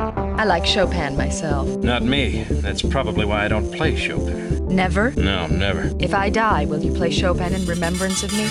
I 0.00 0.44
like 0.44 0.64
Chopin 0.64 1.14
myself. 1.14 1.68
Not 1.68 2.02
me. 2.02 2.44
That's 2.44 2.80
probably 2.80 3.26
why 3.26 3.44
I 3.44 3.48
don't 3.48 3.70
play 3.70 3.96
Chopin. 3.96 4.66
Never? 4.66 5.10
No, 5.10 5.46
never. 5.46 5.94
If 5.98 6.14
I 6.14 6.30
die, 6.30 6.64
will 6.64 6.82
you 6.82 6.92
play 6.92 7.10
Chopin 7.10 7.52
in 7.52 7.66
remembrance 7.66 8.22
of 8.22 8.32
me? 8.32 8.48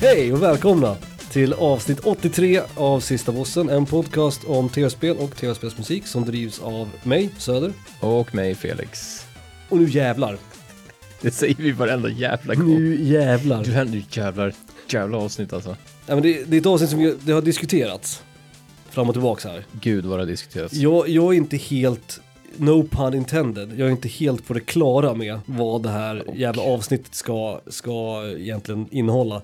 Hej 0.00 0.32
och 0.32 0.42
välkomna 0.42 0.96
till 1.30 1.52
avsnitt 1.52 2.00
83 2.00 2.60
av 2.74 3.00
Sista 3.00 3.32
Bossen, 3.32 3.68
en 3.68 3.86
podcast 3.86 4.44
om 4.44 4.68
tv-spel 4.68 5.16
och 5.16 5.36
tv-spelsmusik 5.36 6.06
som 6.06 6.24
drivs 6.24 6.60
av 6.60 6.88
mig, 7.02 7.30
Söder. 7.38 7.72
Och 8.00 8.34
mig 8.34 8.54
Felix. 8.54 9.20
Och 9.68 9.76
nu 9.78 9.88
jävlar, 9.88 10.38
Det 11.20 11.30
säger 11.30 11.54
vi 11.58 11.72
varenda 11.72 12.08
jävla 12.08 12.54
gång. 12.54 12.74
nu 12.74 13.02
jävlar. 13.04 13.64
Du 13.64 13.84
nu 13.84 14.02
jävlar, 14.10 14.52
jävla 14.88 15.18
avsnitt 15.18 15.52
alltså. 15.52 15.76
Ja, 16.06 16.14
men 16.14 16.22
det, 16.22 16.44
det 16.44 16.56
är 16.56 16.60
ett 16.60 16.66
avsnitt 16.66 16.90
som 16.90 16.98
vi- 16.98 17.16
det 17.20 17.32
har 17.32 17.42
diskuterats 17.42 18.22
fram 18.90 19.08
och 19.08 19.14
tillbaka 19.14 19.48
här. 19.48 19.64
Gud 19.72 20.04
vad 20.04 20.18
det 20.18 20.22
har 20.22 20.26
diskuterats. 20.26 20.74
Jag, 20.74 21.08
jag 21.08 21.32
är 21.34 21.36
inte 21.36 21.56
helt, 21.56 22.20
no 22.56 22.88
pun 22.90 23.14
intended, 23.14 23.72
jag 23.78 23.86
är 23.88 23.92
inte 23.92 24.08
helt 24.08 24.46
på 24.46 24.54
det 24.54 24.60
klara 24.60 25.14
med 25.14 25.40
vad 25.46 25.82
det 25.82 25.88
här 25.90 26.24
jävla 26.34 26.62
avsnittet 26.62 27.14
ska, 27.14 27.60
ska 27.66 28.24
egentligen 28.38 28.86
innehålla. 28.90 29.42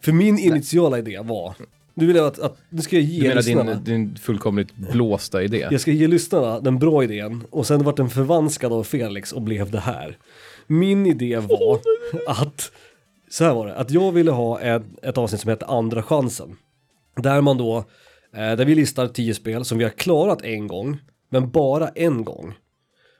För 0.00 0.12
min 0.12 0.38
initiala 0.38 0.98
idé 0.98 1.20
var, 1.24 1.54
nu 1.94 2.06
vill 2.06 2.16
jag 2.16 2.26
att, 2.26 2.38
att 2.38 2.58
nu 2.68 2.82
ska 2.82 2.96
jag 2.96 3.04
Du 3.04 3.08
ge 3.10 3.22
menar 3.22 3.34
lyssnarna. 3.34 3.74
din, 3.74 3.84
din 3.84 4.16
fullkomligt 4.16 4.74
blåsta 4.76 5.42
idé? 5.42 5.68
Jag 5.70 5.80
ska 5.80 5.90
ge 5.90 6.06
lyssnarna 6.06 6.60
den 6.60 6.78
bra 6.78 7.04
idén 7.04 7.44
och 7.50 7.66
sen 7.66 7.84
vart 7.84 7.96
den 7.96 8.10
förvanskad 8.10 8.72
av 8.72 8.84
Felix 8.84 9.32
och 9.32 9.42
blev 9.42 9.70
det 9.70 9.80
här. 9.80 10.16
Min 10.66 11.06
idé 11.06 11.36
var 11.36 11.80
att, 12.26 12.72
så 13.30 13.44
här 13.44 13.54
var 13.54 13.66
det, 13.66 13.74
att 13.74 13.90
jag 13.90 14.12
ville 14.12 14.30
ha 14.30 14.60
ett, 14.60 14.82
ett 15.02 15.18
avsnitt 15.18 15.40
som 15.40 15.50
heter 15.50 15.78
Andra 15.78 16.02
chansen. 16.02 16.56
Där 17.16 17.40
man 17.40 17.58
då, 17.58 17.76
eh, 17.76 17.84
där 18.32 18.64
vi 18.64 18.74
listar 18.74 19.08
tio 19.08 19.34
spel 19.34 19.64
som 19.64 19.78
vi 19.78 19.84
har 19.84 19.90
klarat 19.90 20.42
en 20.42 20.66
gång, 20.66 20.98
men 21.30 21.50
bara 21.50 21.88
en 21.88 22.24
gång. 22.24 22.54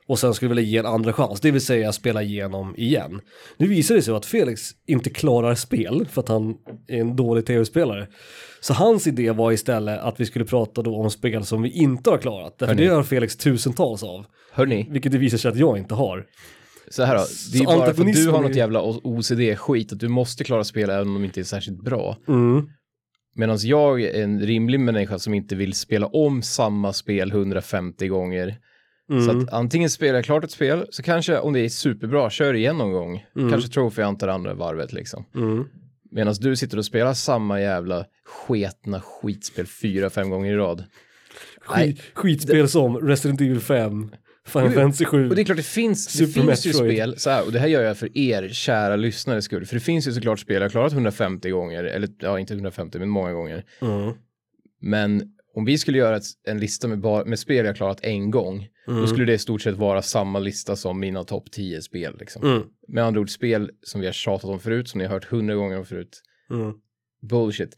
Och 0.08 0.18
sen 0.18 0.34
skulle 0.34 0.48
vi 0.48 0.54
vilja 0.54 0.70
ge 0.70 0.78
en 0.78 0.86
andra 0.86 1.12
chans, 1.12 1.40
det 1.40 1.50
vill 1.50 1.60
säga 1.60 1.92
spela 1.92 2.22
igenom 2.22 2.74
igen. 2.76 3.20
Nu 3.56 3.66
visar 3.66 3.94
det 3.94 4.02
sig 4.02 4.14
att 4.14 4.26
Felix 4.26 4.70
inte 4.86 5.10
klarar 5.10 5.54
spel 5.54 6.06
för 6.10 6.20
att 6.22 6.28
han 6.28 6.54
är 6.88 7.00
en 7.00 7.16
dålig 7.16 7.46
tv-spelare. 7.46 8.06
Så 8.60 8.74
hans 8.74 9.06
idé 9.06 9.30
var 9.30 9.52
istället 9.52 10.00
att 10.00 10.20
vi 10.20 10.26
skulle 10.26 10.44
prata 10.44 10.82
då 10.82 10.96
om 10.96 11.10
spel 11.10 11.44
som 11.44 11.62
vi 11.62 11.70
inte 11.70 12.10
har 12.10 12.18
klarat. 12.18 12.58
Därför 12.58 12.74
Hörni. 12.74 12.86
det 12.86 12.94
har 12.94 13.02
Felix 13.02 13.36
tusentals 13.36 14.02
av. 14.02 14.26
Hörni, 14.52 14.86
Vilket 14.90 15.12
det 15.12 15.18
visar 15.18 15.38
sig 15.38 15.50
att 15.50 15.58
jag 15.58 15.78
inte 15.78 15.94
har. 15.94 16.26
så 16.88 17.02
här 17.02 17.14
då. 17.14 17.24
Det 17.52 17.58
är 17.58 17.64
bara 17.64 17.94
för 17.94 18.04
att 18.04 18.14
du 18.14 18.30
har 18.30 18.42
något 18.42 18.56
jävla 18.56 18.82
OCD-skit, 18.82 19.92
att 19.92 20.00
du 20.00 20.08
måste 20.08 20.44
klara 20.44 20.64
spel 20.64 20.90
även 20.90 21.08
om 21.08 21.14
de 21.14 21.24
inte 21.24 21.40
är 21.40 21.44
särskilt 21.44 21.84
bra. 21.84 22.16
Mm. 22.28 22.68
Medan 23.34 23.58
jag 23.60 24.02
är 24.02 24.22
en 24.22 24.40
rimlig 24.40 24.80
människa 24.80 25.18
som 25.18 25.34
inte 25.34 25.54
vill 25.54 25.74
spela 25.74 26.06
om 26.06 26.42
samma 26.42 26.92
spel 26.92 27.30
150 27.30 28.08
gånger. 28.08 28.58
Så 29.08 29.14
Mm. 29.30 29.38
att 29.38 29.52
antingen 29.52 29.90
spelar 29.90 30.14
jag 30.14 30.24
klart 30.24 30.44
ett 30.44 30.50
spel, 30.50 30.86
så 30.90 31.02
kanske 31.02 31.38
om 31.38 31.52
det 31.52 31.60
är 31.60 31.68
superbra, 31.68 32.30
kör 32.30 32.54
igen 32.54 32.78
någon 32.78 32.92
gång. 32.92 33.24
Kanske 33.50 33.70
trophy 33.70 34.02
antar 34.02 34.28
andra 34.28 34.54
varvet 34.54 34.92
liksom. 34.92 35.24
Mm. 35.34 35.64
Medan 36.10 36.34
du 36.40 36.56
sitter 36.56 36.78
och 36.78 36.84
spelar 36.84 37.14
samma 37.14 37.60
jävla 37.60 38.04
sketna 38.24 39.00
skitspel 39.00 39.66
fyra, 39.66 40.10
fem 40.10 40.30
gånger 40.30 40.52
i 40.52 40.56
rad. 40.56 40.84
Skit, 41.60 42.00
skitspel 42.14 42.68
som 42.68 42.96
Resident 42.96 43.40
Evil 43.40 43.60
5, 43.60 44.10
Final 44.46 44.70
Fantasy 44.70 45.04
7. 45.04 45.28
Och 45.28 45.36
det 45.36 45.42
är 45.42 45.44
klart 45.44 45.56
det 45.56 45.62
finns, 45.62 46.06
det 46.06 46.26
Super 46.26 46.40
finns 46.42 46.66
ju 46.66 46.72
spel, 46.72 47.14
så 47.18 47.30
här, 47.30 47.46
och 47.46 47.52
det 47.52 47.58
här 47.58 47.68
gör 47.68 47.82
jag 47.82 47.96
för 47.98 48.18
er 48.18 48.48
kära 48.48 48.96
lyssnare 48.96 49.42
skull, 49.42 49.66
för 49.66 49.74
det 49.74 49.80
finns 49.80 50.08
ju 50.08 50.12
såklart 50.12 50.40
spel 50.40 50.62
jag 50.62 50.70
klarat 50.70 50.92
150 50.92 51.50
gånger, 51.50 51.84
eller 51.84 52.08
ja 52.18 52.38
inte 52.38 52.54
150 52.54 52.98
men 52.98 53.08
många 53.08 53.32
gånger. 53.32 53.64
Mm. 53.80 54.12
Men 54.80 55.32
om 55.58 55.64
vi 55.64 55.78
skulle 55.78 55.98
göra 55.98 56.16
ett, 56.16 56.24
en 56.46 56.60
lista 56.60 56.88
med, 56.88 57.00
bara, 57.00 57.24
med 57.24 57.38
spel 57.38 57.66
jag 57.66 57.76
klarat 57.76 58.00
en 58.02 58.30
gång, 58.30 58.68
Mm. 58.88 59.00
då 59.00 59.06
skulle 59.06 59.24
det 59.24 59.34
i 59.34 59.38
stort 59.38 59.62
sett 59.62 59.76
vara 59.76 60.02
samma 60.02 60.38
lista 60.38 60.76
som 60.76 61.00
mina 61.00 61.24
topp 61.24 61.50
10 61.52 61.82
spel. 61.82 62.16
Liksom. 62.20 62.42
Mm. 62.42 62.62
Med 62.88 63.04
andra 63.04 63.20
ord, 63.20 63.30
spel 63.30 63.70
som 63.82 64.00
vi 64.00 64.06
har 64.06 64.12
tjatat 64.12 64.44
om 64.50 64.60
förut, 64.60 64.88
som 64.88 64.98
ni 64.98 65.04
har 65.04 65.12
hört 65.12 65.24
hundra 65.24 65.54
gånger 65.54 65.78
om 65.78 65.84
förut. 65.84 66.22
Mm. 66.50 66.72
Bullshit. 67.30 67.76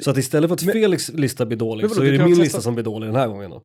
Så 0.00 0.10
att 0.10 0.16
istället 0.16 0.48
för 0.48 0.54
att 0.54 0.62
Felix 0.62 1.08
lista 1.08 1.46
blir 1.46 1.58
dålig 1.58 1.82
Men 1.82 1.88
vadå, 1.88 2.00
så 2.00 2.06
är 2.06 2.12
det 2.12 2.24
min 2.24 2.38
lista 2.38 2.60
som 2.60 2.74
blir 2.74 2.84
dålig 2.84 3.08
den 3.08 3.16
här 3.16 3.28
gången 3.28 3.50
då. 3.50 3.62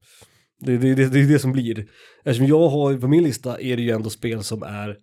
Det, 0.60 0.78
det, 0.78 0.96
det, 0.96 1.10
det 1.10 1.20
är 1.20 1.28
det 1.28 1.40
som 1.40 1.52
blir. 1.52 1.88
Eftersom 2.24 2.48
jag 2.48 2.70
har, 2.70 2.98
på 2.98 3.08
min 3.08 3.24
lista 3.24 3.60
är 3.62 3.78
det 3.78 3.84
ju 3.84 3.90
ändå 3.90 4.10
spel 4.10 4.44
som 4.44 4.64
är, 4.64 4.98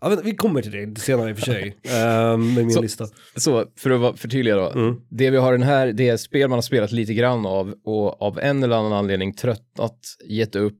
ja 0.00 0.08
men 0.08 0.24
vi 0.24 0.34
kommer 0.36 0.62
till 0.62 0.72
det 0.94 1.00
senare 1.00 1.30
i 1.30 1.32
och 1.32 1.38
för 1.38 1.44
sig, 1.46 1.76
ehm, 1.88 2.54
med 2.54 2.64
min 2.64 2.70
Så- 2.70 2.82
lista. 2.82 3.06
Så 3.36 3.64
för 3.76 3.90
att 3.90 4.00
vara- 4.00 4.16
förtydliga 4.16 4.56
då. 4.56 4.70
Mm. 4.70 5.00
Det 5.10 5.30
vi 5.30 5.36
har 5.36 5.52
den 5.52 5.62
här, 5.62 5.86
det 5.92 6.08
är 6.08 6.16
spel 6.16 6.48
man 6.48 6.56
har 6.56 6.62
spelat 6.62 6.92
lite 6.92 7.14
grann 7.14 7.46
av 7.46 7.74
och 7.84 8.22
av 8.22 8.38
en 8.38 8.62
eller 8.62 8.76
annan 8.76 8.92
anledning 8.92 9.34
tröttnat, 9.34 9.98
gett 10.28 10.56
upp, 10.56 10.78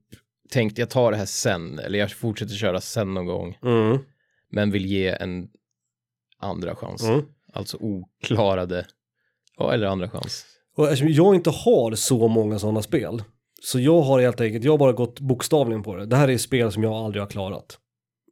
tänkt 0.51 0.79
jag 0.79 0.91
tar 0.91 1.11
det 1.13 1.17
här 1.19 1.27
sen, 1.27 1.79
eller 1.79 1.99
jag 1.99 2.13
fortsätter 2.13 2.55
köra 2.55 2.81
sen 2.81 3.15
någon 3.15 3.27
gång, 3.27 3.59
Mm. 3.65 3.99
men 4.53 4.71
vill 4.71 4.87
ge 4.87 5.09
en 5.09 5.49
andra 6.39 6.75
chans. 6.75 7.03
Mm. 7.03 7.23
Alltså 7.53 7.77
oklarade, 7.81 8.87
ja, 9.59 9.73
eller 9.73 9.87
andra 9.87 10.09
chans. 10.11 10.45
Och 10.77 10.85
eftersom 10.85 11.09
jag 11.09 11.35
inte 11.35 11.51
har 11.51 11.95
så 11.95 12.29
många 12.29 12.59
sådana 12.59 12.83
spel, 12.83 13.23
så 13.63 13.81
jag 13.81 14.01
har 14.03 14.21
helt 14.21 14.41
enkelt, 14.41 14.65
jag 14.65 14.73
har 14.73 14.79
bara 14.79 14.93
gått 14.93 15.21
bokstavligen 15.21 15.83
på 15.83 15.97
det. 15.97 16.07
Det 16.07 16.17
här 16.17 16.29
är 16.31 16.39
spel 16.39 16.73
som 16.73 16.83
jag 16.83 16.93
aldrig 16.93 17.23
har 17.23 17.29
klarat. 17.31 17.79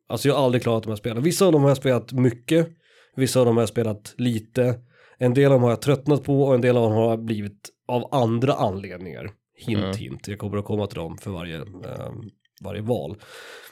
Alltså 0.08 0.28
jag 0.28 0.34
har 0.34 0.44
aldrig 0.44 0.62
klarat 0.62 0.82
de 0.82 0.88
här 0.88 0.96
spelen. 0.96 1.22
Vissa 1.22 1.46
av 1.46 1.52
dem 1.52 1.62
har 1.62 1.70
jag 1.70 1.76
spelat 1.76 2.12
mycket, 2.12 2.68
vissa 3.16 3.40
av 3.40 3.46
dem 3.46 3.56
har 3.56 3.62
jag 3.62 3.68
spelat 3.68 4.14
lite. 4.18 4.80
En 5.18 5.34
del 5.34 5.44
av 5.44 5.50
dem 5.52 5.62
har 5.62 5.70
jag 5.70 5.82
tröttnat 5.82 6.24
på 6.24 6.42
och 6.42 6.54
en 6.54 6.60
del 6.60 6.76
av 6.76 6.82
dem 6.82 6.92
har 6.92 7.16
blivit 7.16 7.68
av 7.88 8.14
andra 8.14 8.52
anledningar. 8.52 9.30
Hint, 9.56 9.84
Mm. 9.84 9.96
hint. 9.96 10.28
Jag 10.28 10.38
kommer 10.38 10.58
att 10.58 10.64
komma 10.64 10.86
till 10.86 10.98
dem 10.98 11.18
för 11.18 11.30
varje, 11.30 11.56
eh, 11.56 12.12
varje 12.60 12.80
val. 12.82 13.16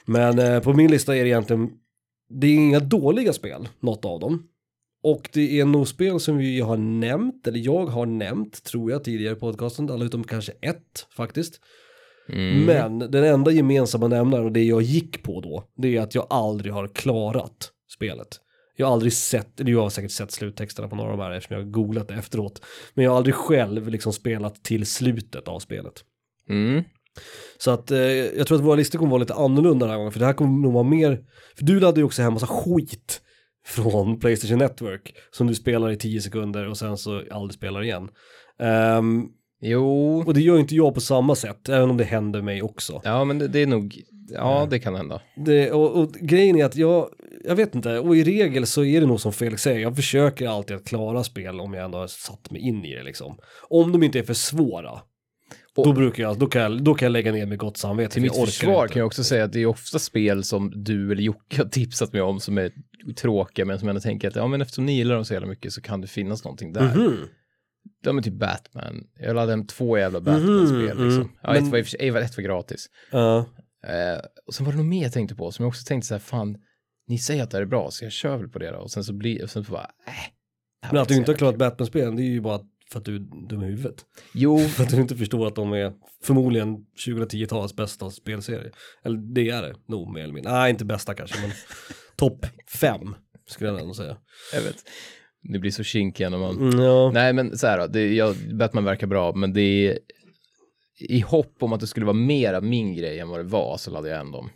Men 0.04 0.38
eh, 0.38 0.60
på 0.60 0.72
min 0.72 0.90
lista 0.90 1.16
är 1.16 1.22
det 1.22 1.28
egentligen, 1.28 1.70
det 2.28 2.46
är 2.46 2.54
inga 2.54 2.80
dåliga 2.80 3.32
spel, 3.32 3.68
något 3.80 4.04
av 4.04 4.20
dem. 4.20 4.48
Och 5.02 5.28
det 5.32 5.60
är 5.60 5.64
nog 5.64 5.88
spel 5.88 6.20
som 6.20 6.36
vi 6.36 6.60
har 6.60 6.76
nämnt, 6.76 7.46
eller 7.46 7.58
jag 7.58 7.86
har 7.86 8.06
nämnt, 8.06 8.64
tror 8.64 8.90
jag, 8.90 9.04
tidigare 9.04 9.36
i 9.36 9.40
podcasten, 9.40 9.90
alla 9.90 10.04
utom 10.04 10.24
kanske 10.24 10.52
ett 10.60 11.06
faktiskt. 11.16 11.60
Mm. 12.28 12.64
Men 12.64 12.98
den 12.98 13.24
enda 13.24 13.50
gemensamma 13.50 14.08
nämnaren 14.08 14.44
och 14.44 14.52
det 14.52 14.64
jag 14.64 14.82
gick 14.82 15.22
på 15.22 15.40
då, 15.40 15.64
det 15.76 15.96
är 15.96 16.00
att 16.00 16.14
jag 16.14 16.26
aldrig 16.30 16.72
har 16.72 16.88
klarat 16.88 17.70
spelet. 17.88 18.28
Jag 18.76 18.86
har 18.86 18.92
aldrig 18.92 19.12
sett, 19.12 19.60
eller 19.60 19.72
jag 19.72 19.82
har 19.82 19.90
säkert 19.90 20.10
sett 20.10 20.32
sluttexterna 20.32 20.88
på 20.88 20.96
några 20.96 21.10
av 21.10 21.18
de 21.18 21.24
här 21.24 21.30
eftersom 21.30 21.56
jag 21.56 21.64
har 21.64 21.70
googlat 21.70 22.08
det 22.08 22.14
efteråt. 22.14 22.62
Men 22.94 23.04
jag 23.04 23.10
har 23.10 23.16
aldrig 23.16 23.34
själv 23.34 23.88
liksom 23.88 24.12
spelat 24.12 24.64
till 24.64 24.86
slutet 24.86 25.48
av 25.48 25.58
spelet. 25.58 26.04
Mm. 26.48 26.82
Så 27.58 27.70
att 27.70 27.90
eh, 27.90 28.00
jag 28.00 28.46
tror 28.46 28.58
att 28.58 28.64
våra 28.64 28.76
listor 28.76 28.98
kommer 28.98 29.10
vara 29.10 29.20
lite 29.20 29.34
annorlunda 29.34 29.86
den 29.86 29.90
här 29.90 29.96
gången, 29.96 30.12
för 30.12 30.20
det 30.20 30.26
här 30.26 30.32
kommer 30.32 30.62
nog 30.62 30.72
vara 30.72 30.84
mer, 30.84 31.24
för 31.56 31.64
du 31.64 31.80
laddade 31.80 32.00
ju 32.00 32.04
också 32.04 32.22
hem 32.22 32.32
massa 32.32 32.46
skit 32.46 33.20
från 33.66 34.20
Playstation 34.20 34.58
Network 34.58 35.14
som 35.30 35.46
du 35.46 35.54
spelar 35.54 35.90
i 35.90 35.96
10 35.96 36.20
sekunder 36.20 36.68
och 36.68 36.78
sen 36.78 36.96
så 36.96 37.22
aldrig 37.30 37.54
spelar 37.54 37.82
igen. 37.82 38.08
Ehm, 38.58 39.28
Jo, 39.60 40.22
och 40.26 40.34
det 40.34 40.40
gör 40.40 40.58
inte 40.58 40.74
jag 40.74 40.94
på 40.94 41.00
samma 41.00 41.34
sätt, 41.34 41.68
även 41.68 41.90
om 41.90 41.96
det 41.96 42.04
händer 42.04 42.42
mig 42.42 42.62
också. 42.62 43.00
ja 43.04 43.24
men 43.24 43.38
det, 43.38 43.48
det 43.48 43.62
är 43.62 43.66
nog, 43.66 44.02
ja 44.28 44.66
det 44.70 44.78
kan 44.78 44.94
hända. 44.94 45.20
Det, 45.36 45.70
och, 45.72 46.00
och 46.00 46.12
grejen 46.12 46.56
är 46.56 46.64
att 46.64 46.76
jag, 46.76 47.08
jag 47.44 47.56
vet 47.56 47.74
inte, 47.74 47.98
och 47.98 48.16
i 48.16 48.24
regel 48.24 48.66
så 48.66 48.84
är 48.84 49.00
det 49.00 49.06
nog 49.06 49.20
som 49.20 49.32
Felix 49.32 49.62
säger, 49.62 49.80
jag 49.80 49.96
försöker 49.96 50.48
alltid 50.48 50.76
att 50.76 50.84
klara 50.86 51.24
spel 51.24 51.60
om 51.60 51.74
jag 51.74 51.84
ändå 51.84 51.98
har 51.98 52.06
satt 52.06 52.50
mig 52.50 52.60
in 52.62 52.84
i 52.84 52.94
det 52.94 53.02
liksom. 53.02 53.38
Om 53.68 53.92
de 53.92 54.02
inte 54.02 54.18
är 54.18 54.22
för 54.22 54.34
svåra, 54.34 54.90
Och- 55.76 55.84
då 55.84 55.92
brukar 55.92 56.22
jag, 56.22 56.38
då 56.38 56.46
kan 56.46 56.62
jag, 56.62 56.84
då 56.84 56.94
kan 56.94 57.06
jag 57.06 57.10
lägga 57.12 57.32
ner 57.32 57.46
med 57.46 57.58
gott 57.58 57.76
samvete. 57.76 58.12
Till 58.12 58.22
mitt 58.22 58.36
försvar 58.36 58.82
inte. 58.82 58.92
kan 58.92 59.00
jag 59.00 59.06
också 59.06 59.24
säga 59.24 59.44
att 59.44 59.52
det 59.52 59.60
är 59.60 59.66
ofta 59.66 59.98
spel 59.98 60.44
som 60.44 60.72
du 60.84 61.12
eller 61.12 61.22
Jocke 61.22 61.56
har 61.62 61.68
tipsat 61.68 62.12
mig 62.12 62.22
om 62.22 62.40
som 62.40 62.58
är 62.58 62.72
tråkiga 63.16 63.64
men 63.64 63.78
som 63.78 63.88
jag 63.88 63.90
ändå 63.92 64.00
tänker 64.00 64.28
att 64.28 64.36
ja 64.36 64.46
men 64.46 64.60
eftersom 64.62 64.86
ni 64.86 64.96
gillar 64.96 65.14
dem 65.14 65.24
så 65.24 65.32
jävla 65.34 65.48
mycket 65.48 65.72
så 65.72 65.80
kan 65.80 66.00
det 66.00 66.06
finnas 66.06 66.44
någonting 66.44 66.72
där. 66.72 66.94
Mhm. 66.94 67.16
De 68.10 68.18
är 68.18 68.22
typ 68.22 68.34
Batman. 68.34 69.04
Jag 69.18 69.34
laddade 69.34 69.52
hem 69.52 69.66
två 69.66 69.98
jävla 69.98 70.20
Batman-spel 70.20 70.78
Mhm, 70.96 71.04
liksom. 71.04 71.22
mm. 71.22 71.28
Ja, 71.42 71.52
Men- 71.52 71.64
ett, 71.64 71.70
var, 71.72 71.78
för 71.78 71.84
sig- 71.90 72.08
ett 72.08 72.36
var 72.36 72.42
gratis. 72.42 72.86
Ja. 73.10 73.38
Eh, 73.86 74.20
och 74.46 74.54
sen 74.54 74.66
var 74.66 74.72
det 74.72 74.76
nog 74.78 74.86
mer 74.86 75.02
jag 75.02 75.12
tänkte 75.12 75.34
på 75.34 75.52
som 75.52 75.62
jag 75.62 75.68
också 75.68 75.84
tänkte 75.86 76.06
så 76.08 76.14
här, 76.14 76.18
fan, 76.18 76.56
ni 77.08 77.18
säger 77.18 77.42
att 77.42 77.50
det 77.50 77.56
här 77.56 77.62
är 77.62 77.66
bra 77.66 77.90
så 77.90 78.04
jag 78.04 78.12
kör 78.12 78.36
väl 78.36 78.48
på 78.48 78.58
det 78.58 78.70
då. 78.70 78.78
Och 78.78 78.90
sen 78.90 79.04
så 79.04 79.12
blir, 79.12 79.42
och 79.42 79.50
sen 79.50 79.64
så 79.64 79.72
bara, 79.72 79.90
äh. 80.06 80.12
Men 80.82 80.94
var 80.94 81.02
att 81.02 81.08
du 81.08 81.14
inte 81.16 81.30
har 81.30 81.36
klarat 81.36 81.56
Batman-spelen, 81.58 82.16
det 82.16 82.22
är 82.22 82.24
ju 82.30 82.40
bara 82.40 82.60
för 82.92 82.98
att 82.98 83.04
du 83.04 83.16
är 83.16 83.48
dum 83.48 83.62
i 83.62 83.66
huvudet. 83.66 84.04
Jo, 84.34 84.58
För 84.68 84.82
att 84.82 84.90
du 84.90 84.96
inte 85.00 85.16
förstår 85.16 85.46
att 85.46 85.54
de 85.54 85.72
är 85.72 85.92
förmodligen 86.24 86.76
2010-talets 87.06 87.76
bästa 87.76 88.10
spelserie. 88.10 88.70
Eller 89.04 89.18
det 89.34 89.50
är 89.50 89.62
det 89.62 89.74
nog 89.88 90.12
mer 90.14 90.22
eller 90.22 90.34
mindre. 90.34 90.52
Nej, 90.52 90.70
inte 90.70 90.84
bästa 90.84 91.14
kanske, 91.14 91.40
men 91.40 91.50
topp 92.16 92.46
fem. 92.68 93.14
skulle 93.48 93.70
jag 93.70 93.80
ändå 93.80 93.94
säga. 93.94 94.16
Jag 94.54 94.62
vet. 94.62 94.76
Det 95.52 95.58
blir 95.58 95.70
så 95.70 95.82
kinkiga 95.82 96.30
när 96.30 96.38
man... 96.38 96.56
Mm, 96.56 96.78
ja. 96.80 97.10
Nej, 97.14 97.32
men 97.32 97.58
så 97.58 97.66
här 97.66 97.78
då, 97.78 97.86
det, 97.86 98.14
jag, 98.14 98.36
Batman 98.58 98.84
verkar 98.84 99.06
bra, 99.06 99.32
men 99.34 99.52
det 99.52 99.60
är 99.60 99.98
i 100.98 101.20
hopp 101.20 101.62
om 101.62 101.72
att 101.72 101.80
det 101.80 101.86
skulle 101.86 102.06
vara 102.06 102.16
mer 102.16 102.54
av 102.54 102.64
min 102.64 102.94
grej 102.94 103.18
än 103.18 103.28
vad 103.28 103.38
det 103.40 103.44
var 103.44 103.76
så 103.76 103.90
laddade 103.90 104.08
jag 104.10 104.16
hem 104.18 104.30
dem. 104.32 104.50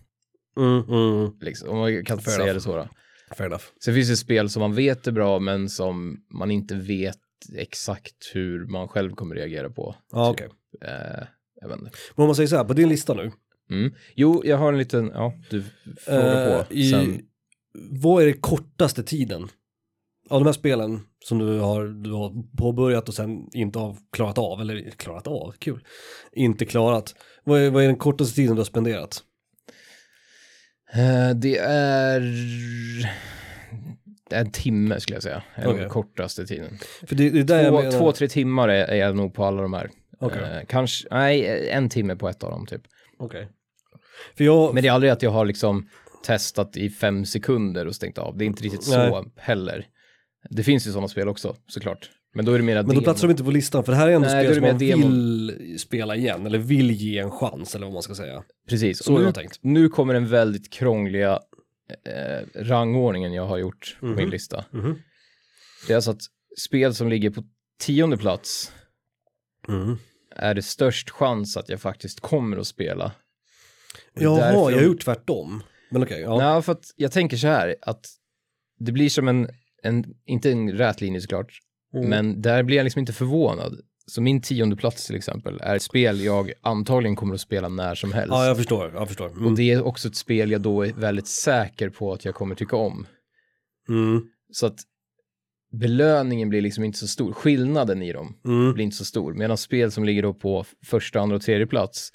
Mm, 0.56 0.82
mm, 0.88 1.32
Liksom. 1.40 1.68
Om 1.68 1.78
man 1.78 2.04
kan 2.04 2.18
Fair 2.18 2.32
säga 2.32 2.42
enough. 2.44 2.54
det 2.54 2.60
så 2.60 2.76
då. 2.76 2.88
fair 3.36 3.46
enough. 3.46 3.64
Sen 3.84 3.94
finns 3.94 4.08
det 4.08 4.16
spel 4.16 4.50
som 4.50 4.60
man 4.60 4.74
vet 4.74 5.06
är 5.06 5.12
bra, 5.12 5.38
men 5.38 5.68
som 5.68 6.16
man 6.34 6.50
inte 6.50 6.74
vet 6.74 7.16
exakt 7.56 8.30
hur 8.34 8.66
man 8.66 8.88
själv 8.88 9.14
kommer 9.14 9.34
reagera 9.34 9.70
på. 9.70 9.94
Ja, 10.12 10.30
okej. 10.30 10.48
Eh, 10.84 11.24
jag 11.60 11.68
vet 11.68 11.78
inte. 11.78 11.90
Men 12.16 12.22
om 12.22 12.26
man 12.26 12.34
säger 12.36 12.46
så 12.48 12.56
här, 12.56 12.64
på 12.64 12.72
din 12.72 12.88
lista 12.88 13.14
nu. 13.14 13.32
Mm. 13.70 13.92
Jo, 14.14 14.42
jag 14.44 14.56
har 14.56 14.72
en 14.72 14.78
liten, 14.78 15.10
ja, 15.14 15.34
du 15.50 15.64
frågar 16.00 16.56
eh, 16.58 16.64
på. 16.64 16.74
i, 16.74 16.90
Sen, 16.90 17.20
Vad 17.90 18.22
är 18.22 18.26
det 18.26 18.32
kortaste 18.32 19.02
tiden? 19.02 19.48
Av 20.30 20.40
de 20.40 20.46
här 20.46 20.52
spelen 20.52 21.00
som 21.24 21.38
du 21.38 21.58
har, 21.58 21.84
du 21.86 22.12
har 22.12 22.56
påbörjat 22.56 23.08
och 23.08 23.14
sen 23.14 23.48
inte 23.52 23.78
har 23.78 23.96
klarat 24.12 24.38
av, 24.38 24.60
eller 24.60 24.90
klarat 24.90 25.26
av, 25.26 25.54
kul. 25.58 25.84
Inte 26.32 26.64
klarat. 26.64 27.14
Vad 27.44 27.60
är, 27.60 27.70
vad 27.70 27.82
är 27.82 27.86
den 27.86 27.96
kortaste 27.96 28.34
tiden 28.36 28.54
du 28.56 28.60
har 28.60 28.64
spenderat? 28.64 29.22
eh, 30.92 31.30
det 31.36 31.56
är 31.56 32.20
en 34.30 34.50
timme 34.52 35.00
skulle 35.00 35.16
jag 35.16 35.22
säga, 35.22 35.42
är 35.54 35.62
den 35.62 35.74
Okej. 35.74 35.88
kortaste 35.88 36.46
tiden. 36.46 36.78
För 37.06 37.14
det, 37.16 37.30
det 37.30 37.38
är 37.40 37.44
där 37.44 37.68
Två, 37.70 37.76
menar. 37.76 37.90
två, 37.98 38.12
tre 38.12 38.28
timmar 38.28 38.68
är, 38.68 38.84
är 38.84 38.96
jag 38.96 39.16
nog 39.16 39.34
på 39.34 39.44
alla 39.44 39.62
de 39.62 39.72
här. 39.72 39.90
Okej. 40.20 40.42
Eh, 40.42 40.66
kanske, 40.68 41.08
nej, 41.10 41.68
en 41.70 41.88
timme 41.88 42.16
på 42.16 42.28
ett 42.28 42.42
av 42.44 42.50
dem 42.50 42.66
typ. 42.66 42.82
Okej. 43.18 43.48
För 44.36 44.44
jag, 44.44 44.74
Men 44.74 44.82
det 44.82 44.88
är 44.88 44.92
aldrig 44.92 45.12
att 45.12 45.22
jag 45.22 45.30
har 45.30 45.44
liksom 45.44 45.88
testat 46.26 46.76
i 46.76 46.90
fem 46.90 47.24
sekunder 47.24 47.86
och 47.86 47.94
stängt 47.94 48.18
av. 48.18 48.36
Det 48.38 48.44
är 48.44 48.46
inte 48.46 48.64
riktigt 48.64 48.84
så 48.84 48.98
Nej. 48.98 49.24
heller. 49.36 49.86
Det 50.50 50.62
finns 50.64 50.86
ju 50.86 50.90
sådana 50.92 51.08
spel 51.08 51.28
också, 51.28 51.56
såklart. 51.66 52.10
Men 52.34 52.44
då 52.44 52.52
är 52.52 52.58
det 52.58 52.64
mera 52.64 52.82
men 52.82 52.96
då 52.96 53.02
platsar 53.02 53.28
de 53.28 53.30
inte 53.32 53.44
på 53.44 53.50
listan, 53.50 53.84
för 53.84 53.92
det 53.92 53.98
här 53.98 54.08
är 54.08 54.12
ändå 54.12 54.28
Nej, 54.28 54.44
spel 54.44 54.54
som 54.54 54.62
man 54.64 54.76
mer 54.76 54.90
demon. 54.90 55.10
vill 55.10 55.78
spela 55.78 56.16
igen, 56.16 56.46
eller 56.46 56.58
vill 56.58 56.90
ge 56.90 57.18
en 57.18 57.30
chans, 57.30 57.74
eller 57.74 57.86
vad 57.86 57.92
man 57.92 58.02
ska 58.02 58.14
säga. 58.14 58.42
Precis. 58.68 59.04
Så 59.04 59.10
Och 59.10 59.12
har 59.16 59.20
nu, 59.20 59.26
jag 59.28 59.34
tänkt. 59.34 59.58
nu 59.62 59.88
kommer 59.88 60.14
den 60.14 60.26
väldigt 60.28 60.70
krångliga 60.72 61.40
eh, 62.06 62.46
rangordningen 62.62 63.32
jag 63.32 63.46
har 63.46 63.58
gjort 63.58 63.96
på 64.00 64.06
Mhm. 64.06 64.16
min 64.16 64.30
lista. 64.30 64.64
Mhm. 64.70 64.98
Det 65.86 65.92
är 65.92 65.96
alltså 65.96 66.10
att 66.10 66.22
spel 66.58 66.94
som 66.94 67.08
ligger 67.08 67.30
på 67.30 67.44
tionde 67.80 68.16
plats 68.16 68.72
Mm. 69.68 69.96
är 70.36 70.54
det 70.54 70.62
störst 70.62 71.10
chans 71.10 71.56
att 71.56 71.68
jag 71.68 71.80
faktiskt 71.80 72.20
kommer 72.20 72.56
att 72.56 72.66
spela. 72.66 73.12
Jaha, 74.14 74.36
därför 74.40 74.70
jag 74.70 74.78
har 74.78 74.84
gjort 74.84 75.00
tvärtom. 75.04 75.62
Men 75.90 76.02
okej, 76.02 76.20
ja. 76.20 76.42
Ja, 76.42 76.62
för 76.62 76.72
att 76.72 76.84
jag 76.96 77.12
tänker 77.12 77.36
så 77.36 77.46
här 77.46 77.76
att 77.82 78.06
det 78.78 78.92
blir 78.92 79.08
som 79.08 79.28
en, 79.28 79.48
en 79.82 80.04
inte 80.26 80.50
en 80.50 80.72
rät 80.72 81.00
linje 81.00 81.20
såklart, 81.20 81.58
Mm. 81.94 82.08
men 82.10 82.42
där 82.42 82.62
blir 82.62 82.76
jag 82.76 82.84
liksom 82.84 83.00
inte 83.00 83.12
förvånad. 83.12 83.80
Så 84.06 84.22
min 84.22 84.42
tionde 84.42 84.76
plats 84.76 85.06
till 85.06 85.16
exempel 85.16 85.58
är 85.60 85.76
ett 85.76 85.82
spel 85.82 86.20
jag 86.20 86.52
antagligen 86.60 87.16
kommer 87.16 87.34
att 87.34 87.40
spela 87.40 87.68
när 87.68 87.94
som 87.94 88.12
helst. 88.12 88.28
Ja, 88.30 88.46
jag 88.46 88.56
förstår, 88.56 88.92
jag 88.94 89.08
förstår. 89.08 89.26
Mm. 89.30 89.46
Och 89.46 89.56
det 89.56 89.70
är 89.72 89.82
också 89.82 90.08
ett 90.08 90.16
spel 90.16 90.50
jag 90.50 90.60
då 90.60 90.82
är 90.82 90.92
väldigt 90.92 91.26
säker 91.26 91.88
på 91.90 92.12
att 92.12 92.24
jag 92.24 92.34
kommer 92.34 92.54
tycka 92.54 92.76
om. 92.76 93.06
Mm. 93.88 94.22
Så 94.52 94.66
att 94.66 94.78
belöningen 95.72 96.48
blir 96.48 96.60
liksom 96.62 96.84
inte 96.84 96.98
så 96.98 97.08
stor. 97.08 97.32
Skillnaden 97.32 98.02
i 98.02 98.12
dem 98.12 98.36
Mm. 98.44 98.72
blir 98.74 98.84
inte 98.84 98.96
så 98.96 99.04
stor. 99.04 99.34
Medan 99.34 99.56
spel 99.56 99.90
som 99.90 100.04
ligger 100.04 100.22
då 100.22 100.34
på 100.34 100.64
första, 100.86 101.20
andra 101.20 101.36
och 101.36 101.42
tredje 101.42 101.66
plats, 101.66 102.10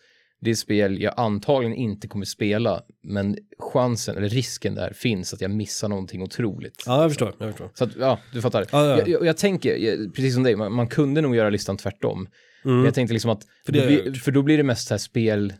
det 0.46 0.52
är 0.52 0.56
spel 0.56 1.02
jag 1.02 1.14
antagligen 1.18 1.76
inte 1.76 2.08
kommer 2.08 2.26
spela, 2.26 2.82
men 3.04 3.38
chansen, 3.60 4.18
eller 4.18 4.30
risken 4.30 4.76
där 4.76 4.94
finns 4.94 5.34
att 5.34 5.42
jag 5.42 5.52
missar 5.52 5.90
någonting 5.90 6.22
otroligt. 6.24 6.84
Ja, 6.86 7.02
jag 7.02 7.12
förstår, 7.12 7.34
jag 7.40 7.50
förstår. 7.50 7.70
Så 7.74 7.84
att, 7.84 7.96
ja, 7.96 8.20
du 8.34 8.42
fattar. 8.42 8.66
Ja, 8.72 8.86
ja. 8.86 8.98
Jag, 8.98 9.08
jag, 9.08 9.26
jag 9.26 9.38
tänker, 9.38 9.76
jag, 9.78 10.16
precis 10.16 10.34
som 10.34 10.44
dig, 10.44 10.56
man, 10.56 10.74
man 10.74 10.88
kunde 10.88 11.22
nog 11.22 11.36
göra 11.36 11.50
listan 11.50 11.78
tvärtom. 11.78 12.28
Mm. 12.66 12.76
Men 12.78 12.86
jag 12.86 12.94
tänkte 12.94 13.14
liksom 13.14 13.32
att, 13.32 13.44
För 13.66 13.72
då, 13.74 13.86
blir, 13.86 14.14
för 14.14 14.32
då 14.32 14.42
blir 14.42 14.58
det 14.58 14.64
mest 14.64 14.90
här 14.90 14.98
spel, 14.98 15.54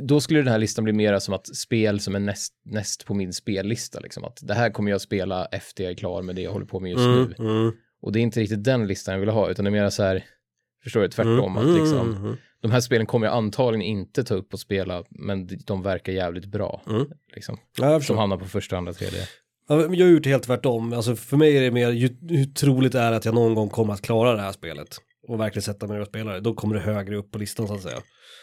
då 0.00 0.20
skulle 0.20 0.40
den 0.40 0.48
här 0.48 0.58
listan 0.58 0.84
bli 0.84 0.92
mera 0.92 1.20
som 1.20 1.34
att 1.34 1.56
spel 1.56 2.00
som 2.00 2.14
är 2.14 2.18
näst, 2.20 2.52
näst 2.64 3.04
på 3.06 3.14
min 3.14 3.32
spellista, 3.32 4.00
liksom 4.00 4.24
att 4.24 4.38
det 4.42 4.54
här 4.54 4.70
kommer 4.70 4.90
jag 4.90 5.00
spela 5.00 5.44
efter 5.44 5.84
jag 5.84 5.90
är 5.90 5.96
klar 5.96 6.22
med 6.22 6.36
det 6.36 6.42
jag 6.42 6.52
håller 6.52 6.66
på 6.66 6.80
med 6.80 6.90
just 6.90 7.04
Mm. 7.04 7.34
nu. 7.38 7.44
Mm. 7.44 7.72
Och 8.02 8.12
det 8.12 8.18
är 8.18 8.22
inte 8.22 8.40
riktigt 8.40 8.64
den 8.64 8.86
listan 8.86 9.12
jag 9.14 9.20
vill 9.20 9.28
ha, 9.28 9.50
utan 9.50 9.64
det 9.64 9.68
är 9.68 9.72
mera 9.72 9.90
så 9.90 10.02
här, 10.02 10.24
förstår 10.84 11.00
du, 11.00 11.08
tvärtom, 11.08 11.56
Mm. 11.56 11.68
att 11.68 11.80
liksom, 11.80 12.16
Mm. 12.16 12.36
De 12.62 12.70
här 12.70 12.80
spelen 12.80 13.06
kommer 13.06 13.26
jag 13.26 13.36
antagligen 13.36 13.86
inte 13.86 14.24
ta 14.24 14.34
upp 14.34 14.52
och 14.52 14.60
spela, 14.60 15.04
men 15.10 15.48
de- 15.66 15.82
verkar 15.82 16.12
jävligt 16.12 16.44
bra, 16.46 16.82
Mm. 16.88 17.06
liksom. 17.34 17.56
Ja, 17.78 17.90
jag 17.92 18.04
Som 18.04 18.18
hamnar 18.18 18.36
på 18.36 18.44
första, 18.44 18.76
andra, 18.76 18.92
tredje. 18.92 19.20
Jag 19.68 19.76
har 19.88 19.94
gjort 19.94 20.26
helt 20.26 20.42
tvärtom. 20.42 20.92
Alltså 20.92 21.16
för 21.16 21.36
mig 21.36 21.56
är 21.56 21.60
det 21.62 21.70
mer, 21.70 21.90
ju, 21.90 22.16
hur 22.28 22.44
troligt 22.44 22.94
är 22.94 23.10
det 23.10 23.16
att 23.16 23.24
jag 23.24 23.34
någon 23.34 23.54
gång 23.54 23.68
kommer 23.68 23.92
att 23.92 24.02
klara 24.02 24.32
det 24.34 24.40
här 24.42 24.52
spelet? 24.52 24.96
Och 25.28 25.40
verkligen 25.40 25.62
sätta 25.62 25.86
mig 25.86 26.00
och 26.00 26.06
spela 26.06 26.32
det. 26.32 26.40
Då 26.40 26.54
kommer 26.54 26.74
det 26.74 26.80
högre 26.80 27.16
upp 27.16 27.30
på 27.32 27.38
listan 27.38 27.68
så 27.68 27.74
att 27.74 27.82
säga. 27.82 27.98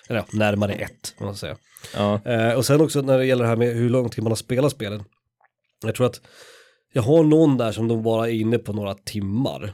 Eller 0.10 0.20
ja, 0.20 0.26
närmare 0.38 0.74
ett, 0.74 1.16
om 1.18 1.26
man 1.26 1.36
säga. 1.36 1.58
Ja, 1.96 2.22
Eh, 2.26 2.54
och 2.54 2.66
sen 2.66 2.82
också 2.82 3.02
när 3.02 3.18
det 3.18 3.26
gäller 3.26 3.44
det 3.44 3.50
här 3.50 3.56
med 3.56 3.76
hur 3.76 3.90
lång 3.90 4.10
tid 4.10 4.24
man 4.24 4.32
har 4.32 4.36
spelat 4.36 4.72
spelet. 4.72 5.02
Jag 5.86 5.96
tror 5.96 6.06
att 6.08 6.22
jag 6.94 7.02
har 7.02 7.24
någon 7.24 7.58
där 7.58 7.72
som 7.72 7.88
de 7.88 8.04
bara 8.04 8.28
är 8.30 8.34
inne 8.34 8.58
på 8.58 8.74
några 8.74 8.94
timmar. 8.94 9.74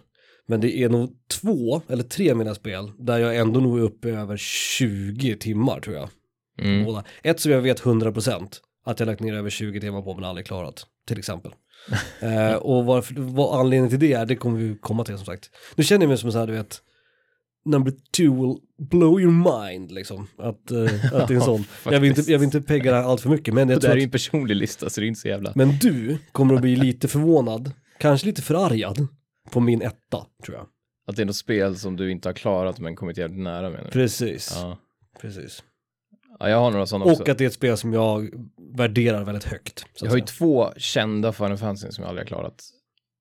Men 0.51 0.62
det 0.62 0.77
är 0.77 0.89
nog 0.89 1.09
två 1.42 1.81
eller 1.88 2.03
tre 2.03 2.36
mina 2.36 2.56
spel 2.56 2.92
där 3.00 3.19
jag 3.19 3.36
ändå 3.38 3.59
nog 3.59 3.80
är 3.80 3.83
uppe 3.83 4.09
över 4.09 4.38
20 4.38 5.36
timmar 5.36 5.80
tror 5.80 5.95
jag. 5.95 6.09
mm. 6.62 6.86
Båda. 6.86 7.03
Ett 7.24 7.39
som 7.39 7.51
jag 7.51 7.62
vet 7.62 7.81
100% 7.81 8.48
att 8.86 9.00
jag 9.00 9.07
lagt 9.07 9.21
ner 9.21 9.33
över 9.33 9.50
20 9.50 9.81
timmar 9.81 10.01
på 10.01 10.13
men 10.15 10.24
aldrig 10.24 10.45
klarat, 10.48 10.86
till 11.07 11.19
exempel. 11.19 11.51
eh, 12.19 12.53
och 12.53 12.86
varför, 12.86 13.13
vad 13.18 13.59
anledningen 13.59 13.89
till 13.89 14.00
det 14.00 14.13
är, 14.13 14.25
det 14.25 14.36
kommer 14.36 14.59
vi 14.59 14.77
komma 14.81 15.03
till 15.06 15.18
som 15.18 15.25
sagt. 15.25 15.50
Nu 15.75 15.83
känner 15.83 16.03
jag 16.03 16.09
mig 16.09 16.18
som 16.18 16.31
så 16.31 16.39
här, 16.39 16.48
du 16.48 16.53
vet, 16.53 16.81
number 17.65 17.92
two 17.92 18.42
will 18.42 18.57
blow 18.89 19.21
your 19.21 19.62
mind 19.62 19.92
liksom. 19.92 20.27
Att, 20.38 20.71
eh, 20.71 20.81
att 21.13 21.27
det 21.27 21.33
är 21.33 21.36
en 21.36 21.42
sån. 21.42 21.65
jag, 21.83 22.00
vill 22.00 22.09
inte, 22.09 22.31
jag 22.31 22.39
vill 22.39 22.45
inte 22.45 22.62
pegga 22.62 22.92
det 22.92 22.98
här 22.98 23.03
allt 23.03 23.21
för 23.21 23.30
mycket, 23.30 23.53
men 23.53 23.69
jag 23.69 23.81
det 23.81 23.88
här 23.88 23.95
är 23.95 24.00
ju 24.00 24.03
en 24.03 24.12
personlig 24.12 24.56
lista, 24.56 24.89
så 24.89 25.01
det 25.01 25.06
är 25.06 25.07
inte 25.07 25.21
så 25.21 25.27
jävla... 25.27 25.51
men 25.56 25.77
du 25.81 26.18
kommer 26.31 26.56
att 26.56 26.62
bli 26.62 26.75
lite 26.75 27.07
förvånad, 27.07 27.71
kanske 28.00 28.27
lite 28.27 28.42
förargad 28.42 29.07
på 29.51 29.59
min 29.59 29.81
etta, 29.81 30.25
tror 30.45 30.57
jag. 30.57 30.67
Att 31.07 31.15
det 31.15 31.21
är 31.21 31.25
något 31.25 31.35
spel 31.35 31.77
som 31.77 31.95
du 31.95 32.11
inte 32.11 32.29
har 32.29 32.33
klarat 32.33 32.79
men 32.79 32.95
kommit 32.95 33.17
jävligt 33.17 33.39
nära 33.39 33.69
med. 33.69 33.91
Precis, 33.91 34.51
Ja. 34.55 34.77
precis. 35.21 35.63
ja, 36.39 36.49
jag 36.49 36.57
har 36.57 36.71
några 36.71 36.85
sådana 36.85 37.05
också. 37.05 37.23
Och 37.23 37.29
att 37.29 37.38
det 37.38 37.43
är 37.43 37.47
ett 37.47 37.53
spel 37.53 37.77
som 37.77 37.93
jag 37.93 38.29
värderar 38.75 39.23
väldigt 39.23 39.43
högt. 39.43 39.85
Jag 40.01 40.09
har 40.09 40.17
ju 40.17 40.23
två 40.23 40.73
kända 40.77 41.31
Final 41.33 41.57
Fantasy 41.57 41.91
som 41.91 42.01
jag 42.01 42.09
aldrig 42.09 42.25
har 42.25 42.27
klarat. 42.27 42.63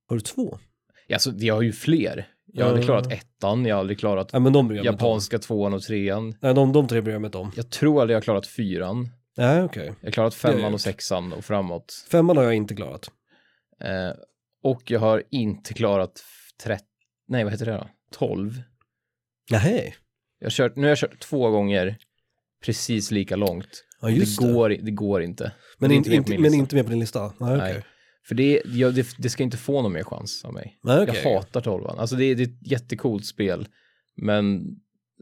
har 0.09 0.17
du 0.17 0.21
två? 0.21 0.59
Ja, 1.07 1.15
Alltså, 1.17 1.31
jag 1.37 1.55
har 1.55 1.63
ju 1.63 1.73
fler. 1.73 2.29
Jag 2.53 2.65
har 2.65 2.69
aldrig 2.71 2.85
klarat 2.87 3.13
ettan, 3.13 3.67
jag 3.67 3.75
har 3.77 3.81
aldrig 3.81 3.99
klarat 3.99 4.33
Nej 4.33 4.43
men 4.43 4.53
de 4.53 4.67
inte 4.71 4.81
om. 4.81 4.85
japanska 4.87 5.39
tvåan 5.39 5.75
och 5.75 5.83
trean. 5.83 6.35
Nej, 6.41 6.55
de, 6.55 6.73
de 6.73 6.89
tre 6.89 7.01
bryr 7.01 7.13
jag 7.15 7.21
mig 7.23 7.29
inte 7.29 7.39
om. 7.39 7.53
Jag 7.57 7.71
tror 7.71 8.01
aldrig 8.01 8.15
jag 8.15 8.17
har 8.21 8.23
klarat 8.25 8.47
fyran. 8.47 9.09
Nej, 9.37 9.63
okej. 9.63 9.93
Jag 10.01 10.07
har 10.07 10.13
klarat 10.13 10.35
femman 10.35 10.75
och 10.75 10.81
sexan 10.81 11.33
och 11.33 11.45
framåt. 11.45 12.07
Femman 12.11 12.37
har 12.37 12.45
jag 12.45 12.55
inte 12.55 12.75
klarat. 12.75 13.11
Eh, 13.81 14.11
och 14.63 14.91
jag 14.91 15.01
har 15.01 15.23
inte 15.31 15.75
klarat 15.75 16.23
30, 16.63 16.85
nej 17.29 17.45
vad 17.45 17.53
heter 17.53 17.67
det 17.67 17.73
då? 17.73 17.89
12. 18.13 18.63
Nej. 19.51 19.95
Jag 20.39 20.47
har 20.47 20.51
kört, 20.51 20.77
nu 20.77 20.83
har 20.83 20.89
jag 20.89 20.99
kört 20.99 21.19
två 21.21 21.51
gånger 21.51 21.99
precis 22.65 23.11
lika 23.11 23.37
långt. 23.37 23.85
Ja, 24.01 24.11
just 24.11 24.41
det, 24.41 24.53
går, 24.53 24.69
det 24.69 24.91
går 24.91 25.23
inte. 25.23 25.53
Men, 25.79 25.91
inte, 25.93 26.15
inte, 26.15 26.39
men 26.39 26.55
inte 26.55 26.75
med 26.77 26.85
på 26.85 26.91
din 26.91 27.01
lista? 27.01 27.33
Nej. 27.41 27.59
Nej. 27.59 27.85
För 28.29 28.35
det, 28.35 28.63
jag, 28.65 28.95
det, 28.95 29.07
det 29.19 29.31
ska 29.31 29.43
inte 29.43 29.57
få 29.57 29.83
någon 29.83 29.93
mer 29.93 30.03
chans 30.05 30.45
av 30.45 30.53
mig. 30.55 30.79
Nej, 30.83 31.03
okej. 31.03 31.21
Jag 31.25 31.35
hatar 31.35 31.61
tolvan. 31.61 31.99
Alltså 31.99 32.17
det, 32.17 32.25
är- 32.25 32.35
det 32.35 32.43
är 32.43 32.47
ett 32.47 32.71
jättecoolt 32.71 33.27
spel, 33.27 33.69
men 34.17 34.63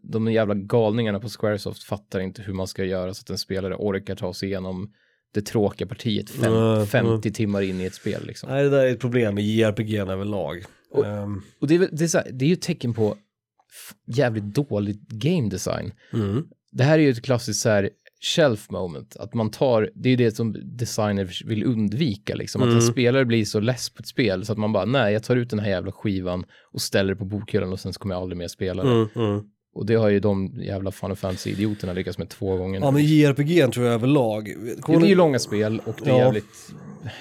de 0.03 0.33
jävla 0.33 0.55
galningarna 0.55 1.21
på 1.21 1.29
Squaresoft 1.29 1.83
fattar 1.83 2.21
inte 2.21 2.43
hur 2.43 2.53
man 2.53 2.67
ska 2.67 2.85
göra 2.85 3.15
så 3.15 3.21
att 3.23 3.31
en 3.31 3.39
spelare 3.39 3.75
orkar 3.75 4.17
ta 4.17 4.35
sig 4.35 4.49
igenom 4.49 4.93
det 5.41 5.47
tråkiga 5.47 5.89
partiet 5.89 6.31
fem, 6.31 6.53
Mm, 6.55 6.87
50 6.87 7.33
timmar 7.33 7.63
in 7.63 7.81
i 7.81 7.85
ett 7.85 7.95
spel 7.95 8.27
liksom. 8.27 8.51
Nej, 8.51 8.63
det 8.65 8.71
där 8.71 8.85
är 8.85 8.91
ett 8.93 9.01
problem 9.01 9.39
i 9.39 9.43
JRPG 9.43 9.97
överlag. 9.99 10.65
Och- 10.91 11.07
Ehm, 11.07 11.43
Och 11.61 11.67
det 11.69 11.75
är, 11.75 11.89
det 11.93 12.05
är, 12.05 12.09
så 12.09 12.19
här, 12.19 12.31
det 12.33 12.45
är 12.45 12.47
ju 12.49 12.53
ett 12.53 12.63
tecken 12.63 12.95
på 12.95 13.17
jävligt 14.07 14.45
dålig 14.45 14.99
game 15.09 15.49
design. 15.49 15.93
mm. 16.13 16.47
Det 16.73 16.85
här 16.85 16.99
är 16.99 17.03
ju 17.03 17.11
ett 17.11 17.23
klassiskt 17.25 17.61
så 17.61 17.69
här 17.69 17.91
shelf 18.21 18.71
moment, 18.71 19.17
att 19.17 19.35
man 19.35 19.51
tar, 19.51 19.91
det 19.95 20.09
är 20.09 20.11
ju 20.11 20.17
det 20.17 20.37
som 20.37 20.57
designers 20.65 21.45
vill 21.45 21.65
undvika 21.65 22.35
liksom, 22.35 22.63
att 22.63 22.67
en 22.67 22.73
Mm. 22.73 22.83
spelare 22.87 23.25
blir 23.25 23.45
så 23.45 23.61
less 23.61 23.91
på 23.91 24.01
ett 24.01 24.07
spel 24.09 24.45
så 24.47 24.53
att 24.53 24.59
man 24.59 24.73
bara, 24.73 24.85
nej, 24.85 25.13
jag 25.13 25.23
tar 25.23 25.37
ut 25.37 25.51
den 25.51 25.59
här 25.59 25.69
jävla 25.71 25.93
skivan 25.93 26.45
och 26.73 26.81
ställer 26.81 27.11
det 27.13 27.19
på 27.19 27.25
bokhyllan 27.25 27.73
och 27.73 27.81
sen 27.81 27.93
så 27.93 28.01
kommer 28.01 28.15
jag 28.15 28.23
aldrig 28.23 28.39
mer 28.39 28.49
spela 28.49 28.85
det. 28.85 28.91
Och 29.79 29.87
det 29.87 29.95
har 29.95 30.09
ju 30.09 30.21
de 30.21 30.53
jävla 30.61 30.91
Final 30.91 31.17
Fantasy-idioterna 31.17 31.93
lyckats 31.93 32.19
med 32.19 32.29
två 32.29 32.57
gånger. 32.57 32.81
Ja, 32.81 32.91
men 32.91 33.05
JRPG 33.05 33.73
tror 33.73 33.87
jag 33.87 33.95
överlag. 33.95 34.45
det 34.87 34.93
är 34.95 35.07
ju 35.07 35.15
långa 35.15 35.39
spel 35.39 35.81
och 35.85 35.95
det 36.05 36.11
är 36.11 36.15
Ja. 36.15 36.19
jävligt... 36.19 36.45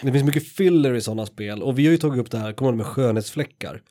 Det 0.02 0.12
finns 0.12 0.24
mycket 0.24 0.48
filler 0.48 0.94
i 0.94 1.02
sådana 1.02 1.26
spel. 1.26 1.64
Och 1.64 1.80
vi 1.80 1.86
har 1.86 1.92
ju 1.92 1.98
tagit 1.98 2.20
upp 2.22 2.32
det 2.32 2.38
här, 2.38 2.54
kommer 2.54 2.72
med 2.72 2.86
skönhetsfläckar. 2.86 3.82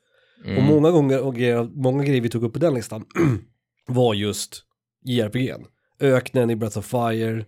Mm. 0.45 0.59
Och 0.59 0.63
många 0.65 0.91
gånger, 0.91 1.21
och 1.21 1.35
grejer, 1.37 1.69
många 1.75 2.05
grejer 2.05 2.21
vi 2.21 2.29
tog 2.29 2.45
upp 2.45 2.53
på 2.53 2.59
den 2.59 2.75
listan 2.75 3.05
var 3.87 4.15
just 4.15 4.63
JRPG. 5.05 5.55
Öknen 6.01 6.51
i 6.51 6.57
Breath 6.57 6.79
of 6.79 6.87
Fire, 6.87 7.45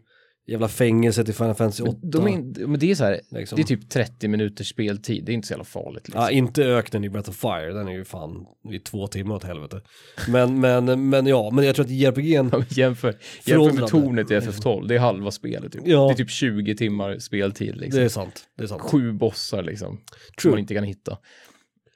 jävla 0.49 0.69
fängelset 0.69 1.29
i 1.29 1.33
Final 1.33 1.55
Fantasy 1.55 1.83
8. 1.83 1.99
Men, 2.03 2.11
de 2.11 2.25
är, 2.27 2.29
in- 2.31 2.55
men 2.71 2.81
det 2.81 2.91
är 2.91 2.95
så 2.95 3.05
här, 3.05 3.21
Liksom. 3.31 3.57
det 3.57 3.63
är 3.63 3.65
typ 3.65 3.89
30 3.91 4.29
minuters 4.29 4.69
speltid, 4.69 5.25
det 5.25 5.33
är 5.33 5.35
inte 5.35 5.49
så 5.49 5.53
jävla 5.53 5.65
farligt. 5.65 6.09
Liksom. 6.09 6.23
Ja, 6.23 6.31
inte 6.31 6.65
öknen 6.65 7.05
i 7.05 7.09
Breath 7.11 7.31
of 7.31 7.37
Fire, 7.37 7.73
den 7.73 7.89
är 7.89 7.93
ju 7.93 8.05
fan 8.05 8.47
i 8.73 8.79
två 8.79 9.07
timmar 9.07 9.35
åt 9.35 9.45
helvete. 9.45 9.81
Men, 10.29 10.61
men, 10.61 11.09
men 11.09 11.27
ja, 11.27 11.51
men 11.51 11.65
jag 11.65 11.75
tror 11.75 11.85
att 11.85 11.91
JRPG'n, 11.91 12.49
Ja, 12.53 12.65
jämför, 12.69 13.15
jämför 13.45 13.81
med 13.81 13.89
tornet 13.89 14.31
i 14.31 14.35
FF12, 14.35 14.87
det 14.89 14.95
är 14.95 14.99
halva 14.99 15.31
spelet. 15.31 15.73
Typ. 15.73 15.83
Ja. 15.85 16.07
Det 16.07 16.13
är 16.13 16.17
typ 16.17 16.31
20 16.31 16.75
timmar 16.77 17.19
speltid. 17.19 17.77
Liksom. 17.77 17.99
det 18.01 18.05
är 18.05 18.09
sant. 18.09 18.45
Det 18.57 18.63
är 18.63 18.67
sant. 18.67 18.83
Sju 18.83 19.13
bossar 19.13 19.63
liksom, 19.63 19.89
som 19.97 19.97
True. 20.43 20.51
man 20.51 20.59
inte 20.59 20.75
kan 20.75 20.85
hitta. 20.85 21.19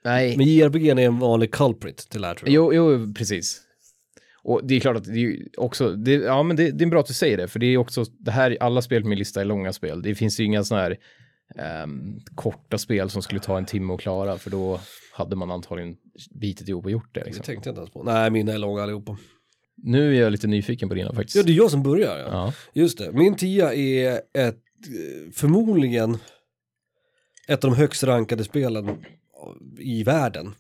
Nej, 0.05 0.37
Men 0.37 0.47
JRPG'n 0.47 1.01
är 1.01 1.07
en 1.07 1.19
vanlig 1.19 1.51
culprit 1.53 1.97
till 2.11 2.21
det 2.21 2.27
här 2.27 2.35
tror 2.35 2.49
jag. 2.51 2.75
jo, 2.75 2.91
jo, 2.93 3.15
precis. 3.15 3.61
Och 4.45 4.61
det 4.65 4.75
är 4.75 4.81
klart 4.81 4.97
att 4.97 5.05
det 5.05 5.21
är 5.21 5.61
också, 5.61 5.93
det, 5.93 6.13
ja 6.13 6.43
men 6.43 6.57
det, 6.57 6.71
det 6.71 6.85
är 6.85 6.89
bra 6.89 7.01
att 7.01 7.07
du 7.07 7.15
säger 7.15 7.37
det, 7.37 7.49
för 7.49 7.59
det 7.59 7.67
är 7.67 7.77
också, 7.79 8.05
det 8.19 8.31
här, 8.31 8.57
alla 8.61 8.83
spel 8.83 9.03
på 9.03 9.09
min 9.09 9.19
lista 9.19 9.41
är 9.41 9.45
långa 9.45 9.73
spel. 9.73 10.03
Det 10.03 10.15
finns 10.15 10.41
ju 10.41 10.45
inga 10.45 10.65
sådana 10.65 10.83
här 10.85 10.99
ehm, 11.59 12.21
korta 12.35 12.79
spel 12.79 13.11
som 13.11 13.23
skulle 13.23 13.41
ta 13.41 13.59
en 13.59 13.67
timme 13.67 13.95
att 13.95 14.01
klara, 14.01 14.39
för 14.39 14.51
då 14.51 14.81
hade 15.13 15.37
man 15.37 15.51
antagligen 15.51 15.97
bitit 16.41 16.69
ihop 16.69 16.85
och 16.85 16.91
gjort 16.91 17.15
det. 17.15 17.21
Det 17.21 17.27
Liksom. 17.27 17.45
tänkte 17.45 17.69
jag 17.69 17.73
inte 17.73 17.81
ens 17.81 17.93
på. 17.93 18.03
Nej, 18.03 18.31
mina 18.31 18.53
är 18.53 18.59
långa 18.59 18.83
allihopa. 18.83 19.17
Nu 19.77 20.17
är 20.17 20.21
jag 20.21 20.33
lite 20.33 20.47
nyfiken 20.47 20.89
på 20.89 20.95
dina 20.95 21.13
faktiskt. 21.15 21.37
Ja, 21.37 21.43
det 21.43 21.53
är 21.53 21.57
jag 21.57 21.71
som 21.71 21.83
börjar. 21.83 22.19
Ja. 22.19 22.27
Ja. 22.31 22.53
Just 22.73 22.99
det. 22.99 23.13
Min 23.13 23.35
tia 23.37 23.75
är 23.75 24.13
ett, 24.35 24.55
eh, 24.87 25.33
förmodligen 25.33 26.19
ett 27.49 27.65
av 27.65 27.71
de 27.71 27.77
högst 27.77 28.05
rankade 28.05 28.45
spelen 28.45 29.05
i 29.79 30.05
världen. 30.05 30.55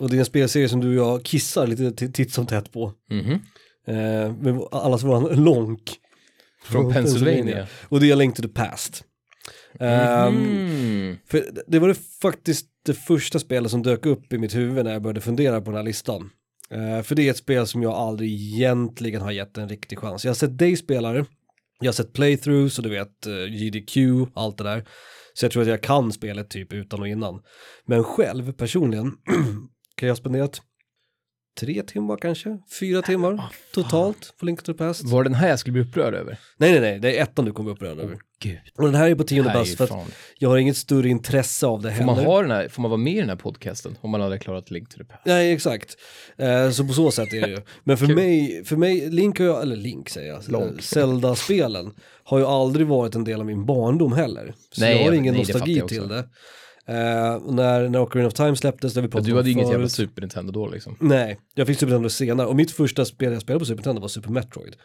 Och 0.00 0.10
det 0.10 0.16
är 0.16 0.18
en 0.18 0.24
spelserie 0.24 0.68
som 0.68 0.80
du 0.80 0.88
och 1.00 1.06
jag 1.06 1.24
kissar 1.24 1.66
lite 1.66 2.08
titt 2.08 2.32
som 2.32 2.46
tätt 2.46 2.72
på. 2.72 2.92
Mhm. 3.10 3.32
Eh, 3.86 4.32
med 4.36 4.60
allas 4.72 5.02
våran 5.02 5.44
lånk. 5.44 5.96
Från 6.64 6.92
Pennsylvania. 6.92 7.66
Och 7.88 8.00
det 8.00 8.10
är 8.10 8.16
Link 8.16 8.36
to 8.36 8.42
the 8.42 8.48
Past. 8.48 9.04
Mhm. 9.80 11.18
För 11.26 11.44
det 11.66 11.78
var 11.78 11.88
det 11.88 11.98
faktiskt 12.22 12.66
det 12.86 12.94
första 12.94 13.38
spelet 13.38 13.70
som 13.70 13.82
dök 13.82 14.06
upp 14.06 14.32
i 14.32 14.38
mitt 14.38 14.54
huvud 14.54 14.84
när 14.84 14.92
jag 14.92 15.02
började 15.02 15.20
fundera 15.20 15.60
på 15.60 15.70
den 15.70 15.76
här 15.76 15.84
listan. 15.84 16.30
Eh, 16.70 17.02
för 17.02 17.14
det 17.14 17.26
är 17.26 17.30
ett 17.30 17.36
spel 17.36 17.66
som 17.66 17.82
jag 17.82 17.92
aldrig 17.92 18.30
egentligen 18.32 19.22
har 19.22 19.30
gett 19.30 19.58
en 19.58 19.68
riktig 19.68 19.98
chans. 19.98 20.24
Jag 20.24 20.30
har 20.30 20.34
sett 20.34 20.58
dig 20.58 20.76
spela 20.76 21.12
det, 21.12 21.24
jag 21.80 21.86
har 21.86 21.92
sett 21.92 22.12
playthroughs 22.12 22.78
och 22.78 22.84
du 22.84 22.90
vet 22.90 23.26
eh, 23.26 23.54
JDQ, 23.54 23.96
allt 24.34 24.58
det 24.58 24.64
där. 24.64 24.84
Så 25.34 25.44
jag 25.44 25.52
tror 25.52 25.62
att 25.62 25.68
jag 25.68 25.82
kan 25.82 26.12
spelet 26.12 26.50
typ 26.50 26.72
utan 26.72 27.00
och 27.00 27.08
innan. 27.08 27.42
Men 27.86 28.04
själv 28.04 28.52
personligen 28.52 29.12
kan 30.00 30.06
jag 30.06 30.14
ha 30.14 30.16
spenderat 30.16 30.62
tre 31.60 31.82
timmar 31.82 32.16
kanske, 32.16 32.58
fyra 32.80 33.02
timmar 33.02 33.52
totalt 33.74 34.34
på 34.38 34.46
Link 34.46 34.62
to 34.62 34.72
the 34.72 34.78
Past. 34.78 35.04
Var 35.04 35.24
den 35.24 35.34
här 35.34 35.48
jag 35.48 35.58
skulle 35.58 35.72
bli 35.72 35.82
upprörd 35.82 36.14
över? 36.14 36.38
Nej, 36.56 36.72
nej, 36.72 36.80
nej, 36.80 36.98
det 36.98 37.18
är 37.18 37.22
ettan 37.22 37.44
du 37.44 37.52
kommer 37.52 37.70
upprörd 37.70 37.98
över. 37.98 38.18
Gud. 38.42 38.58
Och 38.78 38.84
den 38.84 38.94
här 38.94 39.10
är 39.10 39.14
på 39.14 39.24
tionde 39.24 39.52
bast 39.52 39.76
för 39.76 39.84
att 39.84 39.90
jag 40.38 40.48
har 40.48 40.58
inget 40.58 40.76
större 40.76 41.08
intresse 41.08 41.66
av 41.66 41.82
det 41.82 41.88
Får 41.88 41.94
heller. 41.94 42.06
man, 42.14 42.24
ha 42.24 42.42
den 42.42 42.50
här, 42.50 42.68
får 42.68 42.82
man 42.82 42.90
vara 42.90 42.98
med 42.98 43.12
i 43.12 43.20
den 43.20 43.28
här 43.28 43.36
podcasten 43.36 43.98
om 44.00 44.10
man 44.10 44.20
hade 44.20 44.38
klarat 44.38 44.70
Link 44.70 44.88
to 44.88 44.98
the 44.98 45.04
Past? 45.04 45.26
Nej, 45.26 45.52
exakt. 45.52 45.96
Eh, 46.38 46.70
så 46.70 46.86
på 46.86 46.92
så 46.92 47.10
sätt 47.10 47.32
är 47.32 47.40
det 47.40 47.50
ju. 47.50 47.62
Men 47.84 47.96
för 47.96 48.06
mig, 48.06 48.64
för 48.64 48.76
mig, 48.76 49.10
Link 49.10 49.38
har 49.38 49.46
jag, 49.46 49.62
eller 49.62 49.76
Link 49.76 50.08
säger 50.08 50.32
jag, 50.32 50.42
Långt. 50.48 50.82
Zelda-spelen 50.82 51.94
har 52.24 52.38
ju 52.38 52.44
aldrig 52.44 52.86
varit 52.86 53.14
en 53.14 53.24
del 53.24 53.40
av 53.40 53.46
min 53.46 53.66
barndom 53.66 54.12
heller. 54.12 54.54
Så 54.72 54.80
Nej, 54.80 54.96
jag 54.96 55.04
har 55.04 55.12
ingen 55.12 55.34
nej, 55.34 55.42
nostalgi 55.42 55.74
till 55.74 55.82
också. 55.82 56.06
det. 56.06 56.28
Och 57.42 57.54
när, 57.54 57.88
när 57.88 58.02
Ocarina 58.02 58.28
of 58.28 58.34
Time 58.34 58.56
släpptes, 58.56 58.94
det 58.94 59.00
vi 59.00 59.08
pratat 59.08 59.26
du 59.26 59.36
hade 59.36 59.50
inget 59.50 59.70
jävla. 59.70 59.88
Super 59.88 60.22
Nintendo 60.22 60.52
då 60.52 60.68
liksom. 60.68 60.96
Nej, 61.00 61.38
jag 61.54 61.66
fick 61.66 61.78
Super 61.78 61.92
Nintendo 61.92 62.08
senare. 62.08 62.46
Och 62.46 62.56
mitt 62.56 62.70
första 62.70 63.04
spel 63.04 63.32
jag 63.32 63.42
spelade 63.42 63.58
på 63.58 63.66
Super 63.66 63.76
Nintendo 63.76 64.00
var 64.00 64.08
Super 64.08 64.30
Metroid. 64.30 64.76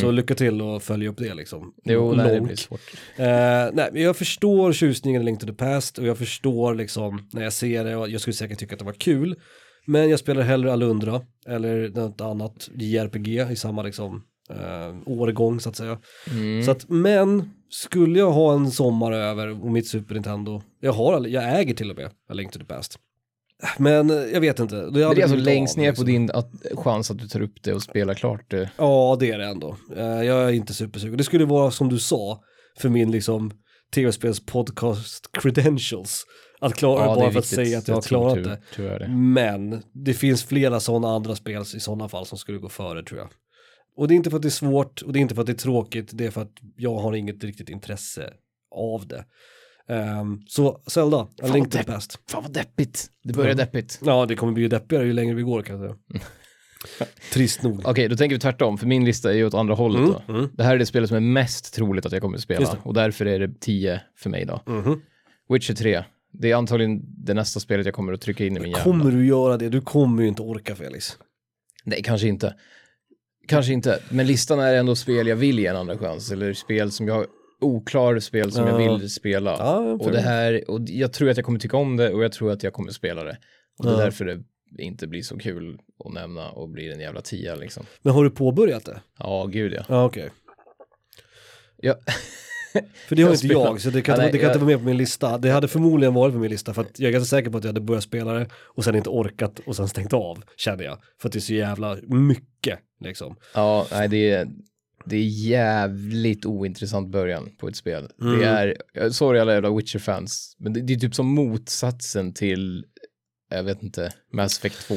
Så 0.00 0.10
lycka 0.10 0.34
till 0.34 0.60
att 0.60 0.82
följa 0.82 1.10
upp 1.10 1.18
det 1.18 1.34
liksom. 1.34 1.58
Mm. 1.58 1.72
Jo, 1.84 2.14
nej, 2.14 2.34
det 2.34 2.40
blir 2.40 2.56
svårt. 2.56 2.80
Eh, 3.16 3.26
nej, 3.72 3.88
men 3.92 4.02
jag 4.02 4.16
förstår 4.16 4.72
tjusningen 4.72 5.22
i 5.22 5.24
Link 5.24 5.40
to 5.40 5.46
the 5.46 5.52
Past 5.52 5.98
och 5.98 6.06
jag 6.06 6.18
förstår 6.18 6.74
liksom 6.74 7.28
när 7.32 7.42
jag 7.42 7.52
ser 7.52 7.84
det 7.84 7.96
och 7.96 8.08
jag 8.08 8.20
skulle 8.20 8.34
säkert 8.34 8.58
tycka 8.58 8.74
att 8.74 8.78
det 8.78 8.84
var 8.84 8.92
kul. 8.92 9.36
Men 9.86 10.10
jag 10.10 10.20
spelar 10.20 10.42
hellre 10.42 10.72
Alundra 10.72 11.20
eller 11.46 11.88
något 11.88 12.20
annat 12.20 12.68
JRPG 12.74 13.52
i 13.52 13.56
samma 13.56 13.82
liksom 13.82 14.22
eh, 14.50 14.96
årgång 15.06 15.60
så 15.60 15.68
att 15.68 15.76
säga. 15.76 15.98
Mm. 16.30 16.62
Så 16.64 16.70
att, 16.70 16.88
men 16.88 17.50
skulle 17.70 18.18
jag 18.18 18.30
ha 18.32 18.52
en 18.54 18.70
sommar 18.70 19.12
över 19.12 19.48
och 19.64 19.70
mitt 19.72 19.88
Super 19.88 20.14
Nintendo, 20.14 20.62
jag 20.80 20.92
har, 20.92 21.26
jag 21.26 21.60
äger 21.60 21.74
till 21.74 21.90
och 21.90 21.96
med 21.96 22.06
A 22.06 22.34
Link 22.34 22.52
to 22.52 22.58
the 22.58 22.64
Past. 22.64 22.98
Men 23.78 24.10
eh, 24.10 24.16
jag 24.16 24.40
vet 24.40 24.58
inte. 24.58 24.76
Det, 24.76 24.90
det 24.90 25.02
är 25.02 25.06
alltså 25.22 25.36
längst 25.36 25.76
ner 25.76 25.88
liksom. 25.88 26.04
på 26.04 26.10
din 26.10 26.30
att, 26.30 26.50
chans 26.74 27.10
att 27.10 27.18
du 27.18 27.28
tar 27.28 27.40
upp 27.42 27.62
det 27.62 27.72
och 27.74 27.82
spelar 27.82 28.14
klart 28.14 28.50
det. 28.50 28.70
Ja, 28.76 29.16
det 29.20 29.30
är 29.30 29.38
det 29.38 29.46
ändå. 29.46 29.76
Eh, 29.96 30.04
jag 30.04 30.48
är 30.48 30.52
inte 30.52 30.74
supersugen. 30.74 31.18
Det 31.18 31.24
skulle 31.24 31.44
vara 31.44 31.70
som 31.70 31.88
du 31.88 31.98
sa, 31.98 32.40
för 32.78 32.88
min 32.88 33.10
liksom 33.10 33.50
tv-spels 33.94 34.46
podcast 34.46 35.28
credentials. 35.32 36.24
Att 36.60 36.74
klara 36.74 37.00
Ja, 37.04 37.06
bara 37.06 37.16
för 37.20 37.26
att 37.26 37.36
viktigt. 37.36 37.54
säga 37.54 37.78
att 37.78 37.88
jag 37.88 37.94
har 37.94 38.02
tror 38.02 38.34
klarat 38.34 38.60
tyvärr- 38.74 38.98
det. 38.98 39.04
Det. 39.06 39.12
Men 39.12 39.82
det 39.92 40.14
finns 40.14 40.44
flera 40.44 40.80
sådana 40.80 41.08
andra 41.08 41.36
spel 41.36 41.62
i 41.74 41.80
sådana 41.80 42.08
fall 42.08 42.26
som 42.26 42.38
skulle 42.38 42.58
gå 42.58 42.68
före 42.68 43.02
tror 43.02 43.20
jag. 43.20 43.28
Och 43.98 44.08
det 44.08 44.14
är 44.14 44.16
inte 44.16 44.30
för 44.30 44.36
att 44.36 44.42
det 44.42 44.48
är 44.48 44.50
svårt 44.50 45.02
och 45.02 45.12
det 45.12 45.18
är 45.18 45.20
inte 45.20 45.34
för 45.34 45.42
att 45.42 45.46
det 45.46 45.52
är 45.52 45.54
tråkigt, 45.54 46.10
det 46.12 46.26
är 46.26 46.30
för 46.30 46.42
att 46.42 46.52
jag 46.76 46.94
har 46.98 47.12
inget 47.14 47.44
riktigt 47.44 47.68
intresse 47.68 48.32
av 48.74 49.06
det. 49.06 49.24
Ehm, 49.88 50.40
så 50.46 50.82
Zelda, 50.86 51.16
A 51.16 51.28
Fan, 51.40 51.52
Link 51.52 51.70
to 51.72 51.78
the 51.78 51.84
Past. 51.84 52.18
Fan 52.30 52.42
vad 52.42 52.52
deppigt. 52.52 53.06
Det 53.24 53.32
börjar 53.32 53.50
Mm. 53.52 53.56
deppigt. 53.56 54.00
Ja, 54.04 54.26
det 54.26 54.36
kommer 54.36 54.52
bli 54.52 54.68
deppigare 54.68 55.06
ju 55.06 55.12
längre 55.12 55.34
vi 55.34 55.42
går 55.42 55.62
kan 55.62 55.80
jag 55.80 55.90
säga. 55.90 56.20
Trist 57.32 57.62
nog. 57.62 57.82
Okej, 57.84 58.08
då 58.08 58.16
tänker 58.16 58.36
vi 58.36 58.40
tvärtom, 58.40 58.78
för 58.78 58.86
min 58.86 59.04
lista 59.04 59.30
är 59.32 59.36
ju 59.36 59.46
åt 59.46 59.54
andra 59.54 59.74
hållet 59.74 59.98
Mm, 60.00 60.12
då. 60.26 60.32
mm. 60.34 60.48
Det 60.54 60.64
här 60.64 60.74
är 60.74 60.78
det 60.78 60.86
spelet 60.86 61.08
som 61.08 61.16
är 61.16 61.20
mest 61.20 61.74
troligt 61.74 62.06
att 62.06 62.12
jag 62.12 62.22
kommer 62.22 62.36
att 62.36 62.42
spela 62.42 62.76
och 62.82 62.94
därför 62.94 63.26
är 63.26 63.38
det 63.38 63.60
10 63.60 64.00
för 64.16 64.30
mig 64.30 64.44
då. 64.44 64.60
Mhm. 64.66 65.00
Witcher 65.48 65.74
3. 65.74 66.04
Det 66.32 66.50
är 66.50 66.54
antagligen 66.56 67.00
det 67.24 67.34
nästa 67.34 67.60
spelet 67.60 67.86
jag 67.86 67.94
kommer 67.94 68.12
att 68.12 68.20
trycka 68.20 68.46
in 68.46 68.56
i 68.56 68.60
min 68.60 68.70
hjärna. 68.70 68.84
Kommer 68.84 69.10
du 69.10 69.26
göra 69.26 69.56
det? 69.56 69.68
Du 69.68 69.80
kommer 69.80 70.22
ju 70.22 70.28
inte 70.28 70.42
orka 70.42 70.74
Felix. 70.76 71.16
Nej, 71.84 72.02
kanske 72.02 72.28
inte. 72.28 72.54
Kanske 73.48 73.72
inte, 73.72 74.00
men 74.10 74.26
listan 74.26 74.60
är 74.60 74.74
ändå 74.74 74.96
spel 74.96 75.26
jag 75.26 75.36
vill 75.36 75.58
ge 75.58 75.66
en 75.66 75.76
andra 75.76 75.98
chans, 75.98 76.32
eller 76.32 76.52
spel 76.52 76.90
som 76.92 77.08
jag 77.08 77.26
oklar 77.60 78.18
spel 78.18 78.52
som 78.52 78.66
Ja. 78.66 78.82
jag 78.82 78.98
vill 78.98 79.10
spela. 79.10 79.78
Och 79.78 80.12
det 80.12 80.20
här, 80.20 80.70
och 80.70 80.80
jag 80.86 81.12
tror 81.12 81.30
att 81.30 81.36
jag 81.36 81.46
kommer 81.46 81.58
tycka 81.58 81.76
om 81.76 81.96
det 81.96 82.10
och 82.12 82.24
jag 82.24 82.32
tror 82.32 82.52
att 82.52 82.62
jag 82.62 82.72
kommer 82.72 82.92
spela 82.92 83.24
det. 83.24 83.38
Och 83.78 83.84
det 83.84 83.92
är 83.92 83.96
därför 83.96 84.24
det 84.70 84.82
inte 84.82 85.06
blir 85.06 85.22
så 85.22 85.38
kul 85.38 85.78
att 86.04 86.12
nämna 86.12 86.50
och 86.50 86.68
blir 86.68 86.92
en 86.92 87.00
jävla 87.00 87.20
tia 87.20 87.54
liksom. 87.54 87.86
Men 88.02 88.12
har 88.14 88.24
du 88.24 88.30
påbörjat 88.30 88.84
det? 88.84 89.00
Ja, 89.18 89.46
gud 89.46 89.72
ja. 89.72 89.84
Ja, 89.88 90.04
okej. 90.04 90.30
ja. 91.76 91.94
För 93.08 93.16
det 93.16 93.22
har 93.22 93.32
inte 93.34 93.46
jag, 93.46 93.80
så 93.80 93.90
det 93.90 94.02
kan, 94.02 94.14
Ja, 94.14 94.22
nej, 94.22 94.32
det 94.32 94.38
kan 94.38 94.44
jag- 94.46 94.50
inte 94.50 94.58
vara 94.64 94.66
med 94.70 94.78
på 94.78 94.84
min 94.84 94.96
lista. 94.96 95.38
Det 95.38 95.50
hade 95.50 95.68
förmodligen 95.68 96.14
varit 96.14 96.32
på 96.34 96.38
min 96.40 96.50
lista, 96.50 96.74
för 96.74 96.82
att 96.82 96.98
jag 97.00 97.08
är 97.08 97.12
ganska 97.12 97.36
säker 97.36 97.50
på 97.50 97.58
att 97.58 97.64
jag 97.64 97.68
hade 97.68 97.80
börjat 97.80 98.02
spela 98.04 98.32
det 98.32 98.46
och 98.54 98.84
sen 98.84 98.94
inte 98.94 99.08
orkat 99.10 99.60
och 99.66 99.76
sen 99.76 99.88
stängt 99.88 100.12
av, 100.12 100.42
känner 100.56 100.84
jag. 100.84 100.98
För 101.20 101.28
att 101.28 101.32
det 101.32 101.38
är 101.38 101.40
så 101.40 101.54
jävla 101.54 101.96
mycket, 102.08 102.78
liksom. 103.00 103.36
Ja, 103.54 103.86
nej 103.92 104.08
det 104.08 104.30
är, 104.30 104.48
det 105.04 105.16
är 105.16 105.48
jävligt 105.48 106.46
ointressant 106.46 107.08
början 107.12 107.50
på 107.60 107.68
ett 107.68 107.76
spel. 107.76 108.08
Mm. 108.22 108.38
Det 108.38 108.44
är, 108.46 109.10
sorry 109.10 109.38
alla 109.40 109.52
jävla 109.52 109.70
Witcher-fans, 109.76 110.56
men 110.58 110.72
det, 110.72 110.80
det 110.80 110.92
är 110.92 110.98
typ 110.98 111.14
som 111.14 111.26
motsatsen 111.26 112.32
till, 112.34 112.84
jag 113.50 113.62
vet 113.62 113.82
inte, 113.82 114.12
Mass 114.32 114.58
Effect 114.58 114.88
2. 114.88 114.94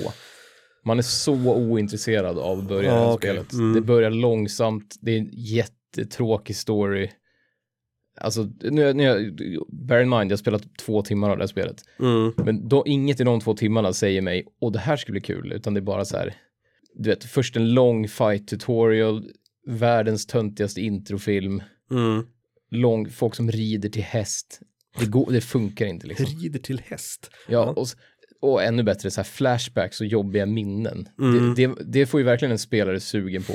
Man 0.86 0.98
är 0.98 1.02
så 1.04 1.34
ointresserad 1.54 2.40
av 2.40 2.68
början 2.68 2.96
Ja, 2.96 3.00
av 3.02 3.14
okej. 3.14 3.30
spelet. 3.32 3.54
Mm. 3.54 3.74
Det 3.74 3.82
börjar 3.82 4.10
långsamt, 4.12 4.96
det 5.02 5.12
är 5.12 5.18
en 5.18 5.30
jättetråkig 5.34 6.56
story. 6.56 7.10
Alltså, 8.22 8.50
nu, 8.62 8.94
nu, 8.94 9.32
bear 9.70 10.02
in 10.02 10.10
mind, 10.10 10.32
jag 10.32 10.36
har 10.36 10.38
spelat 10.38 10.64
två 10.78 11.02
timmar 11.02 11.30
av 11.30 11.38
det 11.38 11.44
här 11.44 11.48
spelet. 11.48 11.84
Mm. 12.00 12.34
Men 12.46 12.68
då, 12.68 12.84
inget 12.88 13.20
i 13.20 13.24
de 13.24 13.40
två 13.40 13.54
timmarna 13.54 13.94
säger 13.94 14.22
mig, 14.22 14.46
åh 14.62 14.72
det 14.72 14.80
här 14.80 14.98
ska 14.98 15.12
bli 15.12 15.22
kul, 15.22 15.52
utan 15.54 15.74
det 15.74 15.80
är 15.80 15.82
bara 15.82 16.06
så 16.06 16.18
här, 16.18 16.34
du 16.96 17.10
vet, 17.10 17.24
först 17.24 17.56
en 17.56 17.74
lång 17.74 18.08
fight 18.08 18.48
tutorial, 18.48 19.26
världens 19.68 20.26
töntigaste 20.26 20.82
introfilm, 20.82 21.64
Mm. 21.92 22.24
lång, 22.72 23.10
folk 23.10 23.36
som 23.36 23.52
rider 23.52 23.90
till 23.90 24.04
häst. 24.04 24.60
Det, 25.00 25.06
går, 25.06 25.32
det 25.32 25.42
funkar 25.42 25.86
inte 25.86 26.08
liksom. 26.08 26.26
Rider 26.26 26.60
till 26.60 26.82
häst. 26.86 27.32
Ja, 27.48 27.74
och, 27.76 27.84
s- 27.86 27.96
och 28.42 28.64
ännu 28.64 28.84
bättre, 28.84 29.12
så 29.12 29.20
här 29.22 29.26
flashbacks 29.26 30.02
och 30.02 30.08
jobbiga 30.08 30.46
minnen. 30.46 31.08
Mm. 31.20 31.54
Det, 31.56 31.68
det, 31.68 31.76
det 31.86 32.06
får 32.06 32.20
ju 32.20 32.26
verkligen 32.26 32.52
en 32.52 32.60
spelare 32.60 33.00
sugen 33.00 33.44
på. 33.44 33.54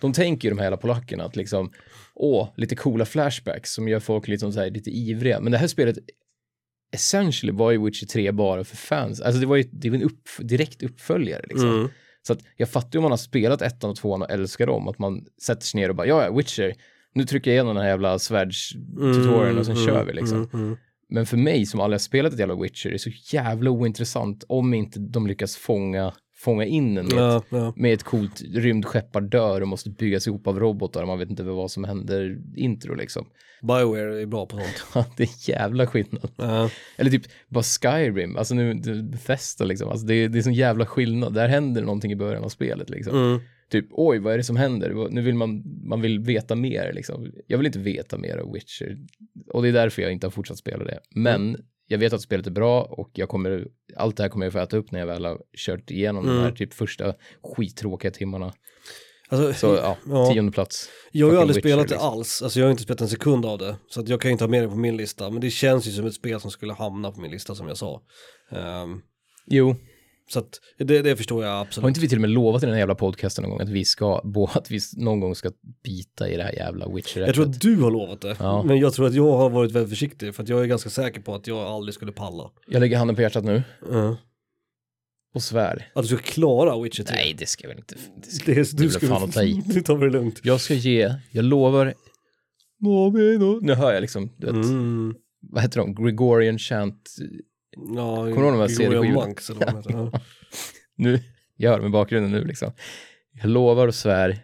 De, 0.00 0.12
tänker 0.12 0.48
ju 0.48 0.54
de 0.54 0.58
här 0.58 0.66
jävla 0.66 0.76
polackerna 0.76 1.24
att 1.24 1.36
liksom, 1.36 1.72
åh, 2.14 2.48
lite 2.56 2.76
coola 2.76 3.04
flashbacks 3.04 3.74
som 3.74 3.88
gör 3.88 4.00
folk 4.00 4.28
liksom 4.28 4.52
så 4.52 4.60
här, 4.60 4.70
lite 4.70 4.90
ivriga. 4.90 5.40
Men 5.40 5.52
det 5.52 5.58
här 5.58 5.66
spelet, 5.66 5.98
essentially 6.92 7.52
var 7.52 7.70
ju 7.70 7.84
Witcher 7.84 8.06
3 8.06 8.32
bara 8.32 8.64
för 8.64 8.76
fans. 8.76 9.20
Alltså 9.20 9.40
det 9.40 9.46
var 9.46 9.56
ju 9.56 9.62
det 9.72 9.90
var 9.90 9.96
en 9.96 10.02
upp, 10.02 10.28
direkt 10.38 10.82
uppföljare 10.82 11.44
liksom. 11.48 11.68
Mm. 11.68 11.88
Så 12.22 12.32
att 12.32 12.40
jag 12.56 12.68
fattar 12.68 12.90
ju 12.92 12.98
om 12.98 13.02
man 13.02 13.12
har 13.12 13.16
spelat 13.16 13.62
ettan 13.62 13.90
och 13.90 13.96
tvåan 13.96 14.22
och 14.22 14.30
älskar 14.30 14.66
dem, 14.66 14.88
att 14.88 14.98
man 14.98 15.26
sätter 15.42 15.62
sig 15.66 15.80
ner 15.80 15.88
och 15.88 15.94
bara, 15.96 16.06
ja, 16.06 16.24
ja, 16.24 16.30
Witcher, 16.36 16.74
nu 17.14 17.24
trycker 17.24 17.50
jag 17.50 17.54
igenom 17.54 17.74
den 17.74 17.82
här 17.82 17.90
jävla 17.90 18.18
svärdstutorialen 18.18 19.58
och 19.58 19.66
sen 19.66 19.76
Mm, 19.76 19.86
kör 19.86 20.04
vi 20.04 20.12
liksom. 20.12 20.38
mm, 20.38 20.48
mm. 20.66 20.76
Men 21.08 21.26
för 21.26 21.36
mig 21.36 21.66
som 21.66 21.80
aldrig 21.80 21.94
har 21.94 22.00
spelat 22.00 22.32
ett 22.32 22.38
jävla 22.38 22.62
Witcher, 22.62 22.88
det 22.88 22.96
är 22.96 22.98
så 22.98 23.10
jävla 23.32 23.70
ointressant 23.70 24.44
om 24.48 24.74
inte 24.74 25.00
de 25.00 25.26
lyckas 25.26 25.56
fånga 25.56 26.12
fånga 26.44 26.64
in 26.64 26.98
en 26.98 27.06
ett, 27.06 27.12
Ja, 27.12 27.42
ja. 27.48 27.72
med 27.76 27.92
ett 27.94 28.02
coolt 28.02 28.42
rymdskeppar 28.54 29.20
dör 29.20 29.60
och 29.60 29.68
måste 29.68 29.90
byggas 29.90 30.26
ihop 30.26 30.46
av 30.46 30.60
robotar 30.60 31.02
och 31.02 31.08
man 31.08 31.18
vet 31.18 31.30
inte 31.30 31.42
vad 31.42 31.70
som 31.70 31.84
händer 31.84 32.38
intro 32.56 32.94
liksom. 32.94 33.26
Bioware 33.62 34.22
är 34.22 34.26
bra 34.26 34.46
på 34.46 34.60
sånt. 34.92 35.06
det 35.16 35.22
är 35.22 35.48
jävla 35.50 35.86
skillnad. 35.86 36.30
Ja. 36.36 36.70
Eller 36.96 37.10
typ 37.10 37.22
bara 37.48 37.62
Skyrim, 37.64 38.36
alltså 38.36 38.54
nu 38.54 38.74
Bethesda 39.02 39.64
liksom, 39.64 39.88
alltså 39.88 40.06
det, 40.06 40.14
är- 40.14 40.28
det 40.28 40.38
är 40.38 40.42
sån 40.42 40.54
jävla 40.54 40.86
skillnad. 40.86 41.34
Där 41.34 41.48
händer 41.48 41.82
någonting 41.82 42.12
i 42.12 42.16
början 42.16 42.44
av 42.44 42.48
spelet 42.48 42.90
liksom. 42.90 43.16
Mm. 43.16 43.40
Typ, 43.70 43.86
oj, 43.90 44.18
vad 44.18 44.32
är 44.32 44.36
det 44.36 44.44
som 44.44 44.56
händer? 44.56 45.08
Nu 45.10 45.22
vill 45.22 45.34
man, 45.34 45.62
man 45.84 46.00
vill 46.00 46.18
veta 46.20 46.54
mer 46.54 46.92
liksom. 46.92 47.32
Jag 47.46 47.58
vill 47.58 47.66
inte 47.66 47.78
veta 47.78 48.18
mer 48.18 48.36
av 48.36 48.52
Witcher. 48.52 48.98
Och 49.52 49.62
det 49.62 49.68
är 49.68 49.72
därför 49.72 50.02
jag 50.02 50.12
inte 50.12 50.26
har 50.26 50.30
fortsatt 50.30 50.58
spela 50.58 50.84
det. 50.84 50.98
Men 51.14 51.56
jag 51.90 51.98
vet 51.98 52.12
att 52.12 52.22
spelet 52.22 52.46
är 52.46 52.50
bra 52.50 52.82
och 52.82 53.10
jag 53.14 53.28
kommer, 53.28 53.66
allt 53.96 54.16
det 54.16 54.22
här 54.22 54.30
kommer 54.30 54.46
jag 54.46 54.52
få 54.52 54.58
äta 54.58 54.76
upp 54.76 54.90
när 54.92 54.98
jag 55.00 55.06
väl 55.06 55.24
har 55.24 55.38
kört 55.56 55.90
igenom 55.90 56.26
de 56.26 56.38
här 56.38 56.50
typ 56.52 56.74
första 56.74 57.14
skittråkiga 57.42 58.10
timmarna. 58.10 58.52
Alltså, 59.28 59.52
Så 59.52 59.74
ja, 59.82 59.96
Ja. 60.06 60.30
tionde 60.32 60.52
plats. 60.52 60.88
Jag 61.12 61.26
har 61.26 61.32
ju 61.32 61.40
aldrig 61.40 61.56
Witcher, 61.56 61.68
spelat 61.68 61.88
det 61.88 61.94
liksom. 61.94 62.08
alls, 62.12 62.42
alltså 62.42 62.58
jag 62.60 62.66
har 62.66 62.70
inte 62.70 62.82
spelat 62.82 63.00
en 63.00 63.08
sekund 63.08 63.46
av 63.46 63.58
det. 63.58 63.76
Så 63.88 64.00
att 64.00 64.08
jag 64.08 64.20
kan 64.20 64.30
inte 64.30 64.44
ha 64.44 64.48
med 64.48 64.62
det 64.62 64.68
på 64.68 64.76
min 64.76 64.96
lista, 64.96 65.30
men 65.30 65.40
det 65.40 65.50
känns 65.50 65.86
ju 65.86 65.90
som 65.90 66.06
ett 66.06 66.14
spel 66.14 66.40
som 66.40 66.50
skulle 66.50 66.72
hamna 66.72 67.10
på 67.12 67.20
min 67.20 67.30
lista 67.30 67.54
som 67.54 67.68
jag 67.68 67.76
sa. 67.76 68.02
Ehm, 68.50 69.02
Jo, 69.46 69.76
så 70.32 70.38
att 70.38 70.60
det, 70.78 71.02
det 71.02 71.16
förstår 71.16 71.44
jag 71.44 71.50
har 71.52 71.60
absolut. 71.60 71.88
inte 71.88 72.00
vi 72.00 72.08
till 72.08 72.18
och 72.18 72.20
med 72.20 72.30
lovat 72.30 72.62
i 72.62 72.66
den 72.66 72.72
här 72.72 72.78
jävla 72.80 72.94
podcasten 72.94 73.42
någon 73.42 73.50
gång 73.50 73.60
att 73.60 73.68
vi 73.68 73.84
ska, 73.84 74.20
bo- 74.24 74.48
att 74.52 74.70
vi 74.70 74.80
någon 74.96 75.20
gång 75.20 75.34
ska 75.34 75.50
bita 75.84 76.28
i 76.28 76.36
det 76.36 76.42
här 76.42 76.52
jävla 76.52 76.88
witcher 76.88 77.20
Jag 77.20 77.34
tror 77.34 77.44
att 77.48 77.60
du 77.60 77.76
har 77.76 77.90
lovat 77.90 78.20
det, 78.20 78.36
Ja. 78.38 78.62
men 78.62 78.78
jag 78.78 78.92
tror 78.92 79.06
att 79.06 79.14
jag 79.14 79.32
har 79.36 79.50
varit 79.50 79.72
väldigt 79.72 79.90
försiktig 79.90 80.34
för 80.34 80.42
att 80.42 80.48
jag 80.48 80.62
är 80.62 80.66
ganska 80.66 80.90
säker 80.90 81.20
på 81.20 81.34
att 81.34 81.46
jag 81.46 81.58
aldrig 81.58 81.94
skulle 81.94 82.12
palla. 82.12 82.50
Jag 82.68 82.80
lägger 82.80 82.96
handen 82.98 83.16
på 83.16 83.22
hjärtat 83.22 83.44
nu 83.44 83.62
Mm. 83.90 84.14
och 85.34 85.42
svär. 85.42 85.90
Att 85.94 86.02
du 86.02 86.08
ska 86.08 86.16
klara 86.18 86.82
Witcher 86.82 87.02
3. 87.04 87.16
Nej, 87.16 87.34
det 87.38 87.46
ska 87.46 87.64
jag 87.64 87.68
väl 87.68 87.78
inte. 87.78 87.94
Det 88.24 88.30
ska... 88.30 88.52
det 88.52 88.54
det 88.54 88.76
du 88.76 88.82
väl 88.82 88.90
ska, 88.92 89.06
fan 89.06 89.22
att 89.22 89.32
ta 89.32 89.42
i. 89.42 89.62
du 89.66 89.80
tar 89.82 89.98
det 89.98 90.10
lugnt. 90.10 90.40
Jag 90.42 90.60
ska 90.60 90.74
ge, 90.74 91.14
jag 91.30 91.44
lovar. 91.44 91.94
Nu 93.62 93.74
hör 93.74 93.92
jag 93.92 94.00
liksom, 94.00 94.30
du 94.36 94.46
vet, 94.46 94.54
Mm. 94.54 95.14
vad 95.50 95.62
heter 95.62 95.80
de? 95.80 95.94
Gregorian 96.04 96.58
chant. 96.58 97.14
Ja, 97.76 98.16
Kommer 98.16 98.36
du 98.36 98.42
ihåg 98.42 98.52
de 98.52 98.60
här 98.60 98.68
CD-skivorna? 98.68 99.82
Ja. 99.88 100.20
Nu, 100.94 101.20
jag 101.56 101.70
hör 101.70 101.80
med 101.80 101.90
bakgrunden 101.90 102.32
nu 102.32 102.44
liksom. 102.44 102.72
Jag 103.32 103.50
lovar 103.50 103.88
och 103.88 103.94
svär, 103.94 104.38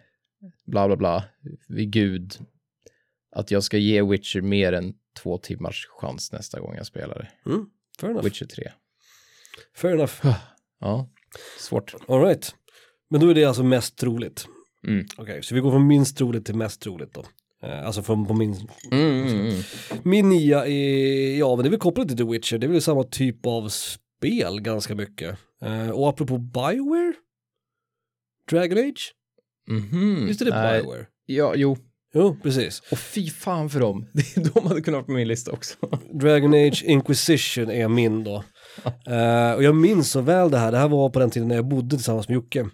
bla 0.65 0.87
bla 0.87 0.95
bla, 0.95 1.23
vid 1.67 1.91
gud, 1.91 2.39
att 3.31 3.51
jag 3.51 3.63
ska 3.63 3.77
ge 3.77 4.01
Witcher 4.01 4.41
mer 4.41 4.73
än 4.73 4.93
två 5.19 5.37
timmars 5.37 5.87
chans 5.89 6.31
nästa 6.31 6.59
gång 6.59 6.75
jag 6.75 6.85
spelar 6.85 7.15
det. 7.15 7.49
Mm. 7.49 7.65
Fair 7.99 8.09
enough. 8.09 8.25
Witcher 8.25 8.45
3. 8.45 8.71
Fair 9.75 9.93
enough. 9.93 10.13
Ja, 10.79 11.09
svårt. 11.59 11.95
All 12.07 12.21
right. 12.21 12.55
Men 13.09 13.21
då 13.21 13.29
är 13.29 13.35
det 13.35 13.45
alltså 13.45 13.63
mest 13.63 13.97
troligt. 13.97 14.47
Mm. 14.87 15.05
Okej, 15.17 15.43
så 15.43 15.55
vi 15.55 15.61
går 15.61 15.71
från 15.71 15.87
minst 15.87 16.17
troligt 16.17 16.45
till 16.45 16.55
mest 16.55 16.81
troligt 16.81 17.13
då. 17.13 17.25
Eh, 17.63 17.85
Alltså 17.85 18.01
från 18.03 18.25
på 18.27 18.33
min, 18.33 18.55
Mm, 18.91 19.27
mm, 19.27 19.39
mm. 19.47 19.61
min 20.03 20.29
nia 20.29 20.67
är, 20.67 21.37
ja 21.39 21.55
men 21.55 21.63
det 21.63 21.67
är 21.67 21.71
väl 21.71 21.79
kopplat 21.79 22.07
till 22.07 22.17
The 22.17 22.23
Witcher, 22.23 22.57
det 22.57 22.67
är 22.67 22.71
väl 22.71 22.81
samma 22.81 23.03
typ 23.03 23.45
av 23.45 23.69
spel 23.69 24.61
ganska 24.61 24.95
mycket. 24.95 25.37
Eh, 25.63 25.89
och 25.89 26.09
apropå 26.09 26.37
Bioware? 26.37 27.13
Dragon 28.51 28.77
Age? 28.77 29.13
Mhm. 29.69 30.25
Visst 30.25 30.41
är 30.41 30.45
det 30.45 30.51
Nej, 30.61 30.81
Bioware? 30.81 31.05
Ja, 31.25 31.53
jo. 31.55 31.77
Jo, 32.13 32.37
precis. 32.43 32.81
Och 32.91 32.99
fy 32.99 33.29
fan 33.29 33.69
för 33.69 33.79
dem. 33.79 34.07
De 34.53 34.67
hade 34.67 34.81
kunnat 34.81 34.97
vara 34.97 35.03
på 35.05 35.11
min 35.11 35.27
lista 35.27 35.51
också. 35.51 35.75
Dragon 36.13 36.53
Age 36.53 36.83
Inquisition 36.87 37.71
är 37.71 37.87
min 37.87 38.23
då. 38.23 38.43
Eh, 39.07 39.51
och 39.53 39.63
jag 39.63 39.75
minns 39.75 40.11
så 40.11 40.21
väl 40.21 40.51
det 40.51 40.57
här, 40.57 40.71
det 40.71 40.77
här 40.77 40.87
var 40.87 41.09
på 41.09 41.19
den 41.19 41.29
tiden 41.29 41.47
när 41.47 41.55
jag 41.55 41.67
bodde 41.67 41.95
tillsammans 41.95 42.27
med 42.27 42.35
Jocke. 42.35 42.69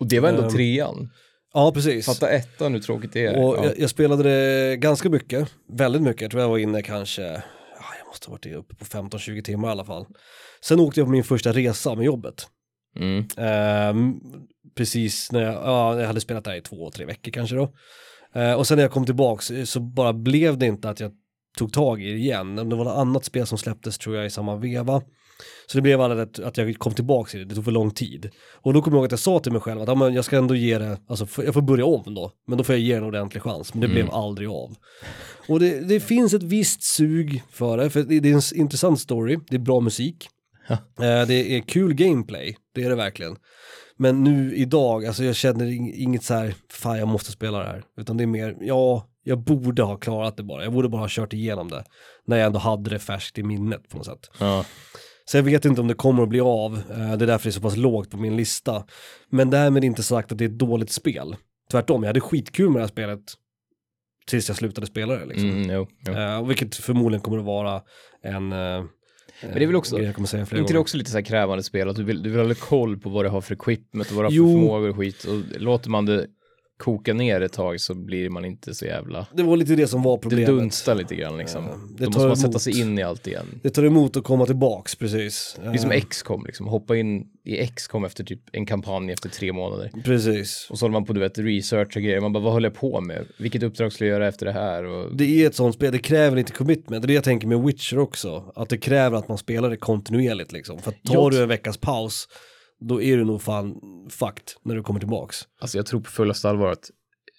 Och 0.00 0.06
det 0.08 0.20
var 0.20 0.28
ändå 0.28 0.42
Ehm, 0.42 0.50
trean. 0.50 1.10
Ja, 1.54 1.72
precis. 1.72 2.06
Fatta 2.06 2.30
ettan 2.30 2.72
hur 2.72 2.80
tråkigt 2.80 3.12
det 3.12 3.26
är. 3.26 3.44
Och 3.44 3.56
ja. 3.56 3.64
jag, 3.64 3.78
jag 3.78 3.90
spelade 3.90 4.22
det 4.22 4.76
ganska 4.76 5.10
mycket, 5.10 5.48
väldigt 5.72 6.02
mycket. 6.02 6.22
Jag 6.22 6.30
tror 6.30 6.42
jag 6.42 6.48
var 6.48 6.58
inne 6.58 6.82
kanske, 6.82 7.22
ja, 7.22 7.84
jag 7.98 8.06
måste 8.06 8.26
ha 8.26 8.32
varit 8.32 8.46
uppe 8.46 8.74
på 8.74 8.84
15-20 8.84 9.42
timmar 9.42 9.68
i 9.68 9.70
alla 9.70 9.84
fall. 9.84 10.06
Sen 10.60 10.80
åkte 10.80 11.00
jag 11.00 11.06
på 11.06 11.12
min 11.12 11.24
första 11.24 11.52
resa 11.52 11.94
med 11.94 12.04
jobbet. 12.04 12.46
Mm. 12.96 13.26
Ehm, 13.36 14.20
precis 14.76 15.32
när 15.32 15.42
jag, 15.42 15.54
ja, 15.54 16.00
jag 16.00 16.06
hade 16.06 16.20
spelat 16.20 16.44
där 16.44 16.54
i 16.54 16.60
två, 16.60 16.90
tre 16.90 17.04
veckor 17.04 17.32
kanske 17.32 17.56
då. 17.56 17.72
Eh, 18.34 18.52
och 18.52 18.66
sen 18.66 18.76
när 18.76 18.84
jag 18.84 18.92
kom 18.92 19.06
tillbaks 19.06 19.50
eh, 19.50 19.64
så 19.64 19.80
bara 19.80 20.12
blev 20.12 20.58
det 20.58 20.66
inte 20.66 20.90
att 20.90 21.00
jag 21.00 21.12
tog 21.58 21.72
tag 21.72 22.02
i 22.02 22.12
det 22.12 22.18
igen. 22.18 22.56
Det 22.56 22.76
var 22.76 22.84
något 22.84 22.96
annat 22.96 23.24
spel 23.24 23.46
som 23.46 23.58
släpptes 23.58 23.98
tror 23.98 24.16
jag 24.16 24.26
i 24.26 24.30
samma 24.30 24.56
veva. 24.56 25.02
Så 25.66 25.78
det 25.78 25.82
blev 25.82 26.00
aldrig 26.00 26.22
att, 26.22 26.38
att 26.38 26.56
jag 26.56 26.78
kom 26.78 26.94
tillbaks 26.94 27.34
i 27.34 27.38
det, 27.38 27.44
det 27.44 27.54
tog 27.54 27.64
för 27.64 27.72
lång 27.72 27.90
tid. 27.90 28.30
Och 28.62 28.72
då 28.72 28.82
kommer 28.82 28.96
jag 28.96 29.00
ihåg 29.00 29.06
att 29.06 29.12
jag 29.12 29.20
sa 29.20 29.38
till 29.38 29.52
mig 29.52 29.60
själv 29.60 29.82
att 29.82 29.88
ja, 29.88 29.94
men 29.94 30.14
jag 30.14 30.24
ska 30.24 30.36
ändå 30.36 30.54
ge 30.54 30.78
det, 30.78 30.98
alltså 31.08 31.42
jag 31.42 31.54
får 31.54 31.62
börja 31.62 31.84
om 31.84 32.14
då, 32.14 32.32
men 32.46 32.58
då 32.58 32.64
får 32.64 32.74
jag 32.74 32.82
ge 32.82 32.92
det 32.92 32.98
en 32.98 33.04
ordentlig 33.04 33.42
chans. 33.42 33.74
Men 33.74 33.80
det 33.80 33.88
blev 33.88 34.10
aldrig 34.10 34.48
av. 34.48 34.76
Och 35.48 35.60
det, 35.60 35.80
det 35.88 36.00
finns 36.00 36.34
ett 36.34 36.42
visst 36.42 36.82
sug 36.82 37.42
för 37.50 37.76
det, 37.76 37.90
för 37.90 38.02
det, 38.02 38.28
är 38.28 38.34
en 38.34 38.60
intressant 38.60 39.00
story, 39.00 39.38
det 39.48 39.56
är 39.56 39.60
bra 39.60 39.80
musik. 39.80 40.28
Eh, 40.70 41.26
det 41.26 41.56
är 41.56 41.60
kul 41.60 41.94
gameplay, 41.94 42.56
det 42.74 42.84
är 42.84 42.88
det 42.88 42.96
verkligen. 42.96 43.36
Men 43.96 44.24
nu 44.24 44.54
idag, 44.56 45.06
alltså 45.06 45.24
jag 45.24 45.36
känner 45.36 45.66
ing- 45.66 45.94
inget 45.94 46.24
så 46.24 46.34
här, 46.34 46.54
fan 46.70 46.98
jag 46.98 47.08
måste 47.08 47.32
spela 47.32 47.58
det 47.58 47.64
här. 47.64 47.82
Utan 48.00 48.16
det 48.16 48.24
är 48.24 48.26
mer, 48.26 48.56
ja, 48.60 49.08
jag 49.24 49.38
borde 49.38 49.82
ha 49.82 49.96
klarat 49.96 50.36
det 50.36 50.42
bara. 50.42 50.64
Jag 50.64 50.72
borde 50.72 50.88
bara 50.88 51.00
ha 51.00 51.08
kört 51.10 51.32
igenom 51.32 51.70
det. 51.70 51.84
När 52.26 52.36
jag 52.36 52.46
ändå 52.46 52.58
hade 52.58 52.90
det 52.90 52.98
färskt 52.98 53.38
i 53.38 53.42
minnet 53.42 53.88
på 53.88 53.96
något 53.96 54.06
sätt. 54.06 54.30
Ja. 54.38 54.64
Så 55.30 55.36
jag 55.36 55.42
vet 55.42 55.64
inte 55.64 55.80
om 55.80 55.88
det 55.88 55.94
kommer 55.94 56.22
att 56.22 56.28
bli 56.28 56.40
av. 56.40 56.74
eh, 56.90 56.98
Det 57.16 57.24
är 57.24 57.26
därför 57.26 57.44
det 57.44 57.50
är 57.50 57.52
så 57.52 57.60
pass 57.60 57.76
lågt 57.76 58.10
på 58.10 58.16
min 58.16 58.36
lista. 58.36 58.84
Men 59.30 59.50
därmed 59.50 59.84
inte 59.84 60.02
sagt 60.02 60.32
att 60.32 60.38
det 60.38 60.44
är 60.44 60.48
ett 60.48 60.58
dåligt 60.58 60.90
spel. 60.92 61.36
Tvärtom, 61.70 62.02
jag 62.02 62.08
hade 62.08 62.20
skitkul 62.20 62.70
med 62.70 62.76
det 62.76 62.82
här 62.82 62.88
spelet. 62.88 63.20
Tills 64.26 64.48
jag 64.48 64.56
slutade 64.56 64.86
spela 64.86 65.14
det 65.16 65.26
liksom. 65.26 65.50
Mm, 65.50 65.70
jo, 65.70 65.86
jo. 66.06 66.12
Eh, 66.12 66.46
vilket 66.46 66.76
förmodligen 66.76 67.22
kommer 67.22 67.38
att 67.38 67.44
vara 67.44 67.82
en... 68.22 68.52
eh, 68.52 68.84
Men 69.42 69.54
det 69.54 69.62
är 69.62 69.66
väl 69.66 69.76
också, 69.76 70.02
jag 70.02 70.14
kommer 70.14 70.28
säga 70.28 70.46
flera 70.46 70.60
inte 70.60 70.72
det 70.72 70.74
gånger. 70.74 70.80
också 70.82 70.96
lite 70.96 71.10
så 71.10 71.16
här 71.16 71.24
krävande 71.24 71.62
spel, 71.62 71.88
att 71.88 71.96
du 71.96 72.04
vill, 72.04 72.22
du 72.22 72.30
vill 72.30 72.46
ha 72.46 72.54
koll 72.54 72.98
på 72.98 73.08
vad 73.10 73.24
det 73.24 73.28
har 73.28 73.40
för 73.40 73.54
equipment 73.54 74.10
och 74.10 74.16
vad 74.16 74.24
det 74.24 74.26
har 74.26 74.30
för 74.30 74.36
Jo. 74.36 74.52
förmågor 74.52 74.88
och 74.90 74.96
skit. 74.96 75.24
Och 75.24 75.60
låter 75.60 75.90
man 75.90 76.06
det 76.06 76.26
koka 76.78 77.14
ner 77.14 77.40
ett 77.40 77.52
tag 77.52 77.80
så 77.80 77.94
blir 77.94 78.30
man 78.30 78.44
inte 78.44 78.74
så 78.74 78.84
jävla... 78.84 79.26
Det 79.34 79.42
var 79.42 79.56
lite 79.56 79.74
det 79.76 79.86
som 79.86 80.02
var 80.02 80.16
Det 80.16 80.20
problemet. 80.22 80.46
dunstar 80.46 80.94
lite 80.94 81.14
grann 81.14 81.38
liksom. 81.38 81.64
Ja, 81.64 81.74
det 81.98 82.04
Då 82.04 82.10
måste 82.10 82.26
man 82.26 82.36
sätta 82.36 82.58
sig 82.58 82.80
in 82.80 82.98
i 82.98 83.02
allt 83.02 83.26
igen. 83.26 83.46
Det 83.62 83.70
tar 83.70 83.84
emot 83.84 84.16
att 84.16 84.24
komma 84.24 84.46
tillbaks, 84.46 84.94
precis. 84.94 85.56
Det 85.62 85.68
är 85.68 85.78
som 85.78 85.90
X-com 85.90 86.44
liksom, 86.46 86.66
hoppa 86.66 86.96
in 86.96 87.26
i 87.44 87.58
X-com 87.58 88.04
efter 88.04 88.24
typ 88.24 88.40
en 88.52 88.66
kampanj 88.66 89.12
efter 89.12 89.28
tre 89.28 89.52
månader. 89.52 89.90
Precis. 90.04 90.66
Och 90.70 90.78
så 90.78 90.84
håller 90.84 90.92
man 90.92 91.04
på, 91.04 91.12
du 91.12 91.20
vet, 91.20 91.38
research 91.38 91.96
och 91.96 92.02
grejer. 92.02 92.20
Man 92.20 92.32
bara, 92.32 92.42
vad 92.44 92.52
håller 92.52 92.68
jag 92.68 92.76
på 92.76 93.00
med? 93.00 93.26
Vilket 93.38 93.62
uppdrag 93.62 93.92
skulle 93.92 94.10
jag 94.10 94.14
göra 94.16 94.28
efter 94.28 94.46
det 94.46 94.52
här? 94.52 94.84
Och... 94.84 95.16
Det 95.16 95.24
är 95.42 95.46
ett 95.46 95.54
sånt 95.54 95.74
spel, 95.74 95.92
det 95.92 95.98
kräver 95.98 96.36
lite 96.36 96.52
commitment. 96.52 97.02
Det 97.02 97.06
är 97.06 97.08
det 97.08 97.14
jag 97.14 97.24
tänker 97.24 97.46
med 97.46 97.58
Witcher 97.62 97.98
också. 97.98 98.52
Att 98.56 98.68
det 98.68 98.78
kräver 98.78 99.18
att 99.18 99.28
man 99.28 99.38
spelar 99.38 99.70
det 99.70 99.76
kontinuerligt 99.76 100.52
liksom. 100.52 100.78
För 100.78 100.90
tar 100.90 101.14
Jag- 101.14 101.30
du 101.30 101.42
en 101.42 101.48
veckas 101.48 101.76
paus, 101.76 102.28
då 102.80 103.02
är 103.02 103.16
du 103.16 103.24
nog 103.24 103.42
fan 103.42 103.80
fucked 104.10 104.44
när 104.62 104.74
du 104.74 104.82
kommer 104.82 105.00
tillbaks. 105.00 105.48
Alltså 105.60 105.78
jag 105.78 105.86
tror 105.86 106.00
på 106.00 106.10
fullaste 106.10 106.48
allvar 106.48 106.72
att 106.72 106.90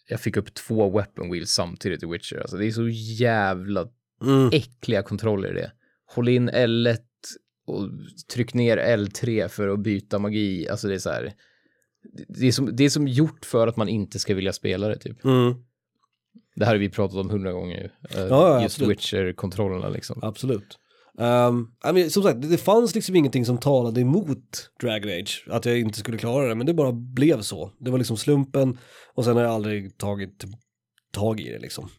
jag 0.09 0.19
fick 0.21 0.37
upp 0.37 0.53
två 0.53 0.89
weapon 0.97 1.31
wheels 1.31 1.51
samtidigt 1.51 2.03
i 2.03 2.05
Witcher. 2.05 2.39
Alltså 2.39 2.57
det 2.57 2.65
är 2.65 2.71
så 2.71 2.89
jävla 3.23 3.87
Mm. 4.21 4.49
äckliga 4.53 5.03
kontroller 5.03 5.57
i 5.57 5.61
det. 5.61 5.71
Håll 6.05 6.29
in 6.29 6.49
L1 6.49 6.97
och 7.67 7.89
tryck 8.33 8.53
ner 8.53 8.77
L3 8.77 9.47
för 9.47 9.67
att 9.67 9.79
byta 9.79 10.19
magi. 10.19 10.69
Alltså 10.69 10.87
det 10.87 10.93
är 10.93 10.99
så 10.99 11.09
här. 11.09 11.33
Det 12.27 12.47
är 12.47 12.51
som, 12.51 12.75
det 12.75 12.83
är 12.83 12.89
som 12.89 13.07
gjort 13.07 13.45
för 13.45 13.67
att 13.67 13.77
man 13.77 13.89
inte 13.89 14.19
ska 14.19 14.35
vilja 14.35 14.53
spela 14.53 14.87
det 14.87 14.97
typ. 14.97 15.25
Mm. 15.25 15.53
Det 16.55 16.65
här 16.65 16.73
har 16.73 16.79
vi 16.79 16.89
pratat 16.89 17.17
om 17.17 17.29
hundra 17.29 17.51
gånger 17.51 17.91
ja, 18.29 18.63
Just. 18.63 18.81
Witcher-kontrollerna 18.81 19.89
liksom. 19.89 20.19
Absolut. 20.23 20.79
Um, 21.19 21.71
I 21.89 21.93
mean, 21.93 22.09
som 22.09 22.23
sagt, 22.23 22.41
det, 22.41 22.47
det 22.47 22.57
fanns 22.57 22.95
liksom 22.95 23.15
ingenting 23.15 23.45
som 23.45 23.57
talade 23.57 24.01
emot 24.01 24.69
Dragon 24.81 25.09
Age, 25.09 25.45
att 25.49 25.65
jag 25.65 25.79
inte 25.79 25.99
skulle 25.99 26.17
klara 26.17 26.47
det, 26.47 26.55
men 26.55 26.65
det 26.65 26.73
bara 26.73 26.91
blev 26.91 27.41
så. 27.41 27.71
Det 27.79 27.91
var 27.91 27.97
liksom 27.97 28.17
slumpen 28.17 28.77
och 29.15 29.25
sen 29.25 29.35
har 29.35 29.43
jag 29.43 29.51
aldrig 29.51 29.97
tagit 29.97 30.45
tag 31.13 31.39
i 31.39 31.49
det 31.49 31.59
liksom. 31.59 31.89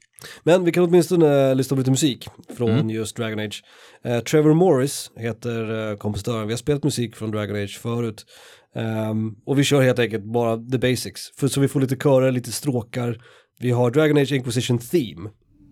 Men 0.42 0.64
vi 0.64 0.72
kan 0.72 0.84
åtminstone 0.84 1.50
eh, 1.50 1.54
lyssna 1.56 1.74
på 1.74 1.78
lite 1.78 1.90
musik 1.90 2.28
från 2.56 2.70
Mm. 2.70 2.90
just 2.90 3.16
Dragon 3.16 3.38
Age. 3.38 3.62
Eh, 4.04 4.20
Trevor 4.20 4.54
Morris 4.54 5.10
heter 5.16 5.70
uh, 5.70 5.96
kompositören, 5.96 6.46
vi 6.46 6.52
har 6.52 6.58
spelat 6.58 6.84
musik 6.84 7.16
från 7.16 7.30
Dragon 7.30 7.56
Age 7.56 7.78
förut. 7.78 8.26
Ehm, 8.74 9.34
och 9.46 9.58
vi 9.58 9.64
kör 9.64 9.82
helt 9.82 9.98
enkelt 9.98 10.24
bara 10.24 10.56
the 10.56 10.78
basics, 10.78 11.30
för 11.36 11.48
så 11.48 11.60
vi 11.60 11.68
får 11.68 11.80
lite 11.80 11.96
körer, 11.96 12.32
lite 12.32 12.52
stråkar. 12.52 13.22
Vi 13.58 13.70
har 13.70 13.90
Dragon 13.90 14.16
Age 14.16 14.32
Inquisition 14.32 14.78
Theme 14.78 15.30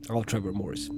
av 0.08 0.22
Trevor 0.22 0.52
Morris. 0.52 0.88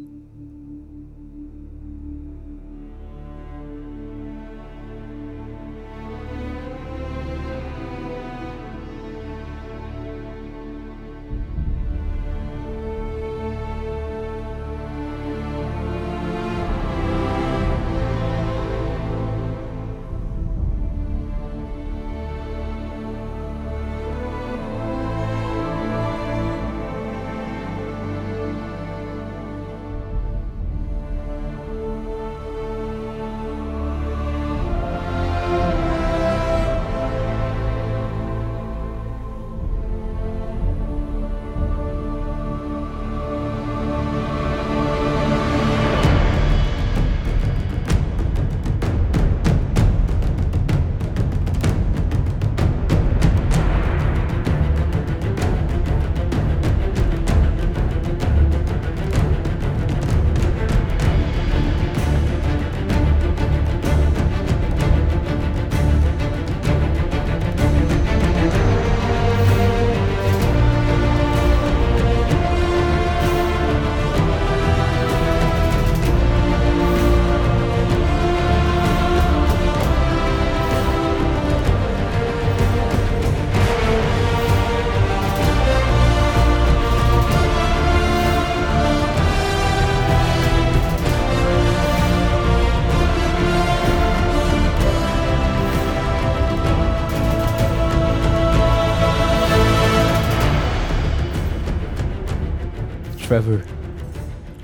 Trevor. 103.31 103.63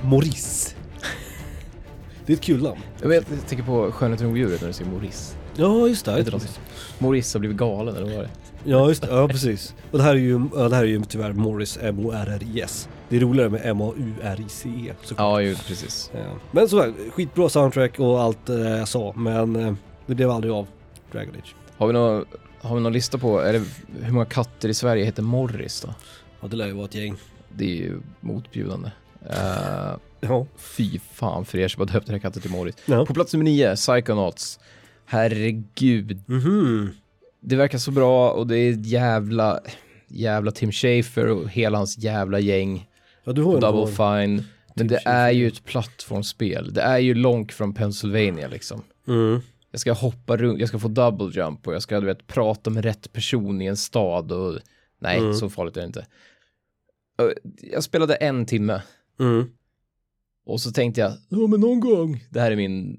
Maurice. 0.02 0.74
Det 2.26 2.32
är 2.32 2.36
ett 2.36 2.42
kul 2.42 2.62
namn. 2.62 2.80
Jag, 3.00 3.08
vet, 3.08 3.26
jag 3.30 3.46
tänker 3.46 3.64
på 3.64 3.92
Skönheten 3.92 4.26
och 4.26 4.32
odjuret 4.32 4.60
när 4.60 4.68
du 4.68 4.74
säger 4.74 4.90
Maurice. 4.90 5.36
Ja, 5.56 5.88
just 5.88 6.04
det. 6.04 6.14
Vet 6.14 6.26
du 6.26 6.32
något? 6.32 6.60
Maurice 6.98 7.34
har 7.34 7.40
blivit 7.40 7.56
galen, 7.56 7.96
eller 7.96 8.06
vad 8.06 8.16
var 8.16 8.22
det? 8.22 8.30
Ja, 8.64 8.88
just 8.88 9.02
det. 9.02 9.08
Ja, 9.10 9.28
precis. 9.28 9.74
Och 9.90 9.98
det 9.98 10.04
här 10.04 10.10
är 10.10 10.18
ju, 10.18 10.48
ja, 10.54 10.68
det 10.68 10.76
här 10.76 10.82
är 10.82 10.88
ju 10.88 11.04
tyvärr 11.04 11.32
Morris 11.32 11.78
M-O-R-R-I-S. 11.82 12.88
Det 13.08 13.16
är 13.16 13.20
roligare 13.20 13.50
med 13.50 13.60
M-A-U-R-I-C-E 13.64 14.92
såklart. 15.02 15.18
Ja, 15.18 15.40
ju 15.40 15.54
precis. 15.54 16.10
Ja. 16.14 16.20
Men 16.50 16.68
så 16.68 16.80
här, 16.80 16.94
skitbra 17.10 17.48
soundtrack 17.48 18.00
och 18.00 18.20
allt 18.20 18.48
eh, 18.48 18.56
jag 18.56 18.88
sa, 18.88 19.12
men 19.16 19.56
eh, 19.56 19.74
det 20.06 20.14
blev 20.14 20.30
aldrig 20.30 20.52
av 20.52 20.66
Dragon 21.12 21.34
Age. 21.34 21.54
Har 21.76 21.86
vi 21.86 21.92
någon, 21.92 22.24
har 22.60 22.74
vi 22.76 22.82
någon 22.82 22.92
lista 22.92 23.18
på, 23.18 23.40
är 23.40 23.52
det, 23.52 23.62
hur 24.02 24.12
många 24.12 24.26
katter 24.26 24.68
i 24.68 24.74
Sverige 24.74 25.04
heter 25.04 25.22
Morris 25.22 25.80
då? 25.80 25.94
Ja, 26.40 26.48
det 26.48 26.56
lär 26.56 26.66
ju 26.66 26.72
vara 26.72 26.84
ett 26.84 26.94
gäng. 26.94 27.16
Det 27.56 27.64
är 27.64 27.76
ju 27.76 28.00
motbjudande. 28.20 28.90
Uh, 29.30 29.96
Ja. 30.20 30.46
fy 30.56 30.98
fan 31.12 31.44
för 31.44 31.58
er 31.58 31.68
som 31.68 31.80
har 31.80 31.86
döpt 31.86 32.08
era 32.10 32.18
katter 32.18 32.40
till 32.40 32.50
Morris. 32.50 32.74
ja. 32.86 33.06
På 33.06 33.14
plats 33.14 33.32
nummer 33.32 33.44
nio, 33.44 33.76
Psychonauts. 33.76 34.60
Herregud, 35.04 36.20
Mhm. 36.26 36.90
det 37.40 37.56
verkar 37.56 37.78
så 37.78 37.90
bra 37.90 38.30
och 38.30 38.46
det 38.46 38.56
är 38.58 38.72
jävla, 38.86 39.60
jävla 40.08 40.50
Tim 40.50 40.72
Schafer 40.72 41.26
och 41.26 41.48
hela 41.50 41.78
hans 41.78 41.98
jävla 41.98 42.38
gäng. 42.40 42.88
Ja, 43.24 43.32
du 43.32 43.42
har 43.42 43.60
Double 43.60 43.86
Fine. 43.92 44.44
Men 44.74 44.88
det 44.88 45.00
är 45.04 45.30
ju 45.30 45.46
ett 45.48 45.64
plattformsspel. 45.64 46.72
Det 46.74 46.82
är 46.82 46.98
ju 46.98 47.14
långt 47.14 47.52
från 47.52 47.74
Pennsylvania 47.74 48.48
liksom. 48.48 48.82
Mm. 49.08 49.40
Jag 49.70 49.80
ska 49.80 49.92
hoppa 49.92 50.36
runt, 50.36 50.58
jag 50.60 50.68
ska 50.68 50.78
få 50.78 50.88
double 50.88 51.30
jump 51.42 51.66
och 51.66 51.74
jag 51.74 51.82
ska 51.82 52.00
du 52.00 52.06
vet, 52.06 52.26
prata 52.26 52.70
med 52.70 52.84
rätt 52.84 53.12
person 53.12 53.62
i 53.62 53.66
en 53.66 53.76
stad 53.76 54.32
och 54.32 54.58
nej, 55.00 55.18
Mm. 55.18 55.34
så 55.34 55.48
farligt 55.50 55.76
är 55.76 55.80
det 55.80 55.86
inte. 55.86 56.06
Ö, 57.18 57.32
Jag 57.62 57.82
spelade 57.84 58.14
en 58.14 58.46
timme 58.46 58.82
Mm. 59.20 59.44
och 60.46 60.60
så 60.60 60.70
tänkte 60.70 61.00
jag, 61.00 61.12
ja 61.28 61.46
men 61.46 61.60
någon 61.60 61.80
gång, 61.80 62.24
det 62.30 62.40
här 62.40 62.50
är 62.52 62.56
min 62.56 62.98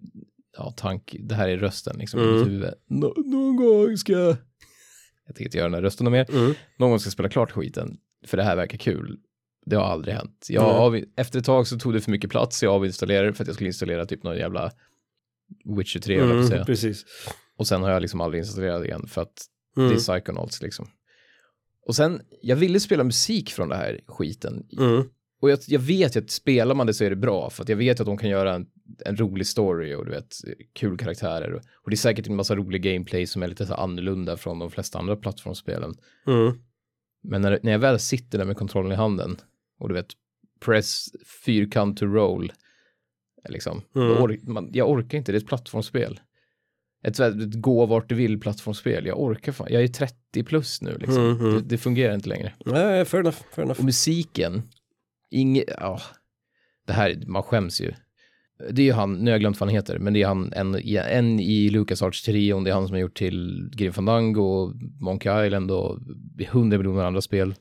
ja, 0.58 0.72
tanke, 0.78 1.18
det 1.22 1.36
här 1.36 1.48
är 1.50 1.58
rösten 1.58 1.98
liksom 1.98 2.20
Mm. 2.20 2.64
Nå- 2.88 3.14
någon 3.26 3.56
gång 3.56 3.98
ska 3.98 4.12
jag, 4.14 4.28
jag 5.26 5.36
tänker 5.36 5.44
inte 5.44 5.58
göra 5.58 5.68
den 5.70 5.74
här 5.74 5.82
rösten 5.82 6.12
mer, 6.12 6.26
Mm. 6.32 6.54
någon 6.78 6.90
gång 6.90 7.00
ska 7.00 7.08
jag 7.08 7.14
spela 7.14 7.30
klart 7.30 7.52
skiten, 7.52 7.98
för 8.26 8.38
det 8.38 8.44
här 8.44 8.56
verkar 8.56 8.78
kul. 8.78 9.18
Det 9.66 9.76
har 9.76 9.84
aldrig 9.86 10.16
hänt. 10.16 10.46
Jag 10.50 10.64
Nej. 10.64 10.72
av, 10.72 11.04
efter 11.18 11.40
ett 11.40 11.46
tag 11.46 11.68
så 11.68 11.80
tog 11.80 11.94
det 11.94 12.02
för 12.02 12.12
mycket 12.12 12.30
plats, 12.30 12.64
jag 12.64 12.74
avinstallerade 12.74 13.34
för 13.34 13.44
att 13.44 13.48
jag 13.48 13.56
skulle 13.56 13.68
installera 13.70 14.06
typ 14.06 14.24
någon 14.24 14.38
jävla 14.38 14.72
Witcher 15.78 16.00
3, 16.00 16.20
mm, 16.20 16.44
säga. 16.48 16.56
Mm. 16.56 16.66
Precis. 16.66 17.06
Och 17.58 17.68
sen 17.68 17.82
har 17.84 17.90
jag 17.92 18.02
liksom 18.02 18.22
aldrig 18.22 18.42
installerat 18.44 18.86
igen 18.86 19.08
för 19.08 19.22
att 19.22 19.46
Mm. 19.78 19.90
det 19.90 19.96
är 19.96 20.00
Psychonauts 20.00 20.62
liksom. 20.62 20.88
Och 21.88 21.96
sen, 21.96 22.22
jag 22.42 22.56
ville 22.56 22.80
spela 22.80 23.04
musik 23.04 23.50
från 23.50 23.70
det 23.70 23.76
här 23.76 24.02
skiten. 24.08 24.68
Mm. 24.80 25.04
Och 25.42 25.50
jag, 25.50 25.60
jag 25.68 25.80
vet 25.80 26.16
ju 26.16 26.20
att 26.20 26.30
spelar 26.30 26.76
man 26.76 26.88
det 26.88 26.94
så 26.94 27.04
är 27.04 27.10
det 27.10 27.16
bra, 27.16 27.50
för 27.50 27.64
att 27.64 27.70
jag 27.70 27.78
vet 27.78 28.00
att 28.00 28.06
de 28.06 28.18
kan 28.18 28.30
göra 28.30 28.56
en, 28.56 28.68
en 29.06 29.18
rolig 29.18 29.48
story 29.48 29.96
och 29.96 30.06
du 30.06 30.12
vet, 30.12 30.36
kul 30.74 30.98
karaktärer. 30.98 31.54
Och, 31.54 31.62
och 31.84 31.90
det 31.90 31.94
är 31.94 31.98
säkert 31.98 32.28
en 32.28 32.36
massa 32.36 32.56
rolig 32.56 32.84
gameplay 32.84 33.28
som 33.28 33.44
är 33.44 33.48
lite 33.48 33.66
så 33.66 33.74
annorlunda 33.74 34.38
från 34.38 34.60
de 34.60 34.72
flesta 34.72 35.00
andra 35.00 35.16
plattformsspelen. 35.16 35.96
Mm. 36.28 36.54
Men 37.24 37.42
när, 37.42 37.60
när 37.64 37.72
jag 37.72 37.80
väl 37.80 38.00
sitter 38.00 38.38
där 38.38 38.46
med 38.46 38.58
kontrollen 38.58 38.92
i 38.92 38.96
handen 38.96 39.38
och 39.80 39.90
du 39.90 39.96
vet, 39.96 40.08
press 40.60 41.06
fyrkant 41.46 41.98
to 41.98 42.06
roll, 42.06 42.52
liksom, 43.50 43.82
Mm. 43.96 44.12
ork, 44.12 44.40
man, 44.44 44.70
jag 44.74 44.90
orkar 44.90 45.18
inte, 45.18 45.32
det 45.32 45.36
är 45.38 45.42
ett 45.42 45.48
plattformsspel. 45.48 46.20
Ett, 47.04 47.20
ett 47.20 47.54
gå 47.62 47.86
vart 47.86 48.10
du 48.10 48.16
vill 48.16 48.40
plattformsspel, 48.40 49.06
jag 49.06 49.20
orkar 49.22 49.52
fan, 49.52 49.68
jag 49.70 49.84
är 49.84 49.88
30 49.88 50.44
plus 50.46 50.82
nu 50.82 50.98
liksom. 51.00 51.24
Mm, 51.24 51.40
mm. 51.40 51.54
Det, 51.54 51.62
det 51.62 51.78
fungerar 51.78 52.14
inte 52.16 52.30
längre. 52.30 52.54
Nej, 52.66 53.06
fair 53.06 53.20
enough. 53.22 53.38
Fair 53.56 53.64
enough. 53.66 53.80
Och 53.80 53.86
musiken, 53.86 54.62
inget, 55.32 55.64
ja, 55.80 56.02
det 56.88 56.94
här, 56.94 57.24
man 57.28 57.44
skäms 57.44 57.82
ju. 57.82 57.94
Det 58.72 58.82
är 58.82 58.86
ju 58.86 58.92
han, 58.92 59.14
nu 59.14 59.24
har 59.26 59.30
jag 59.32 59.40
glömt 59.40 59.60
vad 59.60 59.70
han 59.70 59.76
heter, 59.76 60.00
men 60.00 60.14
det 60.14 60.22
är 60.22 60.28
han, 60.28 60.54
en, 60.54 60.76
i- 60.76 60.96
en 61.10 61.40
i 61.40 61.70
LucasArts-trion, 61.70 62.64
det 62.64 62.70
är 62.70 62.74
han 62.74 62.88
som 62.88 62.94
har 62.94 63.02
gjort 63.02 63.18
till 63.18 63.70
Grim 63.76 63.94
Fandango, 63.94 64.74
Monkey 65.00 65.46
Island 65.46 65.72
och 65.72 66.00
hundra 66.52 66.78
miljoner 66.78 67.04
andra 67.04 67.22
spel. 67.22 67.56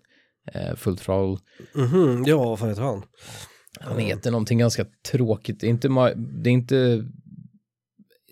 Eh, 0.52 0.74
Full 0.76 0.96
Throttle. 0.96 1.44
Mhm, 1.74 2.24
ja, 2.26 2.36
vad 2.44 2.58
fan 2.58 2.68
heter 2.68 2.82
han? 2.82 3.02
Han 3.80 3.98
heter 3.98 4.30
någonting 4.30 4.58
ganska 4.58 4.86
tråkigt, 5.10 5.60
det 5.60 5.66
är 5.66 5.70
inte, 5.70 5.88
det 6.42 6.50
är 6.50 6.52
inte, 6.52 7.04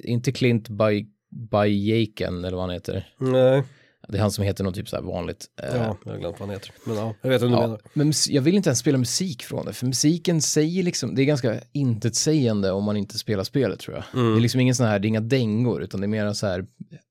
inte 0.05 0.33
Clint 0.33 0.69
by, 0.69 1.07
by 1.53 1.91
Jaken 1.91 2.45
eller 2.45 2.57
vad 2.57 2.61
han 2.67 2.71
heter. 2.75 3.09
Nej, 3.19 3.63
Det 4.09 4.17
är 4.17 4.21
han 4.23 4.31
som 4.31 4.45
heter 4.45 4.65
något 4.65 4.75
typ 4.75 4.89
så 4.89 4.97
här 4.97 5.03
vanligt. 5.03 5.47
Eh, 5.63 5.69
ja, 5.77 5.97
jag 6.05 6.13
har 6.13 6.19
glömt 6.19 6.41
vad 6.41 6.49
han 6.49 6.51
heter. 6.51 6.71
Men 6.85 6.97
ja, 6.97 7.15
jag 7.23 7.31
vet 7.31 7.43
vad 7.43 7.51
du 7.51 7.55
Ja, 7.55 7.61
menar. 7.61 7.81
men 7.93 8.13
jag 8.29 8.43
vill 8.43 8.55
inte 8.55 8.69
ens 8.69 8.79
spela 8.79 8.99
musik 8.99 9.43
från 9.43 9.67
det, 9.67 9.73
för 9.73 9.87
musiken 9.87 10.43
säger 10.43 10.83
liksom, 10.83 11.15
det 11.15 11.23
är 11.23 11.25
ganska 11.25 11.61
intetsägande 11.73 12.71
om 12.71 12.85
man 12.85 12.97
inte 12.97 13.19
spelar 13.19 13.45
spelet 13.45 13.81
tror 13.81 13.97
jag. 13.97 14.21
Mm. 14.21 14.33
Det 14.33 14.39
är 14.39 14.43
liksom 14.43 14.61
ingen 14.61 14.75
sån 14.75 14.87
här, 14.87 14.99
det 14.99 15.07
är 15.07 15.09
inga 15.09 15.21
dängor, 15.21 15.83
utan 15.83 16.01
det 16.01 16.07
är 16.07 16.09
mer 16.09 16.33
så 16.33 16.47
här, 16.47 16.67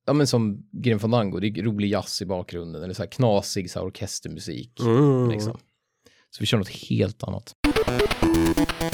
ja 0.05 0.13
men 0.13 0.27
som 0.27 0.67
Grim 0.71 0.99
Fandango, 0.99 1.39
det 1.39 1.47
är 1.47 1.63
rolig 1.63 1.89
jazz 1.89 2.21
i 2.21 2.25
bakgrunden, 2.25 2.83
eller 2.83 2.93
så 2.93 3.01
här 3.03 3.09
knasig 3.09 3.71
så 3.71 3.79
här 3.79 3.87
orkestermusik. 3.87 4.79
Mm. 4.79 5.29
Liksom. 5.29 5.57
Så 6.29 6.37
vi 6.39 6.45
kör 6.45 6.57
något 6.57 6.69
helt 6.69 7.23
annat. 7.23 7.53
Stage 7.83 8.92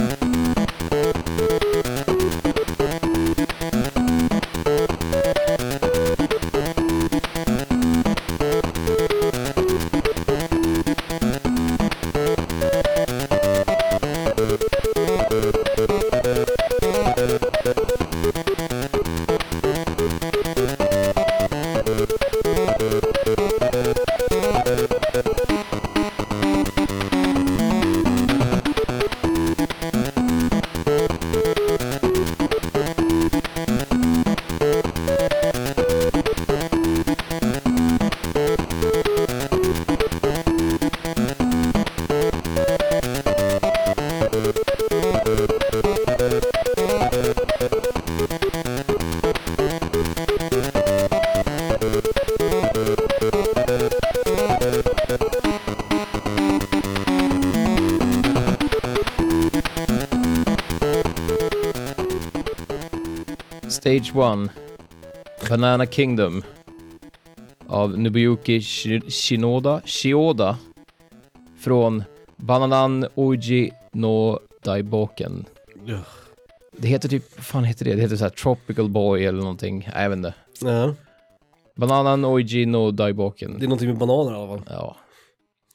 Banana 65.70 65.86
Kingdom 65.86 66.44
av 67.68 68.00
Nobuyuki 68.00 68.60
Shi- 68.60 69.10
Shinoda, 69.10 69.82
Shioda 69.86 70.58
från 71.60 72.04
Bananan 72.38 73.06
Oji 73.16 73.72
no 73.92 74.40
Daiboken. 74.64 75.46
Ja. 75.86 76.00
Det 76.78 76.88
heter 76.88 77.10
typ, 77.10 77.24
vad 77.38 77.46
fan 77.46 77.64
heter 77.64 77.86
det? 77.86 77.96
Det 77.96 78.02
heter 78.02 78.16
så 78.16 78.24
här 78.24 78.30
Tropical 78.30 78.90
Boy 78.90 79.26
eller 79.26 79.40
någonting. 79.40 79.90
Jag 79.96 80.10
vet 80.10 80.18
inte. 80.18 80.34
Bananan 81.76 82.26
Oji 82.26 82.66
no 82.66 82.92
Daiboken. 82.92 83.56
det 83.60 83.66
är 83.66 83.68
någonting 83.68 83.90
med 83.90 83.98
bananer 83.98 84.32
i 84.32 84.36
alla 84.36 84.48
fall. 84.48 84.62
Ja. 84.70 84.96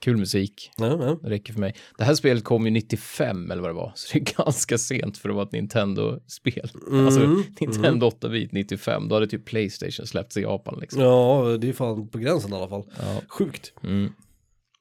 Kul 0.04 0.16
musik. 0.16 0.70
Ja, 0.76 0.86
ja. 0.86 1.18
Det 1.22 1.30
räcker 1.30 1.52
för 1.52 1.60
mig. 1.60 1.74
Det 1.98 2.04
här 2.04 2.14
spelet 2.14 2.44
kom 2.44 2.64
ju 2.64 2.70
95 2.70 3.50
eller 3.50 3.62
vad 3.62 3.70
det 3.70 3.74
var, 3.74 3.92
så 3.94 4.08
det 4.12 4.18
är 4.18 4.34
ganska 4.44 4.78
sent 4.78 5.18
för 5.18 5.28
att 5.28 5.34
vara 5.34 5.46
ett 5.46 5.52
Nintendo-spel. 5.52 6.70
Mm, 6.90 7.06
Alltså 7.06 7.20
mm. 7.20 7.42
Nintendo 7.60 8.10
8-bit 8.10 8.52
95, 8.52 9.08
då 9.08 9.16
hade 9.16 9.26
typ 9.26 9.44
Playstation 9.44 10.06
släppts 10.06 10.36
i 10.36 10.40
Japan 10.40 10.78
liksom. 10.80 11.02
Ja, 11.02 11.56
det 11.60 11.68
är 11.68 11.72
fan 11.72 12.08
på 12.08 12.18
gränsen 12.18 12.52
i 12.52 12.56
alla 12.56 12.68
fall. 12.68 12.84
Ja. 12.98 13.20
Sjukt. 13.28 13.72
Mm. 13.82 14.12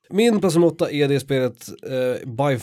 Min 0.10 0.40
plats 0.40 0.56
nummer 0.56 0.68
åtta 0.68 0.92
är 0.92 1.08
det 1.08 1.20
spelet 1.20 1.70
eh, 1.70 2.30
by 2.30 2.60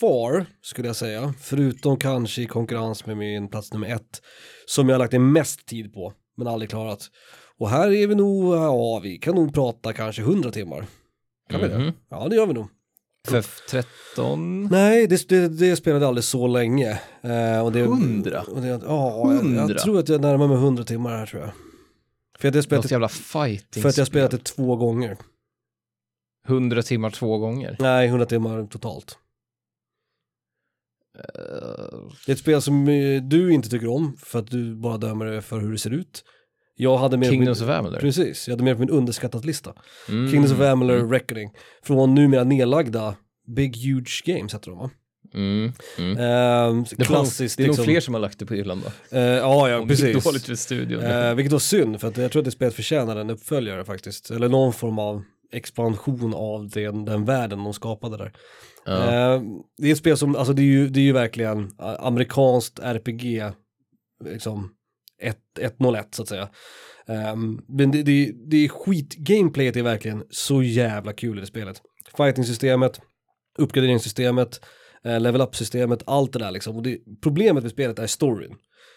far, 0.00 0.46
skulle 0.62 0.88
jag 0.88 0.96
säga. 0.96 1.34
Förutom 1.40 1.96
kanske 1.96 2.42
i 2.42 2.46
konkurrens 2.46 3.06
med 3.06 3.16
min 3.16 3.48
plats 3.48 3.72
nummer 3.72 3.94
ett. 3.94 4.22
Som 4.66 4.88
jag 4.88 4.94
har 4.94 4.98
lagt 4.98 5.14
en 5.14 5.32
mest 5.32 5.66
tid 5.66 5.94
på, 5.94 6.12
men 6.36 6.46
aldrig 6.46 6.70
klarat. 6.70 7.10
Och 7.58 7.70
här 7.70 7.92
är 7.92 8.06
vi 8.06 8.14
nog, 8.14 8.54
ja, 8.54 9.00
vi 9.02 9.18
kan 9.18 9.34
nog 9.34 9.54
prata 9.54 9.92
kanske 9.92 10.22
100 10.22 10.50
timmar. 10.50 10.86
Kan 11.50 11.60
vi 11.60 11.68
det? 11.68 11.78
Mhm. 11.78 11.92
Ja, 12.08 12.28
det 12.28 12.36
gör 12.36 12.46
vi 12.46 12.52
nog. 12.52 12.68
FF13. 13.28 14.68
Nej, 14.70 15.06
det, 15.06 15.28
det, 15.28 15.48
det 15.48 15.76
spelade 15.76 16.04
jag 16.04 16.08
aldrig 16.08 16.24
så 16.24 16.46
länge. 16.46 17.00
Eh, 17.22 17.64
och 17.64 17.72
det, 17.72 17.80
100? 17.80 18.42
Och 18.42 18.60
det, 18.60 18.68
ja, 18.68 19.32
jag, 19.32 19.34
100? 19.34 19.66
jag 19.68 19.78
tror 19.78 19.98
att 19.98 20.08
jag 20.08 20.20
närmar 20.20 20.48
mig 20.48 20.56
100 20.56 20.84
timmar 20.84 21.10
här 21.10 21.26
tror 21.26 21.42
jag. 21.42 21.50
För 22.38 22.48
att 22.48 22.54
jag 22.54 22.64
spelat 22.64 22.82
det, 22.82 22.90
jävla 22.90 23.08
fighting 23.08 23.82
för 23.82 23.88
att 23.88 23.96
jag 23.96 24.06
spelat 24.06 24.30
det 24.30 24.44
två 24.44 24.76
gånger. 24.76 25.16
100 26.48 26.82
timmar 26.82 27.10
två 27.10 27.38
gånger. 27.38 27.76
Nej, 27.78 28.06
100 28.06 28.26
timmar 28.26 28.66
totalt. 28.66 29.18
Det 32.26 32.32
är 32.32 32.32
ett 32.32 32.38
spel 32.38 32.62
som 32.62 32.88
eh, 32.88 33.22
du 33.22 33.52
inte 33.52 33.68
tycker 33.68 33.88
om 33.88 34.16
för 34.16 34.38
att 34.38 34.50
du 34.50 34.74
bara 34.74 34.98
dömer 34.98 35.26
det 35.26 35.42
för 35.42 35.60
hur 35.60 35.72
det 35.72 35.78
ser 35.78 35.90
ut. 35.90 36.24
Jag 36.80 36.98
hade 36.98 37.16
med 37.16 37.28
Kingdoms 37.28 37.60
min, 37.60 37.68
of 37.70 37.74
Amalur. 37.76 37.98
Precis, 37.98 38.48
jag 38.48 38.52
hade 38.52 38.64
med 38.64 38.76
på 38.76 38.80
min 38.80 38.90
underskattat 38.90 39.44
lista. 39.44 39.72
Mm. 40.08 40.30
Kingdoms 40.30 40.52
of 40.52 40.60
Amalur 40.60 41.08
Reckoning. 41.08 41.50
Från 41.82 42.14
numera 42.14 42.44
nedlagda 42.44 43.14
Big 43.46 43.76
Huge 43.76 44.22
Games 44.24 44.54
heter 44.54 44.70
de 44.70 44.78
va? 44.78 44.90
Mm. 45.34 45.72
Mm. 45.98 46.18
Ehm, 46.18 46.84
Det, 46.96 47.04
klassiskt 47.04 47.56
det 47.56 47.62
är 47.62 47.66
nog 47.66 47.72
liksom. 47.72 47.84
fler 47.84 48.00
som 48.00 48.14
har 48.14 48.20
lagt 48.20 48.38
det 48.38 48.46
på 48.46 48.54
hyllan 48.54 48.82
då. 48.84 49.16
Eh, 49.18 49.24
ja, 49.24 49.68
ja, 49.70 49.78
Om 49.78 49.88
precis. 49.88 50.24
dåligt 50.24 50.46
för 50.46 50.54
studion. 50.54 51.00
Eh, 51.00 51.34
vilket 51.34 51.52
var 51.52 51.58
synd, 51.58 52.00
för 52.00 52.08
att 52.08 52.16
jag 52.16 52.32
tror 52.32 52.40
att 52.40 52.44
det 52.44 52.50
spelet 52.50 52.74
förtjänar 52.74 53.16
en 53.16 53.30
uppföljare 53.30 53.84
faktiskt. 53.84 54.30
Eller 54.30 54.48
någon 54.48 54.72
form 54.72 54.98
av 54.98 55.22
expansion 55.52 56.34
av 56.34 56.68
den, 56.68 57.04
den 57.04 57.24
världen 57.24 57.64
de 57.64 57.72
skapade 57.74 58.16
där. 58.16 58.32
Ja. 58.84 58.92
Eh, 58.92 59.42
det 59.78 59.88
är 59.88 59.92
ett 59.92 59.98
spel 59.98 60.16
som, 60.16 60.36
alltså 60.36 60.52
det 60.52 60.62
är 60.62 60.66
ju, 60.66 60.88
det 60.88 61.00
är 61.00 61.04
ju 61.04 61.12
verkligen 61.12 61.58
eh, 61.58 61.94
amerikanskt 61.98 62.78
RPG, 62.78 63.42
liksom 64.24 64.64
1 64.64 64.70
101 65.60 66.14
så 66.14 66.22
att 66.22 66.28
säga. 66.28 66.48
Um, 67.06 67.64
men 67.68 67.90
det, 67.90 68.02
det, 68.02 68.32
det 68.50 68.64
är 68.64 68.68
skit, 68.68 69.16
gameplayet 69.16 69.76
är 69.76 69.82
verkligen 69.82 70.24
så 70.30 70.62
jävla 70.62 71.12
kul 71.12 71.38
i 71.38 71.40
det 71.40 71.46
spelet. 71.46 71.82
Fighting-systemet, 72.16 73.00
uppgraderingssystemet, 73.58 74.60
eh, 75.04 75.20
level 75.20 75.40
up-systemet, 75.40 76.02
allt 76.06 76.32
det 76.32 76.38
där 76.38 76.50
liksom. 76.50 76.76
Och 76.76 76.82
det, 76.82 76.98
problemet 77.22 77.62
med 77.62 77.72
spelet 77.72 77.98
är 77.98 78.06
storyn. 78.06 78.54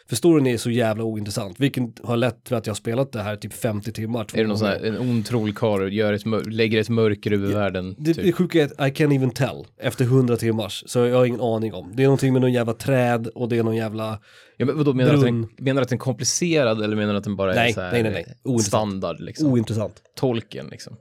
För 0.09 0.15
storyn 0.15 0.47
är 0.47 0.57
så 0.57 0.69
jävla 0.69 1.03
ointressant, 1.03 1.59
vilket 1.59 1.83
har 2.03 2.17
lett 2.17 2.43
till 2.43 2.55
att 2.55 2.67
jag 2.67 2.71
har 2.71 2.75
spelat 2.75 3.11
det 3.11 3.21
här 3.21 3.35
typ 3.35 3.53
50 3.53 3.91
timmar. 3.91 4.27
är 4.33 4.41
det 4.41 4.47
någon 4.47 4.57
sån 4.57 4.67
här, 4.67 4.85
en 4.85 4.97
ond 4.97 5.25
trollkarl 5.25 6.49
lägger 6.49 6.79
ett 6.79 6.89
mörker 6.89 7.31
över 7.31 7.53
världen? 7.53 7.95
Det, 7.97 8.13
typ. 8.13 8.23
det 8.23 8.31
sjuka 8.31 8.61
är 8.61 8.65
att 8.65 8.71
I 8.71 9.03
can't 9.03 9.15
even 9.15 9.31
tell 9.31 9.65
efter 9.81 10.05
100 10.05 10.37
timmars, 10.37 10.83
så 10.87 10.99
jag 10.99 11.17
har 11.17 11.25
ingen 11.25 11.41
aning 11.41 11.73
om. 11.73 11.91
Det 11.95 12.03
är 12.03 12.07
någonting 12.07 12.33
med 12.33 12.41
någon 12.41 12.53
jävla 12.53 12.73
träd 12.73 13.27
och 13.27 13.49
det 13.49 13.57
är 13.57 13.63
någon 13.63 13.75
jävla, 13.75 14.19
Ja, 14.57 14.65
men 14.65 14.77
vadå, 14.77 14.93
menar 14.93 15.11
du 15.11 15.17
att 15.17 15.25
den, 15.25 15.47
menar 15.57 15.81
att 15.81 15.89
den 15.89 15.97
är 15.97 15.99
komplicerad 15.99 16.81
eller 16.83 16.95
menar 16.95 17.13
du 17.13 17.17
att 17.17 17.23
den 17.23 17.35
bara 17.35 17.53
Nej, 17.53 17.69
är 17.69 17.73
så 17.73 17.81
här, 17.81 17.91
nej, 17.91 18.03
nej, 18.03 18.25
nej. 18.45 18.59
Standard 18.59 19.19
liksom? 19.19 19.51
ointressant. 19.51 20.01
Tolken 20.15 20.67
liksom. 20.71 20.95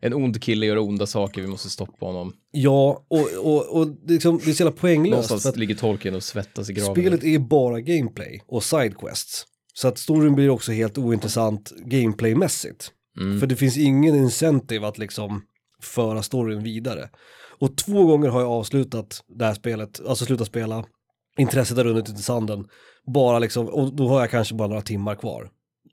En 0.00 0.14
ond 0.14 0.42
kille 0.42 0.66
gör 0.66 0.78
onda 0.78 1.06
saker, 1.06 1.40
vi 1.40 1.46
måste 1.46 1.70
stoppa 1.70 2.06
honom. 2.06 2.32
Ja, 2.50 3.04
och, 3.08 3.28
och, 3.44 3.76
och 3.76 3.86
det, 3.86 4.12
är 4.12 4.14
liksom, 4.14 4.40
det 4.44 4.50
är 4.50 4.54
så 4.54 4.62
jävla 4.62 4.76
poänglöst. 4.76 5.10
Någonstans 5.10 5.42
För 5.42 5.48
att 5.48 5.56
ligger 5.56 5.74
Tolkien 5.74 6.14
och 6.14 6.22
svettas 6.22 6.70
i 6.70 6.72
graven. 6.72 6.94
spelet 6.94 7.24
är 7.24 7.38
bara 7.38 7.80
gameplay 7.80 8.42
och 8.46 8.64
sidequests. 8.64 9.44
Så 9.74 9.88
att 9.88 9.98
storyn 9.98 10.34
blir 10.34 10.50
också 10.50 10.72
helt 10.72 10.98
ointressant 10.98 11.70
gameplaymässigt. 11.70 12.92
Mm. 13.20 13.40
För 13.40 13.46
det 13.46 13.56
finns 13.56 13.76
ingen 13.76 14.14
incentive 14.14 14.86
att 14.86 14.98
liksom 14.98 15.42
föra 15.82 16.22
storyn 16.22 16.62
vidare. 16.62 17.08
Och 17.60 17.76
två 17.76 18.04
gånger 18.04 18.28
har 18.28 18.40
jag 18.40 18.50
avslutat 18.50 19.24
det 19.38 19.44
här 19.44 19.54
spelet, 19.54 20.00
alltså 20.06 20.24
slutat 20.24 20.46
spela, 20.46 20.84
intresset 21.38 21.76
har 21.76 21.84
runnit 21.84 22.08
ut 22.08 22.18
i 22.18 22.22
sanden, 22.22 22.64
bara 23.06 23.38
liksom, 23.38 23.68
och 23.68 23.96
då 23.96 24.08
har 24.08 24.20
jag 24.20 24.30
kanske 24.30 24.54
bara 24.54 24.68
några 24.68 24.82
timmar 24.82 25.14
kvar. 25.14 25.50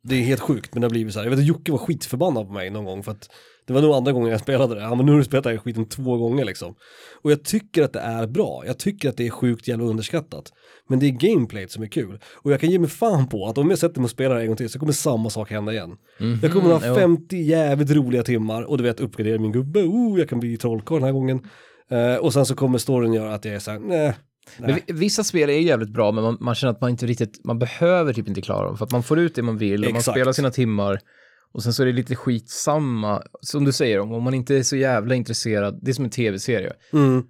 Det 0.07 0.15
är 0.15 0.21
helt 0.21 0.41
sjukt, 0.41 0.73
men 0.73 0.81
det 0.81 0.85
har 0.85 0.89
blivit 0.89 1.13
så 1.13 1.19
här. 1.19 1.25
Jag 1.25 1.29
vet 1.31 1.39
att 1.39 1.45
Jocke 1.45 1.71
var 1.71 1.79
skitförbannad 1.79 2.47
på 2.47 2.53
mig 2.53 2.69
någon 2.69 2.85
gång 2.85 3.03
för 3.03 3.11
att 3.11 3.29
det 3.67 3.73
var 3.73 3.81
nog 3.81 3.93
andra 3.93 4.11
gången 4.11 4.29
jag 4.31 4.39
spelade 4.39 4.75
det. 4.75 4.81
Han 4.81 4.97
bara, 4.97 5.03
nu 5.05 5.11
har 5.11 5.19
du 5.19 5.23
spelat 5.25 5.43
den 5.43 5.53
här 5.53 5.59
skiten 5.59 5.85
två 5.89 6.17
gånger 6.17 6.45
liksom. 6.45 6.75
Och 7.21 7.31
jag 7.31 7.43
tycker 7.43 7.83
att 7.83 7.93
det 7.93 7.99
är 7.99 8.27
bra. 8.27 8.63
Jag 8.65 8.79
tycker 8.79 9.09
att 9.09 9.17
det 9.17 9.25
är 9.27 9.29
sjukt 9.29 9.67
jävla 9.67 9.85
underskattat. 9.85 10.51
Men 10.89 10.99
det 10.99 11.05
är 11.05 11.09
gameplayet 11.09 11.71
som 11.71 11.83
är 11.83 11.87
kul. 11.87 12.19
Och 12.35 12.51
jag 12.51 12.59
kan 12.59 12.69
ge 12.69 12.79
mig 12.79 12.89
fan 12.89 13.27
på 13.29 13.47
att 13.47 13.57
om 13.57 13.69
jag 13.69 13.79
sätter 13.79 13.99
mig 13.99 14.03
och 14.03 14.09
spelar 14.09 14.39
en 14.39 14.47
gång 14.47 14.55
till 14.55 14.69
så 14.69 14.79
kommer 14.79 14.93
samma 14.93 15.29
sak 15.29 15.51
hända 15.51 15.73
igen. 15.73 15.97
Mhm, 16.19 16.39
Jag 16.41 16.51
kommer 16.51 16.69
ha 16.69 16.81
jo. 16.87 16.95
50 16.95 17.37
jävligt 17.37 17.91
roliga 17.91 18.23
timmar 18.23 18.63
och 18.63 18.77
du 18.77 18.83
vet 18.83 18.99
uppgradera 18.99 19.39
min 19.39 19.51
gubbe, 19.51 19.83
oh, 19.83 20.19
jag 20.19 20.29
kan 20.29 20.39
bli 20.39 20.57
trollkarl 20.57 20.97
den 20.97 21.03
här 21.05 21.11
gången. 21.11 21.47
Eh, 21.89 22.15
och 22.15 22.33
sen 22.33 22.45
så 22.45 22.55
kommer 22.55 22.77
storyn 22.77 23.13
göra 23.13 23.33
att 23.33 23.45
jag 23.45 23.55
är 23.55 23.59
såhär, 23.59 23.79
nej. 23.79 24.13
Men 24.57 24.75
vi- 24.87 24.93
vissa 24.93 25.23
spel 25.23 25.49
är 25.49 25.59
jävligt 25.59 25.89
bra, 25.89 26.11
men 26.11 26.23
man, 26.23 26.37
man 26.39 26.55
känner 26.55 26.73
att 26.73 26.81
man 26.81 26.89
inte 26.89 27.05
riktigt, 27.05 27.45
man 27.45 27.59
behöver 27.59 28.13
typ 28.13 28.27
inte 28.27 28.41
klara 28.41 28.65
dem, 28.67 28.77
för 28.77 28.85
att 28.85 28.91
man 28.91 29.03
får 29.03 29.19
ut 29.19 29.35
det 29.35 29.41
man 29.41 29.57
vill 29.57 29.85
och 29.85 29.91
man 29.93 30.01
spelar 30.13 30.31
sina 30.33 30.51
timmar 30.51 30.99
och 31.53 31.63
sen 31.63 31.73
så 31.73 31.81
är 31.83 31.87
det 31.87 31.93
lite 31.93 32.15
skitsamma, 32.15 33.23
som 33.41 33.65
du 33.65 33.71
säger, 33.71 33.99
om 33.99 34.11
om 34.13 34.23
man 34.23 34.33
inte 34.33 34.55
är 34.55 34.63
så 34.63 34.75
jävla 34.75 35.15
intresserad, 35.15 35.79
det 35.81 35.91
är 35.91 35.93
som 35.93 36.05
en 36.05 36.11
tv-serie. 36.11 36.73
Mm. 36.93 37.23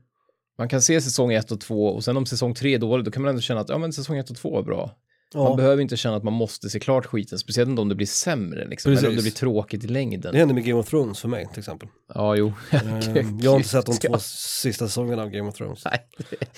Man 0.58 0.70
kan 0.70 0.82
se 0.82 1.02
säsong 1.02 1.34
1 1.34 1.52
och 1.52 1.62
2 1.62 1.88
och 1.88 2.04
sen 2.04 2.18
om 2.18 2.26
säsong 2.26 2.54
3 2.54 2.74
är 2.76 2.80
dålig, 2.80 3.06
då 3.06 3.12
kan 3.12 3.22
man 3.22 3.30
ändå 3.30 3.42
känna 3.42 3.60
att 3.62 3.70
ja 3.70 3.78
men 3.78 3.94
säsong 3.94 4.18
1 4.18 4.30
och 4.30 4.36
2 4.38 4.60
är 4.60 4.64
bra. 4.64 4.92
Man 5.36 5.44
Ja, 5.44 5.56
behöver 5.56 5.82
inte 5.82 5.98
känna 5.98 6.16
att 6.16 6.24
man 6.24 6.34
måste 6.34 6.70
se 6.70 6.80
klart 6.80 7.06
skiten, 7.06 7.40
speciellt 7.40 7.70
inte 7.70 7.82
om 7.82 7.90
det 7.90 7.96
blir 7.96 8.08
sämre 8.08 8.68
liksom, 8.68 8.92
eller 8.92 9.10
om 9.10 9.16
det 9.16 9.22
blir 9.22 9.32
tråkigt 9.32 9.84
i 9.84 9.88
längden. 9.88 10.32
det 10.32 10.38
händer 10.38 10.56
med 10.56 10.66
Game 10.66 10.80
of 10.80 10.90
Thrones 10.90 11.20
för 11.20 11.28
mig 11.28 11.48
till 11.50 11.60
exempel. 11.60 11.90
Ja, 12.14 12.36
jo. 12.36 12.54
Eh, 12.72 12.80
jag 13.42 13.52
har 13.52 13.58
inte 13.58 13.70
sett 13.70 13.86
de 13.86 13.96
två 13.98 14.18
sista 14.20 14.88
säsongerna 14.88 15.22
av 15.22 15.30
Game 15.30 15.50
of 15.50 15.56
Thrones. 15.56 15.86
Nej, 15.86 16.00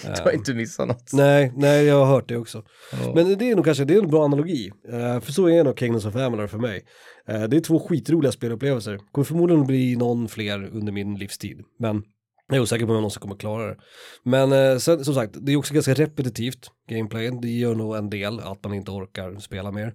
du 0.17 0.21
har 0.23 0.31
inte 0.31 0.53
missat 0.53 0.87
något. 0.87 1.13
Nej, 1.13 1.51
nej, 1.55 1.85
jag 1.85 2.05
har 2.05 2.05
hört 2.05 2.27
det 2.29 2.37
också. 2.37 2.63
Ja. 2.91 3.11
Men 3.15 3.37
det 3.37 3.51
är 3.51 3.55
nog 3.55 3.65
kanske, 3.65 3.85
det 3.85 3.93
är 3.93 4.01
en 4.03 4.09
bra 4.09 4.25
analogi. 4.25 4.71
Eh, 4.91 5.19
för 5.19 5.31
så 5.31 5.49
är 5.49 5.63
nog 5.63 5.79
Kingdoms 5.79 6.05
of 6.05 6.15
Amalur 6.15 6.47
för 6.47 6.57
mig. 6.57 6.83
Eh, 7.27 7.43
det 7.43 7.57
är 7.57 7.61
två 7.61 7.79
skitroliga 7.79 8.31
spelupplevelser. 8.31 8.99
Kommer 9.11 9.25
förmodligen 9.25 9.65
bli 9.67 9.95
någon 9.95 10.27
fler 10.27 10.69
under 10.73 10.91
min 10.91 11.15
livstid. 11.15 11.59
Men 11.79 12.03
jag 12.47 12.57
är 12.57 12.61
osäker 12.61 12.85
på 12.85 12.91
om 12.91 12.95
jag 12.95 13.01
någonsin 13.01 13.21
kommer 13.21 13.35
klara 13.35 13.67
det. 13.67 13.77
Men 14.23 14.51
eh, 14.51 14.77
sen, 14.77 15.05
som 15.05 15.13
sagt, 15.13 15.35
det 15.41 15.51
är 15.51 15.55
också 15.55 15.73
ganska 15.73 15.93
repetitivt 15.93 16.71
gameplay. 16.89 17.31
Det 17.41 17.49
gör 17.49 17.75
nog 17.75 17.95
en 17.95 18.09
del 18.09 18.39
att 18.39 18.63
man 18.63 18.73
inte 18.73 18.91
orkar 18.91 19.39
spela 19.39 19.71
mer. 19.71 19.87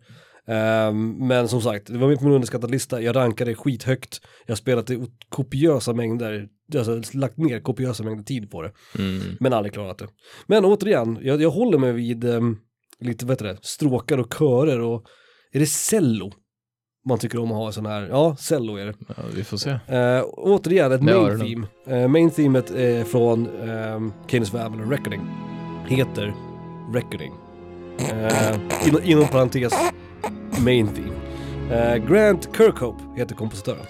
Eh, 0.47 0.93
men 1.19 1.49
som 1.49 1.61
sagt, 1.61 1.87
det 1.87 1.99
var 1.99 2.09
med 2.09 2.19
på 2.19 2.25
min 2.25 2.35
underskattade 2.35 2.73
lista. 2.73 3.03
Jag 3.03 3.17
rankade 3.17 3.55
skithögt. 3.55 4.21
Jag 4.47 4.53
har 4.53 4.57
spelat 4.57 4.91
i 4.91 5.07
kopiösa 5.29 5.93
mängder, 5.93 6.49
alltså 6.77 7.03
lagt 7.13 7.37
ner 7.37 7.61
kopiösa 7.61 8.05
mängder 8.05 8.25
tid 8.25 8.51
på 8.51 8.63
det. 8.63 8.73
Mm. 8.99 9.37
Men 9.41 9.53
aldrig 9.53 9.73
klarat 9.73 9.99
det. 9.99 10.09
Men 10.47 10.65
återigen, 10.65 11.19
jag, 11.23 11.43
jag 11.43 11.51
håller 11.51 11.79
mig 11.79 11.93
vid 11.93 12.25
ehm, 12.25 12.59
lite, 13.01 13.27
vad 13.27 13.33
heter 13.33 13.47
det, 13.47 13.59
stråkar 13.63 14.19
och 14.19 14.35
körer 14.39 14.81
och 14.81 15.07
är 15.53 15.61
det 15.61 15.67
cello? 15.67 16.33
Man 17.05 17.19
tycker 17.19 17.39
om 17.39 17.53
att 17.53 17.57
ha 17.57 17.73
sån 17.73 17.87
här, 17.87 18.09
ja, 18.11 18.37
cello 18.37 18.77
är 18.77 18.87
det. 18.87 18.95
Ja, 19.09 19.15
vi 19.35 19.45
får 19.45 19.57
se. 19.57 19.71
Uh, 19.71 20.25
återigen, 20.33 20.93
ett 20.93 21.03
main 21.03 21.41
theme. 21.41 21.67
Uh, 22.03 22.09
main 22.09 22.31
themet 22.31 22.71
är 22.71 23.05
från 23.05 23.47
um, 23.49 24.13
Kings 24.27 24.55
of 24.55 24.61
Avalon 24.61 24.91
Recording. 24.91 25.21
Heter 25.89 26.35
Recording. 26.93 27.33
Uh, 28.01 28.89
inom, 28.89 29.03
inom 29.03 29.29
parentes, 29.29 29.73
main 30.65 30.89
theme. 30.89 31.13
Uh, 31.71 32.07
Grant 32.07 32.57
Kirkhope 32.57 33.03
heter 33.17 33.35
kompositören. 33.35 33.87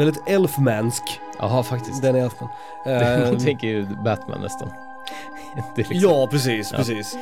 Väldigt 0.00 0.28
elfmansk, 0.28 1.02
Jaha, 1.38 1.62
faktiskt. 1.62 2.02
den 2.02 2.16
elfen. 2.16 2.48
Man 2.86 3.34
Uh, 3.34 3.38
tänker 3.38 3.68
ju 3.68 3.86
Batman 4.04 4.40
nästan. 4.40 4.68
Är 5.56 5.76
liksom, 5.76 5.96
Ja, 6.10 6.26
precis, 6.30 6.68
Ja. 6.72 6.78
precis. 6.78 7.16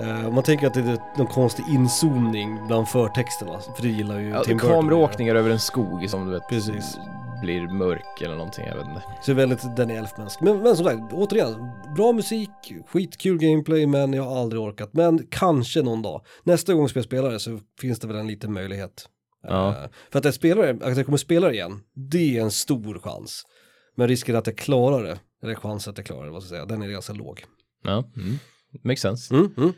Eh, 0.00 0.30
man 0.32 0.42
tänker 0.42 0.66
att 0.66 0.74
det 0.74 0.80
är 0.80 0.98
någon 1.18 1.26
konstig 1.26 1.64
inzoomning 1.68 2.66
bland 2.66 2.88
förtexterna, 2.88 3.58
för 3.76 3.82
det 3.82 3.88
gillar 3.88 4.18
ju 4.18 4.28
ja, 4.28 4.44
Tim 4.44 4.56
Burton. 4.56 4.70
kameraåkningar 4.70 5.34
över 5.34 5.50
en 5.50 5.58
skog 5.60 6.10
som 6.10 6.26
du 6.26 6.32
vet 6.32 6.48
Precis. 6.48 6.98
blir 7.42 7.68
mörk 7.68 8.22
eller 8.22 8.34
någonting, 8.36 8.66
jag 8.66 8.76
vet 8.76 8.86
inte. 8.88 9.02
Ser 9.22 9.34
väldigt 9.34 9.76
Danny 9.76 9.94
Elfmansk. 9.94 10.40
Men, 10.40 10.58
men 10.58 10.76
som 10.76 10.84
sagt, 10.86 11.12
återigen, 11.12 11.70
bra 11.96 12.12
musik, 12.12 12.50
skitkul 12.88 13.38
gameplay, 13.38 13.86
men 13.86 14.12
jag 14.12 14.22
har 14.22 14.40
aldrig 14.40 14.62
orkat. 14.62 14.90
Men 14.92 15.26
kanske 15.30 15.82
någon 15.82 16.02
dag. 16.02 16.20
Nästa 16.44 16.74
gång 16.74 16.88
jag 16.94 17.04
spelar 17.04 17.30
det 17.30 17.40
så 17.40 17.58
finns 17.80 17.98
det 17.98 18.06
väl 18.06 18.16
en 18.16 18.26
liten 18.26 18.52
möjlighet. 18.52 19.08
Ja. 19.48 19.68
Eh, 19.68 19.90
för 20.10 20.18
att 20.18 20.24
jag, 20.24 20.34
spelar, 20.34 20.78
att 20.82 20.96
jag 20.96 21.04
kommer 21.04 21.18
spela 21.18 21.48
det 21.48 21.54
igen, 21.54 21.80
det 21.94 22.36
är 22.38 22.42
en 22.42 22.50
stor 22.50 22.98
chans. 22.98 23.46
Men 23.94 24.08
risken 24.08 24.36
att 24.36 24.46
jag 24.46 24.56
klarar 24.56 25.04
det, 25.04 25.20
eller 25.42 25.54
chansen 25.54 25.90
att 25.90 25.98
jag 25.98 26.06
klarar 26.06 26.24
det, 26.24 26.30
vad 26.30 26.42
ska 26.42 26.54
jag 26.54 26.68
säga, 26.68 26.76
den 26.78 26.88
är 26.88 26.92
ganska 26.92 27.12
låg. 27.12 27.44
Ja, 27.82 28.04
mm. 28.16 28.38
makes 28.82 29.00
sense. 29.00 29.34
Mm, 29.34 29.54
mm, 29.56 29.72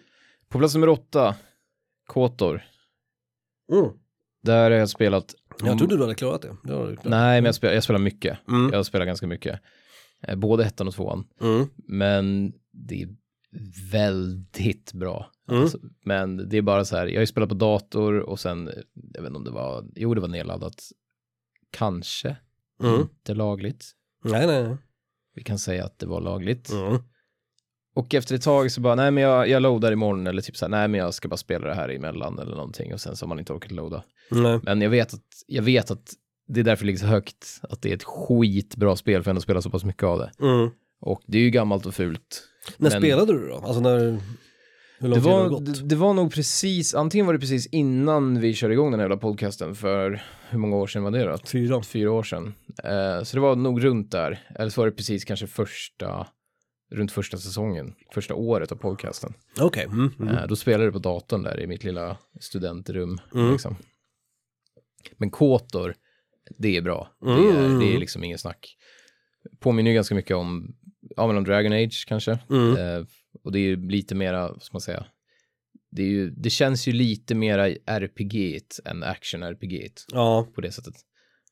På 0.49 0.59
plats 0.59 0.75
nummer 0.75 0.89
åtta, 0.89 1.35
Kotor. 2.07 2.63
mm. 3.73 3.91
Där 4.43 4.71
har 4.71 4.79
jag 4.79 4.89
spelat... 4.89 5.35
Jag 5.65 5.79
trodde 5.79 5.97
du 5.97 6.03
hade 6.03 6.15
klarat 6.15 6.43
det. 6.43 6.57
det 6.65 6.73
har 6.73 6.87
du 6.87 6.97
klarat. 6.97 7.11
Nej, 7.11 7.41
men 7.41 7.45
jag 7.45 7.55
spelar, 7.55 7.75
jag 7.75 7.85
spelar 7.85 8.01
mycket. 8.01 8.39
Mm. 8.49 8.73
Jag 8.73 8.87
spelar 8.87 9.07
ganska 9.07 9.27
mycket. 9.27 9.61
Eh, 10.23 10.37
Både 10.37 10.65
ettan 10.65 10.89
och 10.89 10.95
tvåan. 10.95 11.25
Mm. 11.41 11.67
Men 11.77 12.53
det 12.73 13.03
är 13.03 13.09
väldigt 13.93 14.93
bra. 14.93 15.31
Mm. 15.49 15.63
Alltså, 15.63 15.79
men 16.05 16.49
det 16.49 16.57
är 16.57 16.63
bara 16.63 16.85
så 16.85 16.97
här, 16.97 17.07
jag 17.07 17.15
har 17.15 17.21
ju 17.21 17.27
spelat 17.27 17.49
på 17.49 17.55
dator 17.55 18.19
och 18.21 18.41
sen, 18.41 18.71
jag 19.15 19.23
vet 19.23 19.29
inte 19.29 19.39
om 19.39 19.45
det 19.45 19.51
var, 19.51 19.85
jo 19.95 20.15
det 20.15 20.21
var 20.21 20.29
nedladdat. 20.29 20.75
Kanske, 21.71 22.37
Mm. 22.83 23.01
inte 23.01 23.35
lagligt. 23.35 23.91
Nej, 24.25 24.47
nej, 24.47 24.63
nej. 24.69 24.77
Vi 25.35 25.43
kan 25.43 25.59
säga 25.59 25.85
att 25.85 25.99
det 25.99 26.07
var 26.07 26.21
lagligt. 26.21 26.71
Mm. 26.73 26.99
Och 27.95 28.15
efter 28.15 28.35
ett 28.35 28.43
tag 28.43 28.71
så 28.73 28.81
bara, 28.81 28.95
nej 28.95 29.11
men 29.11 29.23
jag, 29.23 29.49
jag 29.49 29.63
loadar 29.63 29.93
imorgon 29.93 30.27
eller 30.27 30.43
typ 30.43 30.57
så 30.57 30.65
här, 30.65 30.71
nej 30.71 30.89
men 30.89 31.01
jag 31.01 31.15
ska 31.15 31.29
bara 31.29 31.37
spela 31.37 31.67
det 31.67 31.75
här 31.75 31.89
emellan 31.89 32.39
eller 32.39 32.55
någonting 32.57 32.93
och 32.95 33.01
sen 33.01 33.17
så 33.17 33.25
har 33.25 33.29
man 33.29 33.39
inte 33.39 33.53
orkat 33.53 33.71
loada. 33.73 34.05
nej. 34.31 34.61
Men 34.63 34.81
jag 34.81 34.91
vet 34.91 35.15
att, 35.15 35.25
jag 35.47 35.63
vet 35.63 35.91
att 35.91 36.13
det 36.49 36.61
är 36.61 36.65
därför 36.65 36.85
det 36.85 36.87
ligger 36.87 36.99
så 36.99 37.07
högt, 37.07 37.61
att 37.63 37.83
det 37.83 37.91
är 37.91 37.95
ett 37.95 38.05
skitbra 38.05 38.97
spel 38.97 39.23
för 39.23 39.31
att 39.31 39.33
ändå 39.33 39.41
spela 39.41 39.63
så 39.63 39.71
pass 39.71 39.85
mycket 39.85 40.03
av 40.03 40.19
det. 40.19 40.31
Mm. 40.41 40.71
Och 41.01 41.23
det 41.27 41.39
är 41.39 41.43
ju 41.43 41.51
gammalt 41.51 41.87
och 41.87 41.95
fult. 41.95 42.43
När 42.77 42.91
Men- 42.91 43.01
spelade 43.01 43.33
du 43.33 43.49
då? 43.49 43.55
Alltså 43.57 43.81
när, 43.81 43.99
hur 44.99 45.09
lång 45.09 45.11
Det 45.11 45.25
tid 45.25 45.33
har 45.33 45.43
det 45.45 45.49
var, 45.49 45.49
gått? 45.49 45.65
det, 45.67 45.83
det 45.83 45.97
var 45.97 46.15
nog 46.15 46.33
precis, 46.33 46.95
antingen 46.95 47.27
var 47.27 47.33
det 47.33 47.39
precis 47.41 47.67
innan 47.67 48.41
vi 48.41 48.55
körde 48.55 48.75
igång 48.75 48.91
den 48.91 49.01
här 49.01 49.05
jävla 49.05 49.17
podcasten 49.17 49.75
för, 49.75 50.23
hur 50.49 50.59
många 50.59 50.77
år 50.77 50.87
sedan 50.87 51.03
var 51.03 51.11
det 51.11 51.25
då? 51.25 51.39
Fyra. 51.47 51.83
Fyra 51.83 52.13
år 52.13 52.23
sedan. 52.23 52.55
Eh, 52.85 53.23
så 53.23 53.37
det 53.37 53.41
var 53.41 53.57
nog 53.57 53.85
runt 53.85 54.11
där, 54.11 54.49
eller 54.55 54.71
så 54.71 54.81
var 54.81 54.87
det 54.87 54.93
precis 54.97 55.25
kanske 55.25 55.47
första, 55.47 56.27
runt 56.93 57.13
första 57.13 57.37
säsongen, 57.39 57.95
första 58.15 58.35
året 58.35 58.73
av 58.73 58.77
podcasten. 58.77 59.35
Okej. 59.61 59.85
Mm. 59.85 60.11
Mm. 60.21 60.35
Eh, 60.35 60.47
då 60.47 60.57
spelade 60.57 60.85
jag 60.85 60.93
på 60.93 60.99
datorn 60.99 61.43
där 61.43 61.61
i 61.61 61.67
mitt 61.67 61.85
lilla 61.85 62.17
studentrum. 62.41 63.19
Mm. 63.35 63.53
Liksom. 63.53 63.77
Men 65.17 65.31
Kotor, 65.31 65.95
det 66.59 66.77
är 66.77 66.83
bra. 66.83 67.11
Det, 67.21 67.31
Mm. 67.31 67.47
är, 67.77 67.81
det 67.81 67.95
är 67.95 67.99
liksom 67.99 68.25
ingen 68.25 68.39
snack. 68.39 68.77
Påminner 69.61 69.91
ju 69.91 69.95
ganska 69.95 70.15
mycket 70.15 70.37
om, 70.37 70.77
ja 71.17 71.27
men 71.27 71.37
om 71.37 71.45
Dragon 71.45 71.73
Age 71.73 72.05
kanske. 72.09 72.39
Mm. 72.51 72.77
Eh, 72.77 73.05
och 73.45 73.53
det 73.53 73.59
är 73.59 73.63
ju 73.63 73.89
lite 73.89 74.15
mera, 74.15 74.49
vad 74.53 74.63
ska 74.63 74.75
man 74.75 74.81
säga, 74.81 75.07
det, 75.91 76.03
är 76.03 76.07
ju, 76.07 76.31
det 76.31 76.51
känns 76.51 76.89
ju 76.89 76.93
lite 76.93 77.35
mera 77.35 77.69
RPG 77.87 78.61
än 78.85 79.03
action-RPG 79.05 79.91
Ja. 80.13 80.47
på 80.55 80.61
det 80.61 80.73
sättet. 80.73 80.95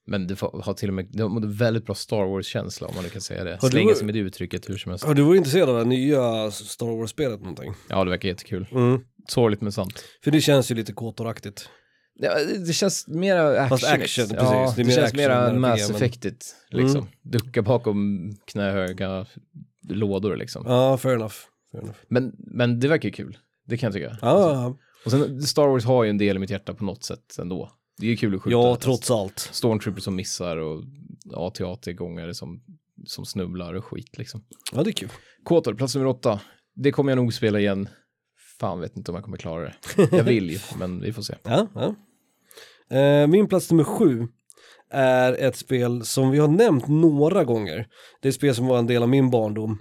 Men 0.07 0.27
det 0.27 0.41
har 0.41 0.75
till 0.75 0.89
och 0.89 0.95
med, 0.95 1.09
det 1.13 1.23
har 1.23 1.47
väldigt 1.47 1.87
bra 1.87 1.95
Star 1.95 2.25
Wars-känsla 2.27 2.87
om 2.89 2.95
man 2.95 3.05
nu 3.05 3.11
kan 3.11 3.21
säga 3.21 3.45
det. 3.45 3.51
Har 3.51 3.69
du- 3.69 3.73
Slänga 3.73 3.95
sig 3.95 4.05
med 4.07 4.15
det 4.15 4.19
uttrycket 4.21 4.69
hur 4.71 4.77
som 4.77 4.91
helst. 4.91 5.05
Har 5.05 5.15
du 5.15 5.23
varit 5.23 5.39
intresserad 5.39 5.69
av 5.69 5.77
det 5.79 5.85
nya 5.85 6.51
Star 6.51 6.87
Wars-spelet 6.99 7.41
någonting? 7.41 7.75
Ja, 7.89 8.05
det 8.05 8.11
verkar 8.11 8.29
jättekul. 8.29 8.67
Mm. 8.73 9.01
Sorgligt 9.29 9.61
men 9.61 9.73
sant. 9.73 10.05
För 10.25 10.31
det 10.31 10.41
känns 10.41 10.71
ju 10.71 10.75
lite 10.75 10.93
kåtoraktigt. 10.93 11.69
Ja, 12.17 12.45
det 12.67 12.73
känns 12.73 13.09
mera 13.09 13.61
action. 13.61 13.69
Fast 13.69 13.85
action, 13.85 14.25
precis. 14.29 14.33
Ja, 14.39 14.73
Det 14.77 14.83
det, 14.83 14.89
mer 14.89 14.95
känns 14.95 15.15
än 15.19 15.61
Mass 15.61 15.89
men- 15.89 15.97
Effectigt, 15.97 16.55
liksom. 16.71 17.01
Mm. 17.01 17.11
Ducka 17.23 17.63
bakom 17.63 18.31
knähöga 18.47 19.27
lådor, 19.89 20.37
liksom. 20.37 20.65
Ja, 20.67 20.97
fair 20.97 21.15
enough. 21.15 21.35
Fair 21.73 21.83
enough. 21.83 21.99
Men, 22.09 22.33
men 22.39 22.81
det 22.81 22.89
verkar 22.89 23.09
ju 23.09 23.13
kul. 23.13 23.39
Det 23.67 23.77
kan 23.77 23.87
jag 23.87 23.95
tycka. 23.95 24.19
Ja, 24.23 24.53
ja, 24.53 24.77
Och 25.05 25.11
sen, 25.11 25.43
Star 25.43 25.69
Wars 25.69 25.85
har 25.85 26.05
ju 26.05 26.11
en 26.11 26.19
del 26.19 26.37
i 26.37 26.39
mitt 26.39 26.51
hjärta 26.51 26.75
på 26.75 26.85
något 26.85 27.05
sätt 27.05 27.39
ändå. 27.39 27.71
Det 27.99 28.07
är 28.07 28.11
ju 28.11 28.17
kul 28.17 28.35
att 28.35 28.43
skjuta. 28.43 28.57
ja, 28.57 28.77
trots 28.77 29.11
allt. 29.11 29.39
Stormtroopers 29.53 30.03
som 30.05 30.15
missar 30.17 30.57
och 30.57 30.83
AT-AT-gångare 31.35 32.35
som, 32.35 32.63
som 33.07 33.27
snubblar 33.27 33.75
och 33.75 33.85
skit, 33.85 34.19
liksom. 34.19 34.45
Ja, 34.73 34.83
det 34.83 34.91
är 34.91 34.93
kul. 34.93 35.09
Kotor, 35.45 35.75
plats 35.75 35.95
nummer 35.95 36.09
åtta. 36.09 36.41
Det 36.75 36.93
kommer 36.93 37.11
jag 37.13 37.17
nog 37.17 37.35
spela 37.35 37.61
igen. 37.61 37.89
Fan 38.61 38.81
vet 38.81 38.97
inte 38.97 39.11
om 39.11 39.15
jag 39.15 39.25
kommer 39.25 39.37
klara 39.37 39.63
det. 39.65 39.75
Jag 40.17 40.25
vill 40.25 40.51
ju, 40.51 40.59
men 40.79 41.01
vi 41.01 41.13
får 41.13 41.23
se. 41.23 41.35
Ja, 41.43 41.67
ja. 41.75 41.95
Eh, 42.95 43.27
min 43.27 43.49
plats 43.49 43.71
nummer 43.71 43.85
sju 43.85 44.29
är 44.91 45.33
ett 45.33 45.57
spel 45.57 46.05
som 46.05 46.31
vi 46.31 46.39
har 46.39 46.49
nämnt 46.49 46.89
några 46.89 47.45
gånger. 47.45 47.89
Det 48.23 48.29
är 48.29 48.31
ett 48.31 48.37
spel 48.37 48.55
som 48.55 48.67
var 48.67 48.79
en 48.79 48.87
del 48.87 49.03
av 49.03 49.09
min 49.09 49.31
barndom. 49.31 49.79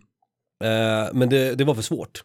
Eh, 0.64 1.14
men 1.14 1.30
det, 1.30 1.56
det 1.56 1.64
var 1.64 1.76
för 1.76 1.82
svårt. 1.82 2.24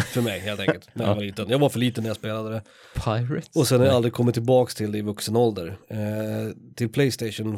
För 0.00 0.22
mig 0.22 0.40
helt 0.40 0.60
enkelt, 0.60 0.88
när 0.94 1.06
jag 1.06 1.14
var 1.14 1.22
liten. 1.22 1.48
Jag 1.48 1.58
var 1.58 1.68
för 1.68 1.78
liten 1.78 2.02
när 2.04 2.10
jag 2.10 2.16
spelade 2.16 2.50
det. 2.50 2.62
Pirates? 2.94 3.56
Och 3.56 3.68
sen 3.68 3.80
har 3.80 3.86
jag 3.86 3.94
aldrig 3.94 4.12
kommit 4.14 4.34
tillbaks 4.34 4.74
till 4.74 4.92
det 4.92 4.98
i 4.98 5.02
vuxen 5.02 5.36
ålder. 5.36 5.78
Eh, 5.88 6.54
till 6.76 6.88
Playstation 6.88 7.54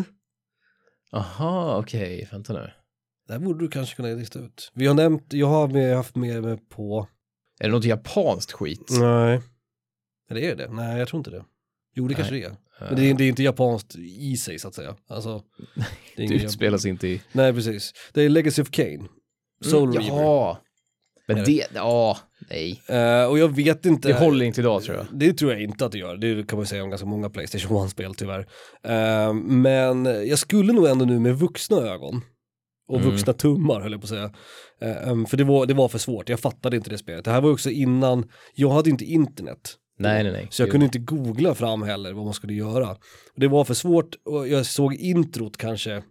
1. 0.00 0.06
Aha, 1.12 1.78
okej, 1.78 2.28
vänta 2.32 2.52
nu. 2.52 2.70
Där 3.28 3.38
borde 3.38 3.64
du 3.64 3.68
kanske 3.68 3.96
kunna 3.96 4.08
lista 4.08 4.38
ut. 4.38 4.70
Vi 4.74 4.86
har 4.86 4.94
nämnt, 4.94 5.32
jag 5.32 5.46
har 5.46 5.68
med, 5.68 5.96
haft 5.96 6.16
med 6.16 6.42
mig 6.42 6.58
på... 6.68 7.08
Är 7.60 7.64
det 7.64 7.74
något 7.74 7.84
japanskt 7.84 8.52
skit? 8.52 8.88
Nej. 9.00 9.40
Eller 10.30 10.40
är 10.40 10.56
det 10.56 10.66
det? 10.66 10.72
Nej, 10.72 10.98
jag 10.98 11.08
tror 11.08 11.18
inte 11.20 11.30
det. 11.30 11.44
Jo, 11.98 12.08
det 12.08 12.14
kanske 12.14 12.34
det 12.34 12.42
är. 12.42 12.56
Men 12.80 12.96
det 12.96 13.10
är, 13.10 13.14
det 13.14 13.24
är 13.24 13.28
inte 13.28 13.42
japanskt 13.42 13.96
i 13.96 14.36
sig 14.36 14.58
så 14.58 14.68
att 14.68 14.74
säga. 14.74 14.96
Alltså, 15.08 15.42
det 16.16 16.26
Det 16.26 16.34
utspelas 16.34 16.86
inte 16.86 17.08
i... 17.08 17.22
Nej, 17.32 17.52
precis. 17.52 17.92
Det 18.12 18.22
är 18.22 18.28
Legacy 18.28 18.62
of 18.62 18.70
Kane. 18.70 19.08
Soul 19.64 19.92
Reaver. 19.92 20.10
Mm, 20.10 20.24
Ja. 20.24 20.60
Men 21.28 21.44
det, 21.44 21.64
ja, 21.74 22.18
nej. 22.50 22.82
Eh, 22.86 23.24
och 23.24 23.38
jag 23.38 23.56
vet 23.56 23.86
inte. 23.86 24.08
Det 24.08 24.14
håller 24.14 24.44
inte 24.46 24.60
idag 24.60 24.82
tror 24.82 24.96
jag. 24.96 25.06
Det 25.12 25.32
tror 25.32 25.52
jag 25.52 25.62
inte 25.62 25.86
att 25.86 25.92
det 25.92 25.98
gör. 25.98 26.16
Det 26.16 26.48
kan 26.48 26.56
man 26.58 26.66
säga 26.66 26.82
om 26.84 26.90
ganska 26.90 27.06
många 27.06 27.30
Playstation 27.30 27.86
1-spel 27.86 28.14
tyvärr. 28.14 28.46
Eh, 28.84 29.32
men 29.34 30.04
jag 30.04 30.38
skulle 30.38 30.72
nog 30.72 30.86
ändå 30.86 31.04
nu 31.04 31.18
med 31.20 31.38
vuxna 31.38 31.76
ögon 31.76 32.20
och 32.88 32.96
Mm. 32.98 33.10
vuxna 33.10 33.32
tummar 33.32 33.80
höll 33.80 33.92
jag 33.92 34.00
på 34.00 34.04
att 34.04 34.08
säga. 34.08 34.30
Eh, 34.80 35.10
um, 35.12 35.26
för 35.26 35.36
det 35.36 35.44
var, 35.44 35.66
det 35.66 35.74
var 35.74 35.88
för 35.88 35.98
svårt, 35.98 36.28
jag 36.28 36.40
fattade 36.40 36.76
inte 36.76 36.90
det 36.90 36.98
spelet. 36.98 37.24
Det 37.24 37.30
här 37.30 37.40
var 37.40 37.50
också 37.50 37.70
innan, 37.70 38.30
jag 38.54 38.70
hade 38.70 38.90
inte 38.90 39.04
internet. 39.04 39.74
Nej, 39.98 40.22
nej, 40.22 40.32
nej. 40.32 40.46
Så 40.50 40.62
jag 40.62 40.68
Det- 40.68 40.70
kunde 40.70 40.84
inte 40.86 40.98
googla 40.98 41.54
fram 41.54 41.82
heller 41.82 42.12
vad 42.12 42.24
man 42.24 42.34
skulle 42.34 42.54
göra. 42.54 42.96
Det 43.36 43.48
var 43.48 43.64
för 43.64 43.74
svårt 43.74 44.14
och 44.24 44.48
jag 44.48 44.66
såg 44.66 44.94
introt 44.94 45.56
kanske 45.56 46.02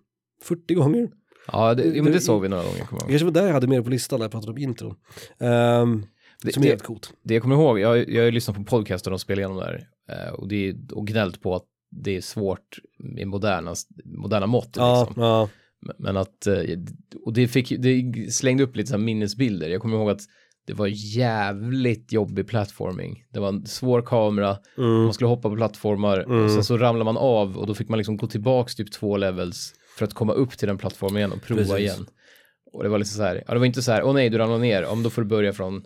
40 0.43 0.73
gånger. 0.73 1.07
Ja, 1.51 1.73
det, 1.73 1.83
jo, 1.95 2.03
men 2.03 2.13
det 2.13 2.19
såg 2.19 2.41
vi 2.41 2.49
några 2.49 2.63
gånger, 2.63 2.85
kommer 2.85 3.01
jag 3.01 3.09
kanske 3.09 3.25
var 3.25 3.31
där 3.31 3.45
jag 3.45 3.53
hade 3.53 3.67
med 3.67 3.79
det 3.79 3.83
på 3.83 3.89
listan 3.89 4.19
när 4.19 4.23
jag 4.23 4.31
pratade 4.31 4.51
om 4.51 4.57
intron. 4.57 4.95
Um, 5.37 6.05
Det, 6.43 6.53
som 6.53 6.63
är 6.63 6.67
helt 6.67 6.83
coolt. 6.83 7.13
det 7.23 7.33
jag 7.33 7.43
kommer 7.43 7.55
ihåg, 7.55 7.79
jag, 7.79 8.09
jag 8.09 8.21
har 8.21 8.25
ju 8.25 8.31
lyssnat 8.31 8.57
på 8.57 8.63
podcaster 8.63 9.13
och 9.13 9.21
spelat 9.21 9.39
igenom 9.39 9.57
det 9.57 9.65
här. 9.65 9.87
eh, 10.27 10.33
Och, 10.33 10.47
det, 10.47 10.75
och 10.91 11.07
gnällt 11.07 11.41
på 11.41 11.55
att 11.55 11.63
det 11.91 12.15
är 12.17 12.21
svårt 12.21 12.79
med 12.99 13.27
moderna, 13.27 13.75
moderna 14.05 14.47
mått. 14.47 14.69
Ja, 14.75 15.05
Liksom. 15.07 15.23
ja. 15.23 15.49
Men- 15.97 16.17
att, 16.17 16.47
eh, 16.47 16.55
och 17.25 17.33
det, 17.33 17.47
fick, 17.47 17.69
det 17.79 18.33
slängde 18.33 18.63
upp 18.63 18.75
lite 18.75 18.89
så 18.89 18.97
minnesbilder. 18.97 19.69
Jag 19.69 19.81
kommer 19.81 19.97
ihåg 19.97 20.09
att 20.09 20.21
det 20.67 20.73
var 20.73 20.87
jävligt 21.27 22.11
jobbig 22.13 22.47
plattforming. 22.47 23.23
Det 23.33 23.39
var 23.39 23.47
en 23.49 23.65
svår 23.65 24.01
kamera, 24.01 24.57
Mm. 24.77 25.03
man 25.03 25.13
skulle 25.13 25.27
hoppa 25.27 25.49
på 25.49 25.55
plattformar 25.55 26.19
och 26.43 26.51
sen 26.51 26.63
så 26.63 26.77
ramlar 26.77 27.05
man 27.05 27.17
av 27.17 27.57
och 27.57 27.67
då 27.67 27.73
fick 27.73 27.89
man 27.89 27.97
liksom 27.97 28.17
gå 28.17 28.27
tillbaks 28.27 28.75
typ 28.75 28.91
två 28.91 29.17
levels 29.17 29.73
för 29.97 30.05
att 30.05 30.13
komma 30.13 30.33
upp 30.33 30.57
till 30.57 30.67
den 30.67 30.77
plattformen 30.77 31.17
igen 31.17 31.31
och 31.31 31.41
prova 31.41 31.61
Precis. 31.61 31.77
igen. 31.79 32.05
Och 32.73 32.83
det 32.83 32.89
var 32.89 32.97
lite 32.97 33.11
så 33.11 33.23
här, 33.23 33.43
ja 33.47 33.53
det 33.53 33.59
var 33.59 33.65
inte 33.65 33.81
så 33.81 33.91
här, 33.91 34.03
åh 34.03 34.13
nej 34.13 34.29
du 34.29 34.37
ramlar 34.37 34.57
ner, 34.57 34.85
om 34.85 35.03
då 35.03 35.09
får 35.09 35.21
du 35.21 35.27
börja 35.27 35.53
från 35.53 35.83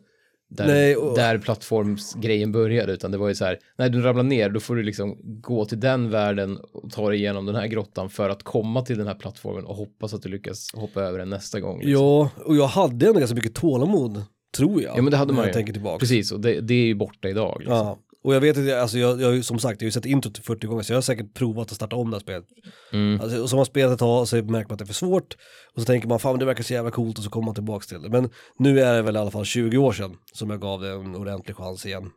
där, 0.49 0.67
Nej, 0.67 0.95
och- 0.95 1.15
där 1.15 1.37
plattformsgrejen 1.37 2.51
började, 2.51 2.93
utan 2.93 3.11
det 3.11 3.17
var 3.17 3.27
ju 3.27 3.35
så 3.35 3.45
här, 3.45 3.57
nej 3.77 3.89
du 3.89 4.01
ramlar 4.01 4.23
ner, 4.23 4.49
då 4.49 4.59
får 4.59 4.75
du 4.75 4.83
liksom 4.83 5.17
gå 5.41 5.65
till 5.65 5.79
den 5.79 6.09
världen 6.09 6.57
och 6.73 6.91
ta 6.91 7.09
dig 7.09 7.17
igenom 7.19 7.45
den 7.45 7.55
här 7.55 7.67
grottan 7.67 8.09
för 8.09 8.29
att 8.29 8.43
komma 8.43 8.81
till 8.81 8.97
den 8.97 9.07
här 9.07 9.15
plattformen 9.15 9.65
och 9.65 9.75
hoppas 9.75 10.13
att 10.13 10.21
du 10.21 10.29
lyckas 10.29 10.67
hoppa 10.73 11.01
över 11.01 11.19
den 11.19 11.29
nästa 11.29 11.59
gång. 11.59 11.77
Liksom. 11.81 11.91
Ja, 11.91 12.29
och 12.45 12.55
jag 12.55 12.67
hade 12.67 13.07
ändå 13.07 13.19
ganska 13.19 13.35
mycket 13.35 13.55
tålamod, 13.55 14.23
tror 14.55 14.81
jag. 14.81 14.97
Ja, 14.97 15.01
men 15.01 15.11
det 15.11 15.17
hade 15.17 15.33
man 15.33 15.47
ju. 15.47 15.53
tänker 15.53 15.73
tillbaka. 15.73 15.99
Precis, 15.99 16.31
och 16.31 16.39
det, 16.39 16.61
det 16.61 16.73
är 16.73 16.85
ju 16.85 16.95
borta 16.95 17.29
idag. 17.29 17.55
Liksom. 17.59 17.75
Ja, 17.77 17.97
och 18.23 18.35
jag 18.35 18.41
vet 18.41 18.57
att 18.57 18.65
jag, 18.65 18.79
alltså 18.79 18.97
jag, 18.97 19.21
jag, 19.21 19.45
som 19.45 19.59
sagt, 19.59 19.81
jag 19.81 19.85
har 19.85 19.87
ju 19.87 19.91
sett 19.91 20.05
introt 20.05 20.37
40 20.37 20.67
gånger 20.67 20.83
så 20.83 20.91
jag 20.93 20.97
har 20.97 21.01
säkert 21.01 21.33
provat 21.33 21.69
att 21.69 21.75
starta 21.75 21.95
om 21.95 22.09
det 22.11 22.15
här 22.15 22.21
spelet. 22.21 22.45
Mm. 22.93 23.21
Alltså, 23.21 23.41
och 23.41 23.49
så 23.49 23.55
har 23.55 23.59
man 23.59 23.65
spelat 23.65 23.93
ett 23.93 23.99
tag 23.99 24.21
och 24.21 24.29
så 24.29 24.35
märker 24.35 24.51
man 24.69 24.71
att 24.73 24.79
det 24.79 24.83
är 24.83 24.85
för 24.87 24.93
svårt 24.93 25.37
och 25.75 25.81
så 25.81 25.85
tänker 25.85 26.07
man 26.07 26.19
fan 26.19 26.39
det 26.39 26.45
verkar 26.45 26.63
så 26.63 26.73
jävla 26.73 26.91
coolt 26.91 27.17
och 27.17 27.23
så 27.23 27.29
kommer 27.29 27.45
man 27.45 27.55
tillbaka 27.55 27.83
till 27.85 28.01
det. 28.01 28.09
Men 28.09 28.29
nu 28.59 28.81
är 28.81 28.93
det 28.95 29.01
väl 29.01 29.15
i 29.15 29.19
alla 29.19 29.31
fall 29.31 29.45
20 29.45 29.77
år 29.77 29.91
sedan 29.93 30.15
som 30.33 30.49
jag 30.49 30.61
gav 30.61 30.81
det 30.81 30.89
en 30.89 31.15
ordentlig 31.15 31.55
chans 31.55 31.85
igen. 31.85 32.09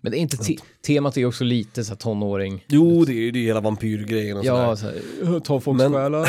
Men 0.00 0.12
det 0.12 0.18
är 0.18 0.20
inte 0.20 0.36
te 0.36 0.56
temat 0.86 1.16
är 1.16 1.20
ju 1.20 1.26
också 1.26 1.44
lite 1.44 1.84
så 1.84 1.90
här 1.92 1.96
tonåring. 1.96 2.64
Jo, 2.68 3.04
det 3.04 3.12
är 3.12 3.14
ju 3.14 3.30
det 3.30 3.38
är 3.38 3.42
hela 3.42 3.60
vampyrgrejen 3.60 4.36
och 4.36 4.44
Ja, 4.44 4.76
sådär. 4.76 4.94
så 5.24 5.26
här, 5.32 5.40
ta 5.40 5.60
folks 5.60 5.82
själar. 5.84 6.28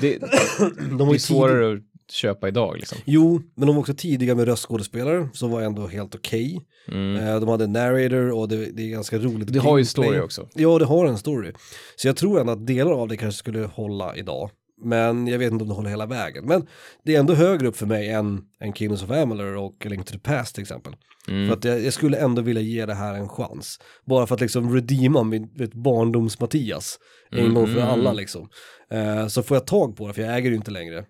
det, 0.00 0.18
De 0.98 1.08
det 1.08 1.14
är 1.14 1.18
svårare 1.18 1.72
att 1.74 1.80
köpa 2.12 2.48
idag 2.48 2.76
liksom. 2.78 2.98
Jo, 3.04 3.42
men 3.54 3.66
de 3.66 3.76
var 3.76 3.80
också 3.80 3.94
tidiga 3.94 4.34
med 4.34 4.44
röstskådespelare 4.44 5.28
som 5.32 5.50
var 5.50 5.62
ändå 5.62 5.86
helt 5.86 6.14
okej. 6.14 6.66
Eh, 6.88 7.40
De 7.40 7.48
hade 7.48 7.64
en 7.64 7.72
narrator 7.72 8.30
och 8.32 8.48
det, 8.48 8.56
det 8.72 8.82
är 8.82 8.88
ganska 8.90 9.18
roligt. 9.18 9.34
Mm. 9.34 9.52
Det 9.52 9.58
har 9.58 9.78
ju 9.78 9.84
story 9.84 10.20
också. 10.20 10.48
Ja, 10.54 10.78
det 10.78 10.84
har 10.84 11.06
en 11.06 11.18
story. 11.18 11.52
Så 11.96 12.08
jag 12.08 12.16
tror 12.16 12.40
ändå 12.40 12.52
att 12.52 12.66
delar 12.66 12.92
av 12.92 13.08
det 13.08 13.16
kanske 13.16 13.38
skulle 13.38 13.60
hålla 13.66 14.16
idag. 14.16 14.50
Men 14.82 15.26
jag 15.26 15.38
vet 15.38 15.52
inte 15.52 15.62
om 15.62 15.68
det 15.68 15.74
håller 15.74 15.90
hela 15.90 16.06
vägen. 16.06 16.44
Men 16.44 16.66
det 17.04 17.14
är 17.14 17.20
ändå 17.20 17.34
högre 17.34 17.68
upp 17.68 17.76
för 17.76 17.86
mig 17.86 18.08
än, 18.10 18.42
än 18.60 18.72
Kingdoms 18.72 19.02
of 19.02 19.10
Amalur 19.10 19.56
och 19.56 19.86
Link 19.86 20.06
to 20.06 20.12
the 20.12 20.18
Past 20.18 20.54
till 20.54 20.62
exempel. 20.62 20.92
Mm. 21.28 21.48
För 21.48 21.56
att 21.56 21.64
jag, 21.64 21.84
jag 21.84 21.92
skulle 21.92 22.16
ändå 22.16 22.42
vilja 22.42 22.62
ge 22.62 22.86
det 22.86 22.94
här 22.94 23.14
en 23.14 23.28
chans. 23.28 23.80
Bara 24.06 24.26
för 24.26 24.34
att 24.34 24.40
liksom 24.40 24.74
redeema 24.74 25.22
min 25.22 25.48
vet, 25.56 25.74
barndoms-Mattias 25.74 26.98
en 27.30 27.54
gång 27.54 27.66
för 27.66 27.76
Mm. 27.80 27.88
alla 27.88 28.12
liksom. 28.12 28.48
Eh, 28.90 29.26
så 29.26 29.42
får 29.42 29.56
jag 29.56 29.66
tag 29.66 29.96
på 29.96 30.06
det, 30.08 30.14
för 30.14 30.22
jag 30.22 30.32
äger 30.36 30.42
det 30.50 30.54
ju 30.54 30.56
inte 30.56 30.70
längre. 30.70 31.04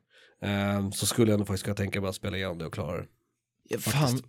Eh, 0.47 0.91
så 0.91 1.07
skulle 1.07 1.31
jag 1.31 1.35
ändå 1.35 1.47
faktiskt 1.47 1.65
kunna 1.65 1.75
tänka 1.75 2.01
mig 2.01 2.09
att 2.09 2.15
spela 2.15 2.37
igenom 2.37 2.59
det 2.59 2.67
och 2.67 2.75
klara 2.75 2.97
det. 2.97 3.07
Ja, 3.69 3.79
fan, 3.79 4.23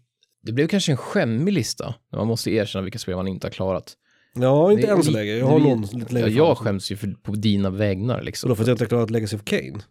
det 0.43 0.51
blev 0.51 0.67
kanske 0.67 0.91
en 0.91 0.97
skämmig 0.97 1.53
lista. 1.53 1.95
när 2.11 2.19
Man 2.19 2.27
måste 2.27 2.51
erkänna 2.51 2.83
vilka 2.83 2.99
spel 2.99 3.15
man 3.15 3.27
inte 3.27 3.47
har 3.47 3.51
klarat. 3.51 3.97
Ja, 4.33 4.71
inte 4.71 4.87
Det 4.87 4.91
än 4.93 5.03
så 5.03 5.11
länge. 5.11 5.31
Jag 5.31 5.45
har 5.45 5.59
någon 5.59 5.81
lite 5.81 6.13
längre 6.13 6.29
Ja, 6.29 6.47
jag 6.47 6.57
skäms 6.57 6.91
ju 6.91 6.95
för, 6.95 7.07
på 7.07 7.31
dina 7.31 7.69
vägnar 7.69 8.21
liksom. 8.21 8.49
då 8.49 8.55
för 8.55 8.63
att 8.63 8.67
jag 8.67 8.73
inte 8.73 8.83
har 8.83 8.89
klarat 8.89 9.09
Legacy 9.09 9.35
of 9.35 9.43
Kane. 9.43 9.79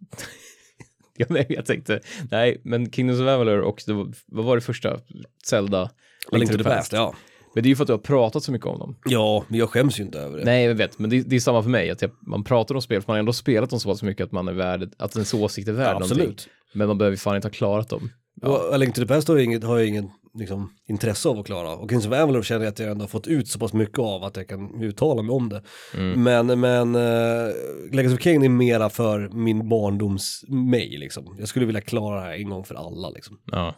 Ja, 1.18 1.26
nej, 1.28 1.46
jag 1.48 1.66
tänkte, 1.66 2.00
nej, 2.30 2.60
men 2.64 2.92
Kingdoms 2.92 3.20
of 3.20 3.26
Avalor 3.26 3.60
och 3.60 3.82
det 3.86 3.92
vad 4.26 4.44
var 4.44 4.56
det 4.56 4.62
första? 4.62 5.00
Zelda? 5.46 5.82
A 6.32 6.36
Link 6.36 6.50
to 6.50 6.58
the 6.58 6.64
Past, 6.64 6.92
ja. 6.92 7.14
Men 7.56 7.62
det 7.62 7.66
är 7.66 7.70
ju 7.70 7.76
för 7.76 7.84
att 7.84 7.86
du 7.86 7.92
har 7.92 7.98
pratat 7.98 8.42
så 8.42 8.52
mycket 8.52 8.66
om 8.66 8.78
dem. 8.78 8.96
Ja, 9.04 9.44
men 9.48 9.58
jag 9.58 9.70
skäms 9.70 10.00
ju 10.00 10.04
inte 10.04 10.18
över 10.18 10.38
det. 10.38 10.44
Nej, 10.44 10.64
jag 10.64 10.74
vet, 10.74 10.98
men 10.98 11.10
det, 11.10 11.22
det 11.22 11.36
är 11.36 11.40
samma 11.40 11.62
för 11.62 11.70
mig. 11.70 11.90
Att 11.90 12.02
jag, 12.02 12.10
man 12.26 12.44
pratar 12.44 12.74
om 12.74 12.82
spel, 12.82 13.02
för 13.02 13.08
man 13.08 13.14
har 13.14 13.18
ändå 13.18 13.32
spelat 13.32 13.70
dem 13.70 13.80
så 13.80 13.88
pass 13.88 14.02
mycket 14.02 14.24
att 14.24 14.32
man 14.32 14.48
är 14.48 14.52
värd, 14.52 14.90
att 14.98 15.16
ens 15.16 15.34
åsikt 15.34 15.68
är 15.68 15.72
värd 15.72 15.86
Ja, 15.86 15.92
någonting. 15.92 16.16
absolut. 16.18 16.48
Men 16.74 16.88
man 16.88 16.98
behöver 16.98 17.12
ju 17.12 17.18
fan 17.18 17.36
inte 17.36 17.48
ha 17.48 17.52
klarat 17.52 17.88
dem. 17.88 18.10
Och 18.42 18.74
A 18.74 18.76
Link 18.76 18.94
to 18.94 19.00
the 19.00 19.06
Past 19.06 19.28
har 19.28 19.36
jag 19.36 19.44
inget, 19.44 19.64
har 19.64 19.78
jag 19.78 19.88
inget 19.88 20.04
liksom, 20.34 20.72
intresse 20.88 21.28
av 21.28 21.38
att 21.38 21.46
klara. 21.46 21.76
Och 21.76 21.90
Kings 21.90 22.06
of 22.06 22.12
Avalor 22.12 22.42
känner 22.42 22.64
jag 22.64 22.72
att 22.72 22.78
jag 22.78 22.90
ändå 22.90 23.02
har 23.02 23.08
fått 23.08 23.26
ut 23.26 23.48
så 23.48 23.58
pass 23.58 23.72
mycket 23.72 23.98
av 23.98 24.24
att 24.24 24.36
jag 24.36 24.48
kan 24.48 24.82
uttala 24.82 25.22
mig 25.22 25.32
om 25.32 25.48
det. 25.48 25.62
Mm. 25.94 26.22
Men, 26.22 26.60
men 26.60 26.94
uh, 26.94 27.52
Legacy 27.92 28.14
of 28.14 28.20
Kane 28.20 28.44
är 28.44 28.48
mera 28.48 28.90
för 28.90 29.28
min 29.32 29.68
barndoms 29.68 30.44
mig 30.48 30.96
liksom. 30.98 31.36
Jag 31.38 31.48
skulle 31.48 31.66
vilja 31.66 31.80
klara 31.80 32.20
det 32.20 32.26
här 32.26 32.32
en 32.34 32.50
gång 32.50 32.64
för 32.64 32.74
alla 32.74 33.10
liksom. 33.10 33.38
Ja. 33.52 33.74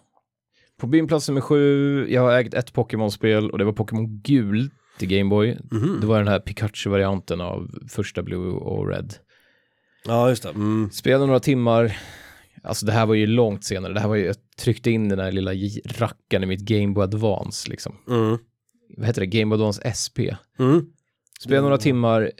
På 0.79 0.87
min 0.87 1.07
plats 1.07 1.29
nummer 1.29 1.41
sju, 1.41 2.07
jag 2.11 2.22
har 2.22 2.39
ägt 2.39 2.55
ett 2.55 2.72
Pokémon-spel 2.72 3.51
och 3.51 3.59
det 3.59 3.64
var 3.64 3.72
Pokémon 3.72 4.20
Gul 4.20 4.70
till 4.99 5.09
Gameboy. 5.09 5.59
Mhm. 5.70 5.99
Det 6.01 6.07
var 6.07 6.18
den 6.18 6.29
här 6.29 6.41
Pikachu-varianten 6.41 7.41
av 7.41 7.70
första 7.89 8.22
Blue 8.22 8.51
och 8.53 8.89
Red. 8.89 9.14
Ja, 10.05 10.29
just 10.29 10.43
det. 10.43 10.49
Mm. 10.49 10.91
Spelade 10.93 11.26
några 11.26 11.41
timmar, 11.41 11.97
alltså 12.62 12.87
det 12.87 12.93
här 12.93 13.07
var 13.07 13.14
ju 13.14 13.26
långt 13.26 13.64
senare, 13.64 13.93
det 13.93 14.01
här 14.01 14.09
var 14.09 14.16
ju, 14.16 14.24
jag 14.24 14.37
tryckte 14.59 14.91
in 14.91 15.09
den 15.09 15.18
här 15.18 15.33
lilla 15.33 15.51
rackaren 15.99 16.43
i 16.45 16.47
mitt 16.47 16.61
Gameboy 16.61 17.05
Advance 17.05 17.70
liksom. 17.70 17.97
Mm. 18.09 18.39
Vad 18.97 19.07
heter 19.07 19.20
det? 19.20 19.26
Gameboy 19.26 19.57
Advance 19.57 19.93
SP. 20.03 20.18
Mm. 20.59 20.87
Spelade 21.41 21.62
några 21.62 21.79
timmar, 21.79 22.33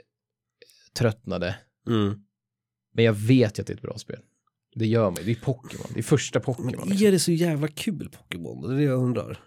tröttnade, 0.97 1.55
Mm. 1.87 2.15
men 2.93 3.05
jag 3.05 3.13
vet 3.13 3.59
ju 3.59 3.61
att 3.61 3.67
det 3.67 3.73
är 3.73 3.75
ett 3.75 3.81
bra 3.81 3.97
spel. 3.97 4.19
Det 4.75 4.85
gör 4.87 5.11
mig, 5.11 5.23
det 5.23 5.31
är 5.31 5.35
Pokémon, 5.35 5.87
det 5.93 5.99
är 5.99 6.03
första 6.03 6.39
Pokémon. 6.39 6.71
Men 6.79 6.89
Liksom. 6.89 7.07
är 7.07 7.11
det 7.11 7.19
så 7.19 7.31
jävla 7.31 7.67
kul 7.67 8.09
Pokémon? 8.17 8.67
Det 8.67 8.73
är 8.73 8.77
det 8.77 8.83
jag 8.83 8.99
undrar. 9.03 9.39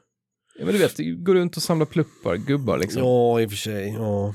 Ja 0.58 0.64
men 0.64 0.74
du 0.74 0.80
vet, 0.80 0.96
det 0.96 1.04
går 1.04 1.34
runt 1.34 1.56
och 1.56 1.62
samlar 1.62 1.86
pluppar, 1.86 2.36
gubbar 2.36 2.78
liksom. 2.78 3.02
Ja, 3.02 3.40
i 3.40 3.46
och 3.46 3.50
för 3.50 3.56
sig. 3.56 3.88
Ja. 3.88 4.34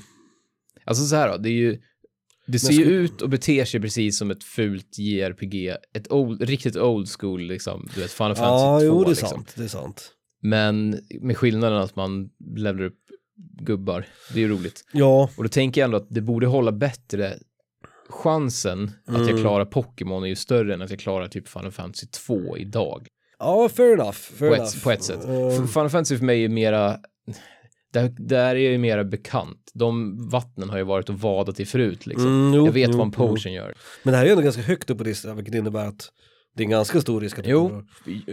Alltså 0.85 1.05
så 1.05 1.15
här 1.15 1.29
då, 1.31 1.37
det 1.37 1.49
är 1.49 1.53
ju, 1.53 1.81
det 2.47 2.59
ser 2.59 2.73
ju 2.73 2.81
ska- 2.83 2.89
ut 2.93 3.21
och 3.21 3.29
beter 3.29 3.65
sig 3.65 3.79
precis 3.81 4.17
som 4.17 4.31
ett 4.31 4.43
fult 4.43 4.97
JRPG, 4.97 5.75
ett 5.93 6.11
old, 6.11 6.41
riktigt 6.41 6.77
old 6.77 7.07
school 7.19 7.41
liksom, 7.41 7.87
du 7.95 8.01
vet 8.01 8.11
Final 8.11 8.29
Ja, 8.31 8.35
Fantasy 8.35 8.87
2 8.87 8.93
jo 8.95 9.03
det 9.03 9.07
är 9.07 9.09
liksom. 9.09 9.29
sant. 9.29 9.53
Det 9.57 9.63
är 9.63 9.67
sant. 9.67 10.11
Men 10.41 10.99
med 11.21 11.37
skillnaden 11.37 11.77
att 11.81 11.95
man 11.95 12.29
levlar 12.55 12.85
upp 12.85 12.99
gubbar, 13.61 14.05
det 14.33 14.39
är 14.39 14.41
ju 14.43 14.49
roligt. 14.49 14.83
Ja, 14.93 15.29
Och 15.37 15.43
då 15.43 15.49
tänker 15.49 15.81
jag 15.81 15.85
ändå 15.85 15.97
att 15.97 16.07
det 16.09 16.21
borde 16.21 16.47
hålla 16.47 16.71
bättre, 16.71 17.33
chansen 18.09 18.91
att 19.07 19.13
jag 19.17 19.29
Mm. 19.29 19.41
klarar 19.41 19.65
Pokémon 19.65 20.23
är 20.23 20.27
ju 20.27 20.35
större 20.35 20.73
än 20.73 20.81
att 20.81 20.89
jag 20.89 20.99
klarar 20.99 21.27
typ 21.27 21.47
Final 21.47 21.71
Fantasy 21.71 22.07
2 22.07 22.57
idag. 22.57 23.07
ja 23.39 23.69
fair 23.69 23.93
enough. 23.93 24.11
Fair 24.11 24.49
På 24.49 24.55
enough. 24.55 24.75
ett, 24.77 24.83
på 24.83 24.91
ett 24.91 25.03
sätt. 25.03 25.21
För 25.23 25.67
Final 25.67 25.89
Fantasy 25.89 26.17
för 26.17 26.25
mig 26.25 26.43
är 26.45 26.49
mera, 26.49 26.97
där, 27.93 28.13
där 28.17 28.55
är 28.55 28.71
jag 28.71 28.79
mer 28.79 29.03
bekant. 29.03 29.71
De 29.73 30.17
vattnen 30.29 30.69
har 30.69 30.77
jag 30.77 30.85
varit 30.85 31.09
och 31.09 31.19
vadat 31.19 31.59
i 31.59 31.65
förut 31.65 32.05
liksom. 32.05 32.27
Mm, 32.27 32.53
jo, 32.53 32.65
jag 32.65 32.73
vet 32.73 32.89
jo, 32.89 32.97
vad 32.97 33.07
en 33.07 33.13
jo. 33.17 33.27
potion 33.27 33.53
gör. 33.53 33.73
Men 34.03 34.11
det 34.11 34.17
här 34.17 34.25
är 34.25 34.29
ändå 34.29 34.43
ganska 34.43 34.61
högt 34.61 34.89
upp 34.89 34.97
på 34.97 35.03
listan, 35.03 35.35
vilket 35.35 35.55
innebär 35.55 35.85
att 35.87 36.09
det 36.55 36.63
är 36.63 36.65
en 36.65 36.69
ganska 36.71 37.01
stor 37.01 37.21
risk 37.21 37.37
att 37.39 37.45
du 37.45 37.51
Jo, 37.51 37.69
kommer 37.69 37.85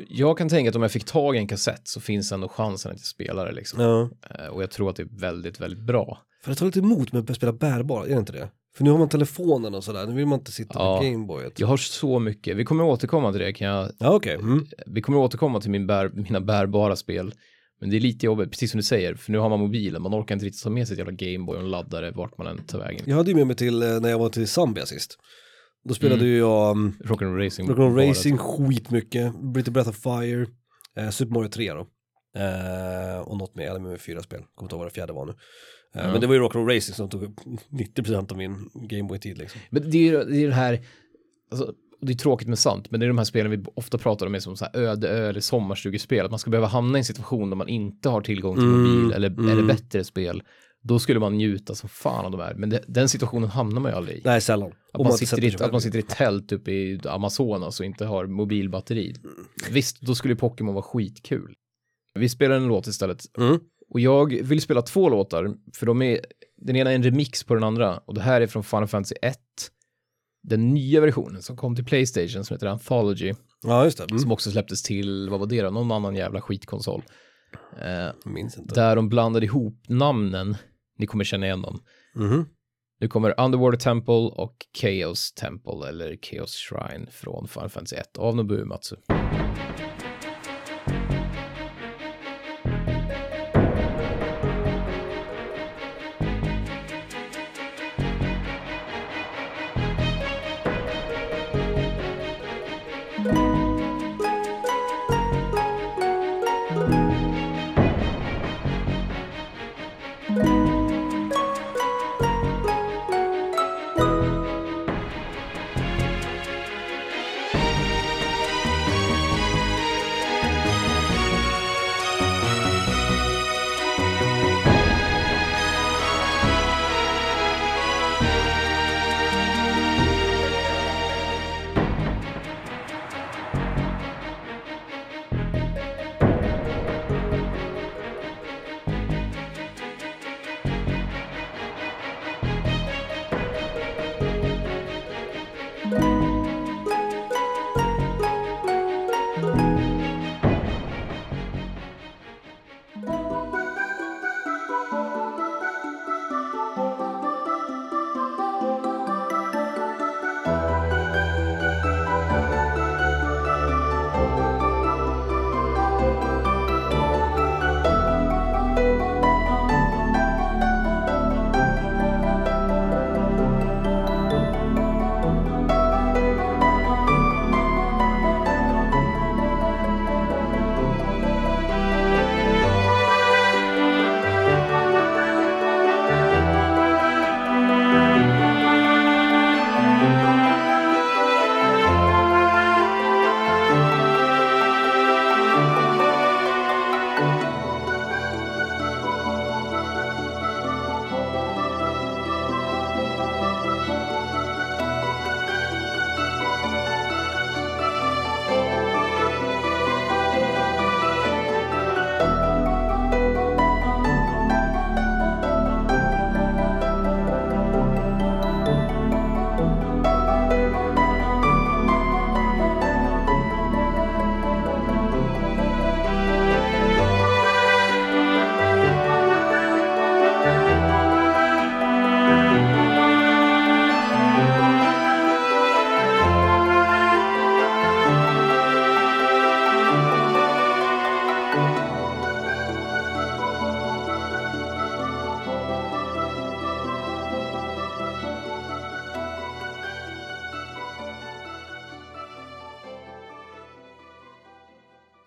jag 0.09 0.39
kan 0.39 0.49
tänka 0.49 0.71
att 0.71 0.77
om 0.77 0.83
jag 0.83 0.93
fick 0.93 1.05
tag 1.05 1.37
i 1.37 1.39
en 1.39 1.49
kassett 1.49 1.89
så 1.89 2.01
finns 2.01 2.33
ändå 2.33 2.49
chansen 2.49 2.91
att 2.93 2.99
jag 2.99 3.07
spelar 3.07 3.47
det 3.47 3.53
liksom. 3.53 3.81
Ja. 3.81 4.11
Eh, 4.39 4.47
Och 4.47 4.63
jag 4.63 4.71
tror 4.71 4.91
att 4.91 4.97
det 4.97 5.03
är 5.03 5.21
väldigt, 5.21 5.61
väldigt 5.61 5.83
bra. 5.87 6.19
För 6.45 6.51
det 6.51 6.57
tar 6.57 6.67
lite 6.67 6.79
emot 6.79 7.13
med 7.13 7.31
att 7.31 7.37
spela 7.37 7.53
bärbar, 7.53 8.05
är 8.05 8.09
det 8.09 8.15
inte 8.19 8.33
det? 8.33 8.49
För 8.77 8.85
nu 8.85 8.91
har 8.91 8.99
man 8.99 9.09
telefonen 9.09 9.75
och 9.75 9.85
sådär, 9.85 10.07
nu 10.07 10.15
vill 10.15 10.27
man 10.27 10.39
inte 10.39 10.53
sitta 10.53 10.79
Ja. 10.79 11.01
med 11.03 11.13
Gameboyet. 11.13 11.61
Jag 11.61 11.67
har 11.67 11.77
så 11.77 12.19
mycket, 12.19 12.57
vi 12.57 12.65
kommer 12.65 12.85
återkomma 12.85 13.33
till 13.33 13.41
det, 13.41 13.53
kan 13.53 13.69
jag, 13.69 13.91
Ja, 13.99 14.15
okej. 14.15 14.35
Mm. 14.35 14.67
vi 14.87 15.03
kommer 15.03 15.19
återkomma 15.19 15.61
till 15.61 15.71
min 15.71 15.87
bär, 15.87 16.09
mina 16.15 16.41
bärbara 16.41 16.97
spel. 16.97 17.35
Men 17.81 17.91
det 17.91 17.97
är 17.97 18.01
lite 18.01 18.27
jobbigt, 18.27 18.51
precis 18.51 18.71
som 18.71 18.79
du 18.79 18.85
säger, 18.85 19.15
för 19.15 19.33
nu 19.33 19.39
har 19.39 19.49
man 19.49 19.61
mobilen, 19.61 20.03
man 20.03 20.15
orkar 20.15 20.35
inte 20.35 20.47
riktigt 20.47 20.63
ta 20.63 20.71
med 20.71 20.87
sig 20.89 20.95
ett 20.95 20.99
jävla 20.99 21.13
Gameboy 21.13 21.57
och 21.57 21.63
en 21.63 21.71
laddare 21.71 22.11
vart 22.11 22.39
man 22.39 22.47
än 22.47 22.65
tar 22.65 22.79
vägen. 22.79 23.03
Jag 23.07 23.17
hade 23.17 23.31
ju 23.31 23.37
med 23.37 23.47
mig 23.47 23.57
till, 23.57 23.83
eh, 23.83 24.01
när 24.01 24.09
jag 24.11 24.19
var 24.19 24.29
till 24.29 24.49
Zambia 24.49 24.87
sist. 24.87 25.19
Då 25.89 25.95
spelade 25.95 26.25
ju 26.25 26.39
jag 26.39 26.71
um, 26.71 26.93
Rock'n'Roll 27.05 27.45
Racing. 27.45 27.67
Bara. 27.77 28.09
Racing 28.11 28.39
skitmycket, 28.39 29.33
Britty 29.55 29.71
Breath 29.71 29.91
of 29.91 29.97
Fire, 29.97 30.47
eh, 30.97 31.11
Super 31.11 31.33
Mario 31.35 31.49
3 31.49 31.73
då. 31.73 31.87
Eh, 32.37 33.21
och 33.21 33.39
något 33.39 33.55
mer, 33.57 33.69
hade 33.69 33.81
med 33.81 34.01
fyra 34.01 34.23
spel, 34.23 34.41
kommer 34.55 34.67
inte 34.67 34.75
ihåg 34.75 34.79
vad 34.81 34.87
det 34.91 34.95
fjärde 34.95 35.13
var 35.13 35.27
nu. 35.27 35.33
Ja. 35.95 36.13
Men 36.13 36.21
det 36.21 36.27
var 36.27 36.35
ju 36.35 36.41
Rock'n'Roll 36.41 36.75
Racing 36.75 36.95
som 36.95 37.09
tog 37.09 37.23
upp 37.23 37.41
90% 37.71 38.33
av 38.33 38.39
min 38.39 38.71
Gameboy-tid 38.75 39.39
liksom. 39.39 39.61
Men 39.71 39.91
det 39.91 39.99
är 39.99 40.03
ju 40.03 40.25
det, 40.25 40.43
är 40.43 40.49
det 40.49 40.55
här, 40.55 40.81
alltså, 41.51 41.75
det 42.01 42.13
är 42.13 42.17
tråkigt 42.17 42.49
men 42.49 42.57
sant, 42.57 42.91
men 42.91 43.01
det 43.01 43.07
är 43.07 43.09
de 43.09 43.19
här 43.19 43.25
spelen 43.25 43.51
vi 43.51 43.65
ofta 43.75 43.99
pratar 43.99 44.27
om 44.27 44.35
är 44.35 44.39
som 44.39 44.57
så 44.57 44.65
här 44.65 44.77
öde 44.77 45.09
ö 45.09 45.29
eller 45.29 45.41
sommarstugespel, 45.41 46.25
att 46.25 46.31
man 46.31 46.39
ska 46.39 46.51
behöva 46.51 46.67
hamna 46.67 46.99
i 46.99 47.01
en 47.01 47.05
situation 47.05 47.51
där 47.51 47.57
man 47.57 47.69
inte 47.69 48.09
har 48.09 48.21
tillgång 48.21 48.55
till 48.55 48.65
Mm, 48.65 48.81
mobil 48.81 49.13
eller, 49.13 49.29
mm. 49.29 49.49
eller 49.49 49.63
bättre 49.63 50.05
spel. 50.05 50.43
Då 50.83 50.99
skulle 50.99 51.21
man 51.21 51.35
njuta 51.35 51.75
som 51.75 51.89
fan 51.89 52.25
av 52.25 52.31
de 52.31 52.41
här, 52.41 52.55
men 52.55 52.71
det, 52.71 52.85
den 52.87 53.09
situationen 53.09 53.49
hamnar 53.49 53.81
man 53.81 53.91
ju 53.93 53.97
aldrig 53.97 54.19
i. 54.19 54.23
Nej, 54.25 54.41
sällan. 54.41 54.73
Att 54.93 55.01
man, 55.01 55.13
inte 55.13 55.27
sitter 55.27 55.45
i, 55.45 55.65
att 55.65 55.73
man 55.73 55.81
sitter 55.81 55.99
i 55.99 56.03
tält 56.03 56.53
uppe 56.53 56.71
i 56.71 57.01
Amazonas 57.05 57.81
och 57.81 57.87
inte 57.87 58.07
har 58.07 58.27
mobilbatteri. 58.27 59.15
Visst, 59.71 60.01
då 60.01 60.15
skulle 60.15 60.37
Pokémon 60.37 60.75
vara 60.75 60.85
skitkul. 60.85 61.55
Vi 62.15 62.29
spelar 62.29 62.57
en 62.57 62.67
låt 62.67 62.87
istället. 62.87 63.25
Mm. 63.39 63.61
Och 63.89 64.01
jag 64.01 64.43
vill 64.43 64.61
spela 64.61 64.83
två 64.83 65.09
låtar, 65.09 65.55
för 65.75 65.87
de 65.87 66.03
är, 66.03 66.21
den 66.57 66.77
ena 66.77 66.91
är 66.91 66.95
en 66.95 67.03
remix 67.03 67.45
på 67.45 67.55
den 67.55 67.65
andra. 67.65 67.99
Och 67.99 68.15
det 68.15 68.21
här 68.21 68.41
är 68.41 68.47
från 68.47 68.65
Final 68.65 68.87
Fantasy 68.87 69.15
1. 69.23 69.39
Den 70.43 70.75
nya 70.75 71.01
versionen 71.01 71.43
som 71.43 71.57
kom 71.57 71.77
till 71.77 71.85
Playstation 71.85 72.45
som 72.45 72.55
heter 72.55 72.67
Anthology. 72.67 73.35
Ja, 73.63 73.85
just 73.85 73.99
det. 73.99 74.05
Mm. 74.05 74.19
Som 74.19 74.33
också 74.33 74.51
släpptes 74.51 74.83
till, 74.83 75.29
vad 75.31 75.41
var 75.41 75.47
det 75.47 75.63
då, 75.63 75.71
någon 75.71 75.93
annan 75.93 76.17
jävla 76.17 76.41
skitkonsol. 76.41 77.03
Eh, 77.83 78.09
minns 78.25 78.59
inte. 78.59 78.75
där 78.75 78.97
de 78.97 79.09
blandade 79.09 79.47
ihop 79.47 79.83
namnen. 79.89 80.57
Ni 80.99 81.07
kommer 81.07 81.25
känna 81.25 81.47
igen 81.47 81.63
dem. 81.63 81.83
Mhm. 82.15 82.47
Nu 83.01 83.09
kommer 83.09 83.41
Underwater 83.41 83.79
Temple 83.79 84.15
och 84.15 84.57
Chaos 84.81 85.33
Temple 85.33 85.89
eller 85.89 86.17
Chaos 86.23 86.55
Shrine 86.55 87.07
från 87.11 87.49
Final 87.49 87.69
Fantasy 87.69 87.97
1 87.97 88.19
av 88.19 88.37
Nobuo 88.37 88.57
Uematsu. 88.57 88.97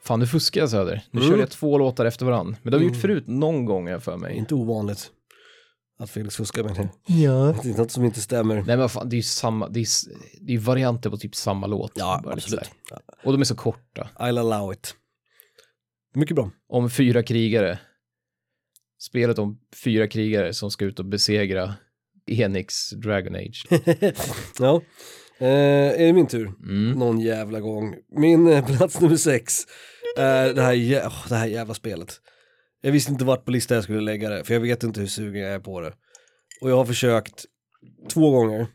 Fan, 0.07 0.19
nu 0.19 0.27
fuskar 0.27 0.61
jag 0.61 0.69
Söder. 0.69 1.01
Nu 1.11 1.19
Mm. 1.19 1.29
körde 1.29 1.41
jag 1.41 1.49
två 1.49 1.77
låtar 1.77 2.05
efter 2.05 2.25
varann. 2.25 2.55
Men 2.63 2.71
det 2.71 2.77
har 2.77 2.79
vi 2.79 2.85
gjort 2.87 3.01
förut 3.01 3.27
någon 3.27 3.65
gång 3.65 3.87
jag 3.87 4.03
för 4.03 4.17
mig. 4.17 4.35
Inte 4.37 4.55
ovanligt 4.55 5.11
att 5.99 6.09
Felix 6.09 6.35
fuskar 6.35 6.63
med 6.63 6.75
det. 6.75 6.89
Ja. 7.13 7.55
Det 7.63 7.69
är 7.69 7.77
något 7.77 7.91
som 7.91 8.05
inte 8.05 8.21
stämmer. 8.21 8.63
Nej 8.67 8.77
men 8.77 8.89
fan, 8.89 9.09
det 9.09 9.13
är 9.15 9.17
ju 9.17 9.23
samma, 9.23 9.69
det 9.69 9.79
är, 9.79 9.87
det 10.41 10.53
är 10.53 10.57
varianter 10.57 11.09
på 11.09 11.17
typ 11.17 11.35
samma 11.35 11.67
låt. 11.67 11.91
Ja, 11.95 12.23
absolut. 12.25 12.71
Och 13.23 13.31
de 13.31 13.41
är 13.41 13.45
så 13.45 13.55
korta. 13.55 14.09
I'll 14.19 14.39
allow 14.39 14.73
it. 14.73 14.95
Mycket 16.15 16.35
bra. 16.35 16.51
Om 16.69 16.89
fyra 16.89 17.23
krigare. 17.23 17.79
Spelet 18.99 19.39
om 19.39 19.59
fyra 19.83 20.07
krigare 20.07 20.53
som 20.53 20.71
ska 20.71 20.85
ut 20.85 20.99
och 20.99 21.05
besegra 21.05 21.73
Enix 22.27 22.89
Dragon 22.89 23.35
Age. 23.35 23.65
ja. 24.59 24.81
Eh, 25.39 25.47
är 26.01 26.05
det 26.05 26.13
min 26.13 26.27
tur? 26.27 26.47
Mm. 26.63 26.91
Någon 26.99 27.19
jävla 27.19 27.59
gång. 27.59 27.95
Min 28.17 28.47
eh, 28.47 28.65
plats 28.65 29.01
nummer 29.01 29.15
sex 29.17 29.59
är 30.17 30.53
det 30.53 30.61
här, 30.61 30.73
jä- 30.73 31.03
åh, 31.05 31.25
det 31.29 31.35
här 31.35 31.47
jävla 31.47 31.73
spelet. 31.73 32.21
Jag 32.81 32.91
visste 32.91 33.11
inte 33.11 33.25
vart 33.25 33.45
på 33.45 33.51
listan 33.51 33.75
jag 33.75 33.83
skulle 33.83 34.01
lägga 34.01 34.29
det, 34.29 34.43
för 34.43 34.53
jag 34.53 34.61
vet 34.61 34.83
inte 34.83 34.99
hur 34.99 35.07
sugen 35.07 35.41
jag 35.41 35.51
är 35.53 35.59
på 35.59 35.81
det. 35.81 35.93
Och 36.61 36.69
jag 36.71 36.75
har 36.77 36.85
försökt 36.85 37.45
två 38.09 38.31
gånger. 38.31 38.67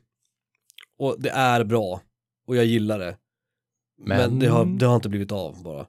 Och 0.99 1.17
det 1.19 1.31
är 1.31 1.65
bra. 1.65 2.01
Och 2.47 2.57
jag 2.57 2.65
gillar 2.65 2.99
det. 2.99 3.17
Men, 4.07 4.19
Men- 4.19 4.39
det, 4.39 4.47
har, 4.47 4.65
det 4.79 4.87
har 4.87 4.95
inte 4.97 5.09
blivit 5.09 5.33
av 5.33 5.63
bara. 5.63 5.87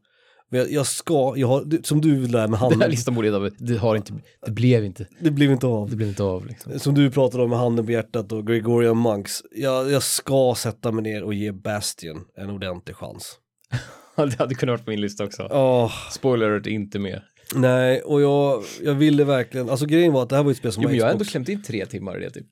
Men 0.50 0.60
jag, 0.60 0.72
jag 0.72 0.88
ska, 0.88 1.34
jag 1.38 1.48
har, 1.48 1.64
det- 1.66 1.86
som 1.86 2.02
du 2.02 2.28
där 2.28 2.28
med 2.28 2.42
Den 2.48 2.54
här 2.54 2.70
handen, 2.70 2.90
listan 2.90 3.16
borde 3.16 3.28
jag 3.28 3.52
det 3.60 3.78
har 3.78 3.96
inte, 3.96 4.14
det 4.46 4.52
blev 4.52 4.86
inte, 4.86 5.08
det 5.20 5.32
blev 5.32 5.52
inte 5.52 5.68
av. 5.68 5.90
det 5.90 5.96
blev 5.96 6.10
inte 6.10 6.24
av 6.24 6.46
liksom. 6.46 6.80
Som 6.80 6.94
du 6.94 7.12
pratade 7.12 7.44
om 7.44 7.50
med 7.50 7.60
handen 7.60 7.86
på 7.86 7.92
hjärtat 7.92 8.32
och 8.32 8.48
Gregorian 8.48 8.98
Monks. 8.98 9.42
Jag, 9.52 9.92
jag 9.92 10.04
ska 10.04 10.56
sätta 10.58 10.92
mig 10.92 11.04
ner 11.04 11.24
och 11.24 11.34
ge 11.34 11.52
Bastion 11.52 12.26
en 12.38 12.50
ordentlig 12.50 12.96
chans. 12.96 13.38
Det 14.30 14.40
hade 14.40 14.56
kunnat 14.56 14.74
vara 14.74 14.84
på 14.86 14.90
min 14.90 15.02
lista 15.02 15.24
också. 15.24 15.48
Åh, 15.52 15.92
Spoiler 16.12 16.52
alert, 16.52 16.68
inte 16.68 17.00
med. 17.00 17.22
nej, 17.56 18.02
och 18.02 18.22
jag, 18.22 18.64
jag 18.84 18.94
ville 18.94 19.24
verkligen, 19.24 19.70
alltså 19.70 19.86
grejen 19.86 20.14
var 20.14 20.24
att 20.24 20.30
det 20.30 20.36
här 20.36 20.44
var 20.44 20.52
ett 20.52 20.58
spel 20.58 20.72
som 20.72 20.84
Jo, 20.84 20.88
var 20.88 20.92
men 20.92 21.00
jag 21.00 21.06
har 21.06 21.12
ändå 21.12 21.26
klämt 21.26 21.50
in 21.50 21.64
tre 21.64 21.86
timmar 21.86 22.18
i 22.22 22.24
det 22.24 22.30
typ. 22.32 22.48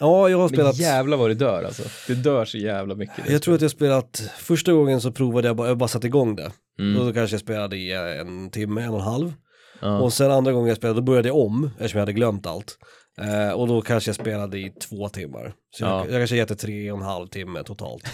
Ja, 0.00 0.28
jag 0.28 0.36
har 0.38 0.42
Men 0.48 0.56
spelat, 0.56 0.78
jävlar 0.78 1.16
vad 1.16 1.30
det 1.30 1.34
dör 1.34 1.62
alltså. 1.64 1.82
Det 2.06 2.14
dör 2.14 2.44
så 2.44 2.58
jävla 2.58 2.94
mycket. 2.94 3.30
jag 3.30 3.42
tror 3.42 3.54
att 3.54 3.58
spelet. 3.58 3.62
jag 3.62 3.70
spelat, 3.70 4.30
första 4.38 4.72
gången 4.72 5.00
så 5.00 5.12
provade 5.12 5.48
jag 5.48 5.56
bara, 5.56 5.68
jag 5.68 5.78
bara 5.78 5.88
satte 5.88 6.06
igång 6.06 6.36
det. 6.36 6.50
Mm. 6.78 7.00
Och 7.00 7.06
då 7.06 7.12
kanske 7.12 7.34
jag 7.34 7.40
spelade 7.40 7.76
i 7.76 7.92
en 7.92 8.50
timme, 8.50 8.82
en 8.82 8.88
och 8.90 8.98
en 8.98 9.04
halv. 9.04 9.32
Ja. 9.80 9.98
Och 9.98 10.12
sen 10.12 10.30
andra 10.30 10.52
gången 10.52 10.68
jag 10.68 10.76
spelade, 10.76 11.00
då 11.00 11.04
började 11.04 11.28
jag 11.28 11.36
om, 11.36 11.70
eftersom 11.78 11.98
jag 11.98 12.02
hade 12.02 12.12
glömt 12.12 12.46
allt. 12.46 12.78
Eh, 13.20 13.52
och 13.52 13.68
då 13.68 13.80
kanske 13.82 14.08
jag 14.08 14.16
spelade 14.16 14.58
i 14.58 14.70
två 14.88 15.08
timmar. 15.08 15.52
Så 15.70 15.84
Ja. 15.84 15.98
jag, 16.04 16.12
jag 16.14 16.20
kanske 16.20 16.36
gett 16.36 16.48
det 16.48 16.56
tre 16.56 16.92
och 16.92 16.98
en 16.98 17.04
halv 17.04 17.26
timme 17.26 17.62
totalt. 17.62 18.04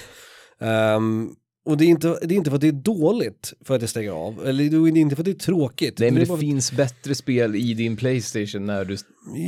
Ehm, 0.60 1.28
och 1.64 1.76
det 1.76 1.84
är, 1.84 1.88
inte, 1.88 2.18
det 2.22 2.34
är 2.34 2.36
inte 2.36 2.50
för 2.50 2.54
att 2.54 2.60
det 2.60 2.68
är 2.68 2.72
dåligt 2.72 3.52
för 3.64 3.74
att 3.74 3.80
jag 3.80 3.90
stänger 3.90 4.10
av, 4.10 4.46
eller 4.46 4.64
det 4.70 4.76
är 4.76 4.96
inte 5.02 5.16
för 5.16 5.22
att 5.22 5.24
det 5.24 5.30
är 5.30 5.34
tråkigt. 5.34 5.98
Nej 5.98 6.10
men 6.10 6.20
det 6.20 6.26
bara- 6.28 6.38
finns 6.38 6.72
bättre 6.72 7.14
spel 7.14 7.56
i 7.56 7.74
din 7.74 7.96
Playstation 7.96 8.66
när 8.66 8.84
du, 8.84 8.96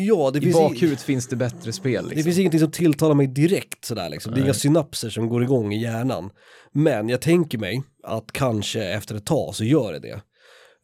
Ja, 0.06 0.30
det 0.30 0.38
i 0.38 0.42
finns, 0.42 0.54
bakhuvudet 0.54 1.02
finns 1.02 1.26
det 1.26 1.36
bättre 1.36 1.72
spel 1.72 2.02
det 2.04 2.08
liksom. 2.08 2.24
finns 2.24 2.38
ingenting 2.38 2.60
som 2.60 2.70
tilltalar 2.70 3.14
mig 3.14 3.26
direkt 3.26 3.84
sådär 3.84 4.10
liksom. 4.10 4.34
Det 4.34 4.40
är 4.40 4.44
inga 4.44 4.54
synapser 4.54 5.10
som 5.10 5.28
går 5.28 5.42
igång 5.42 5.72
i 5.72 5.82
hjärnan. 5.82 6.30
Men 6.72 7.08
jag 7.08 7.20
tänker 7.20 7.58
mig 7.58 7.82
att 8.02 8.32
kanske 8.32 8.84
efter 8.84 9.14
ett 9.14 9.26
tag 9.26 9.54
så 9.54 9.64
gör 9.64 9.92
det 9.92 9.98
det. 9.98 10.20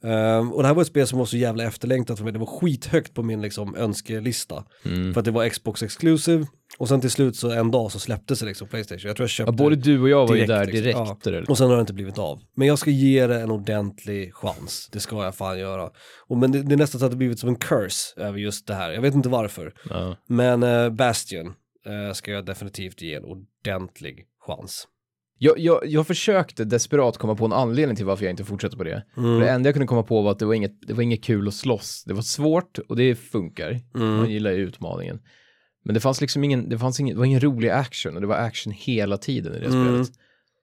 Ehm, 0.04 0.52
och 0.52 0.62
det 0.62 0.68
här 0.68 0.74
var 0.74 0.82
ett 0.82 0.88
spel 0.88 1.06
som 1.06 1.18
var 1.18 1.26
så 1.26 1.36
jävla 1.36 1.64
efterlängtat 1.64 2.18
för 2.18 2.24
mig. 2.24 2.32
Det 2.32 2.38
var 2.38 2.60
skithögt 2.60 3.14
på 3.14 3.22
min 3.22 3.42
liksom, 3.42 3.76
önskelista. 3.76 4.64
Mm. 4.84 5.14
För 5.14 5.20
att 5.20 5.24
det 5.24 5.30
var 5.30 5.48
Xbox 5.48 5.82
exclusive. 5.82 6.46
Och 6.78 6.88
sen 6.88 7.00
till 7.00 7.10
slut 7.10 7.36
så 7.36 7.50
en 7.50 7.70
dag 7.70 7.92
så 7.92 7.98
släpptes 7.98 8.40
det 8.40 8.46
liksom 8.46 8.68
Playstation. 8.68 9.08
Jag 9.08 9.16
tror 9.16 9.24
jag 9.24 9.30
köpte 9.30 9.52
Ja, 9.52 9.56
både 9.56 9.76
du 9.76 10.00
och 10.00 10.08
jag 10.08 10.26
var 10.26 10.34
ju 10.34 10.46
direkt, 10.46 10.48
där 10.48 10.72
liksom. 10.82 11.16
direkt. 11.24 11.46
Ja. 11.48 11.52
Och 11.52 11.58
sen 11.58 11.68
har 11.68 11.76
det 11.76 11.80
inte 11.80 11.92
blivit 11.92 12.18
av. 12.18 12.40
Men 12.56 12.68
jag 12.68 12.78
ska 12.78 12.90
ge 12.90 13.26
det 13.26 13.40
en 13.40 13.50
ordentlig 13.50 14.34
chans. 14.34 14.88
Det 14.92 15.00
ska 15.00 15.24
jag 15.24 15.34
fan 15.34 15.58
göra. 15.58 15.90
Och 16.28 16.36
men 16.36 16.52
det, 16.52 16.62
det 16.62 16.74
är 16.74 16.76
nästan 16.76 16.98
så 16.98 17.04
att 17.04 17.12
det 17.12 17.16
blivit 17.16 17.38
som 17.38 17.48
en 17.48 17.56
curse 17.56 18.20
över 18.20 18.38
just 18.38 18.66
det 18.66 18.74
här. 18.74 18.92
Jag 18.92 19.02
vet 19.02 19.14
inte 19.14 19.28
varför. 19.28 19.74
Ja. 19.90 20.16
Men 20.26 20.62
eh, 20.62 20.90
Bastion 20.90 21.46
eh, 21.86 22.12
ska 22.12 22.30
jag 22.30 22.46
definitivt 22.46 23.02
ge 23.02 23.14
en 23.14 23.24
ordentlig 23.24 24.26
chans. 24.46 24.86
Jag, 25.44 25.58
jag, 25.58 25.80
jag 25.86 26.06
försökte 26.06 26.64
desperat 26.64 27.18
komma 27.18 27.34
på 27.36 27.44
en 27.44 27.52
anledning 27.52 27.96
till 27.96 28.06
varför 28.06 28.24
jag 28.24 28.30
inte 28.32 28.44
fortsätter 28.44 28.76
på 28.76 28.84
det. 28.84 29.02
Mm. 29.16 29.40
Det 29.40 29.50
enda 29.50 29.68
jag 29.68 29.74
kunde 29.74 29.86
komma 29.86 30.02
på 30.02 30.22
var 30.22 30.30
att 30.30 30.38
det 30.38 30.44
var, 30.44 30.54
inget, 30.54 30.72
det 30.86 30.92
var 30.92 31.02
inget 31.02 31.24
kul 31.24 31.48
att 31.48 31.54
slåss. 31.54 32.04
Det 32.06 32.14
var 32.14 32.22
svårt 32.22 32.78
och 32.88 32.96
det 32.96 33.14
funkar. 33.14 33.80
Mm. 33.94 34.16
Man 34.16 34.30
gillar 34.30 34.50
ju 34.50 34.56
utmaningen. 34.56 35.20
Men 35.84 35.94
det 35.94 36.00
fanns 36.00 36.20
liksom 36.20 36.44
ingen, 36.44 36.68
det 36.68 36.78
fanns 36.78 37.00
ingen, 37.00 37.14
det 37.14 37.18
var 37.18 37.26
ingen 37.26 37.40
rolig 37.40 37.68
action 37.68 38.14
och 38.14 38.20
det 38.20 38.26
var 38.26 38.36
action 38.36 38.72
hela 38.72 39.16
tiden 39.16 39.54
i 39.54 39.58
det 39.58 39.66
Mm. 39.66 39.84
spelet. 40.04 40.10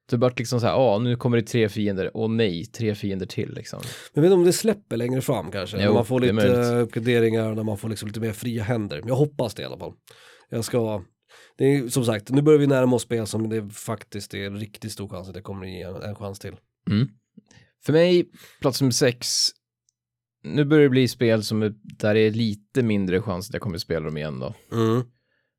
Det 0.10 0.18
var 0.18 0.34
liksom 0.38 0.60
så 0.60 0.66
här, 0.66 0.74
ja 0.74 1.00
nu 1.00 1.16
kommer 1.16 1.38
det 1.38 1.44
tre 1.44 1.70
fiender, 1.70 2.18
och 2.18 2.30
nej, 2.30 2.66
tre 2.66 2.96
fiender 2.96 3.26
till 3.26 3.54
liksom. 3.54 3.80
Men 3.84 3.90
jag 4.14 4.22
vet 4.22 4.28
inte 4.28 4.40
om 4.40 4.46
det 4.46 4.54
släpper 4.54 4.98
längre 4.98 5.22
fram 5.22 5.52
kanske. 5.52 5.78
Jo, 5.78 5.84
när 5.86 5.94
man 5.94 6.06
får 6.06 6.20
lite 6.20 6.76
uppgraderingar, 6.76 7.56
när 7.56 7.64
man 7.64 7.78
får 7.78 7.90
liksom 7.90 8.08
lite 8.08 8.20
mer 8.20 8.34
fria 8.34 8.64
händer. 8.64 9.02
Jag 9.08 9.16
hoppas 9.16 9.54
det 9.56 9.62
i 9.62 9.66
alla 9.66 9.78
fall. 9.78 9.94
Jag 10.50 10.66
ska, 10.66 11.02
det 11.60 11.66
är 11.66 11.88
som 11.88 12.06
sagt, 12.06 12.30
nu 12.30 12.42
börjar 12.42 12.60
vi 12.60 12.68
närma 12.68 12.96
oss 12.96 13.02
spel 13.02 13.28
som 13.28 13.50
det 13.50 13.70
faktiskt 13.70 14.34
är 14.34 14.52
riktigt 14.52 14.92
stor 14.92 15.08
chans 15.10 15.28
att 15.28 15.34
det 15.34 15.42
kommer 15.42 15.68
ge 15.68 15.82
en, 15.82 15.96
en 15.96 16.16
chans 16.16 16.40
till. 16.40 16.56
För 17.86 17.94
mig, 17.94 18.30
plats 18.62 18.82
nummer 18.82 18.92
sex, 18.92 19.28
nu 20.44 20.66
börjar 20.66 20.84
det 20.84 20.90
bli 20.90 21.08
spel 21.08 21.44
som 21.44 21.62
är, 21.62 21.74
där 21.84 22.14
det 22.14 22.20
är 22.20 22.32
lite 22.32 22.84
mindre 22.84 23.22
chans 23.22 23.50
att 23.50 23.54
jag 23.54 23.62
kommer 23.62 23.78
spela 23.78 24.06
dem 24.06 24.18
igen 24.18 24.40
då. 24.40 24.54
Mm. 24.72 25.04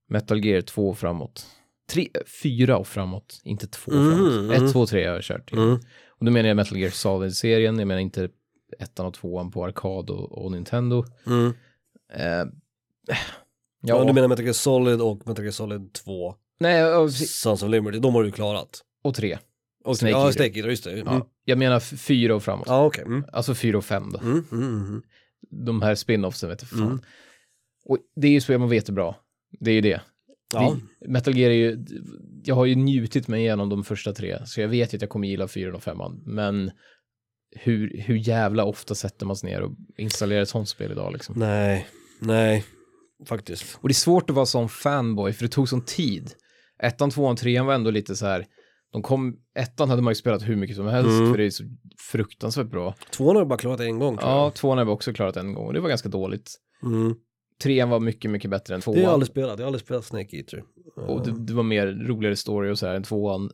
Metal 0.08 0.44
Gear 0.44 0.60
2 0.60 0.88
och 0.88 0.98
framåt. 0.98 1.46
Tre, 1.90 2.08
fyra 2.42 2.76
och 2.78 2.86
framåt, 2.88 3.40
inte 3.44 3.66
två 3.66 3.92
Mm, 3.92 4.10
framåt. 4.16 4.32
mm. 4.32 4.50
Ett, 4.66 4.72
två, 4.72 4.86
tre 4.86 5.06
har 5.06 5.14
jag 5.14 5.22
kört. 5.24 5.52
Mm. 5.52 5.74
Och 6.08 6.24
då 6.24 6.30
menar 6.30 6.48
jag 6.48 6.56
Metal 6.56 6.78
Gear 6.78 6.90
Solid-serien, 6.90 7.78
jag 7.78 7.88
menar 7.88 8.00
inte 8.00 8.28
ettan 8.78 9.06
och 9.06 9.14
tvåan 9.14 9.50
på 9.50 9.64
arkad 9.64 10.10
och, 10.10 10.44
och 10.44 10.52
Nintendo. 10.52 11.04
Mm. 11.26 11.52
Eh, 12.12 12.52
Ja, 13.80 14.04
du 14.04 14.12
menar 14.12 14.28
Metal 14.28 14.44
Gear 14.44 14.52
Solid 14.52 15.00
och 15.00 15.26
Metal 15.28 15.44
Gear 15.44 15.52
Solid 15.52 15.92
2, 15.92 16.34
nej, 16.60 16.94
och. 16.94 17.12
Sons 17.12 17.62
of 17.62 17.70
Liberty, 17.70 17.98
de 17.98 18.14
har 18.14 18.22
du 18.22 18.30
klarat. 18.32 18.80
och 19.02 19.14
tre. 19.14 19.38
Och 19.84 19.98
Snake 19.98 20.10
ja. 20.12 20.32
Snake 20.32 20.58
Eater, 20.58 20.70
just 20.70 20.84
det. 20.84 20.92
Mm. 20.92 21.04
Ja, 21.06 21.26
jag 21.44 21.58
menar 21.58 21.76
f- 21.76 21.92
fyra 22.00 22.34
och 22.34 22.42
framåt. 22.42 22.66
Ja, 22.68 22.84
okej. 22.86 23.04
Mm. 23.04 23.24
Alltså 23.32 23.54
fyra 23.54 23.78
och 23.78 23.84
fem 23.84 24.10
då. 24.12 24.18
Mm, 24.18 24.44
mm, 24.52 24.64
mm. 24.86 25.02
De 25.50 25.82
här 25.82 25.94
spin-offsen 25.94 26.48
vet 26.48 26.62
jag 26.62 26.68
fan. 26.68 26.82
Mm. 26.82 27.00
Och 27.84 27.98
det 28.16 28.26
är 28.28 28.32
ju 28.32 28.40
spel 28.40 28.58
man 28.58 28.68
vet 28.68 28.88
är 28.88 28.92
bra. 28.92 29.16
Det 29.60 29.70
är 29.70 29.74
ju 29.74 29.80
det. 29.80 30.00
Ja. 30.52 30.76
Det, 31.00 31.08
Metal 31.08 31.36
Gear 31.36 31.50
är 31.50 31.54
ju, 31.54 31.84
jag 32.44 32.54
har 32.54 32.64
ju 32.66 32.74
njutit 32.74 33.28
mig 33.28 33.40
igenom 33.40 33.68
de 33.68 33.84
första 33.84 34.12
tre, 34.12 34.46
så 34.46 34.60
jag 34.60 34.68
vet 34.68 34.92
ju 34.94 34.96
att 34.96 35.02
jag 35.02 35.10
kommer 35.10 35.28
gilla 35.28 35.48
fyran 35.48 35.74
och 35.74 35.82
femman, 35.82 36.22
men 36.26 36.70
hur, 37.56 38.02
hur 38.06 38.16
jävla 38.16 38.64
ofta 38.64 38.94
sätter 38.94 39.26
man 39.26 39.36
sig 39.36 39.50
ner 39.50 39.60
och 39.62 39.72
installerar 39.96 40.42
ett 40.42 40.48
sånt 40.48 40.68
spel 40.68 40.92
idag 40.92 41.12
liksom? 41.12 41.34
Nej, 41.38 41.86
nej, 42.20 42.64
faktiskt. 43.26 43.78
Och 43.80 43.88
det 43.88 43.92
är 43.92 43.94
svårt 43.94 44.30
att 44.30 44.36
vara 44.36 44.46
sån 44.46 44.68
fanboy, 44.68 45.32
för 45.32 45.42
det 45.44 45.48
tog 45.48 45.68
sån 45.68 45.84
tid. 45.84 46.32
Ettan, 46.82 47.10
tvåan, 47.10 47.36
trean 47.36 47.66
var 47.66 47.74
ändå 47.74 47.90
lite 47.90 48.16
så 48.16 48.26
här, 48.26 48.46
de 48.92 49.02
kom, 49.02 49.36
ettan 49.58 49.90
hade 49.90 50.02
man 50.02 50.10
ju 50.10 50.14
spelat 50.14 50.42
hur 50.48 50.56
mycket 50.56 50.76
som 50.76 50.86
helst, 50.86 51.10
Mm. 51.10 51.30
för 51.32 51.38
det 51.38 51.44
är 51.44 51.50
så 51.50 51.64
fruktansvärt 52.10 52.66
bra. 52.70 52.94
Tvåan 53.10 53.36
har 53.36 53.40
jag 53.40 53.48
bara 53.48 53.58
klarat 53.58 53.80
en 53.80 53.98
gång 53.98 54.18
Ja, 54.20 54.50
tvåan 54.50 54.78
har 54.78 54.84
vi 54.84 54.90
också 54.90 55.12
klarat 55.12 55.36
en 55.36 55.54
gång, 55.54 55.66
och 55.66 55.72
det 55.72 55.80
var 55.80 55.88
ganska 55.88 56.08
dåligt. 56.08 56.54
Mm. 56.82 57.14
Trean 57.62 57.88
var 57.90 58.00
mycket, 58.00 58.30
mycket 58.30 58.50
bättre 58.50 58.74
än 58.74 58.80
tvåan. 58.80 58.94
Det 58.94 59.00
har 59.00 59.06
jag 59.08 59.12
aldrig 59.12 59.30
spelat, 59.30 59.58
jag 59.58 59.64
har 59.64 59.66
aldrig 59.66 59.82
spelat 59.84 60.04
Snake 60.04 60.36
Eater. 60.36 60.62
Och 60.96 61.26
det, 61.26 61.34
det 61.46 61.52
var 61.52 61.62
mer 61.62 61.86
roligare 61.86 62.36
story 62.36 62.70
och 62.70 62.78
så 62.78 62.86
här 62.86 62.94
än 62.94 63.02
tvåan. 63.02 63.50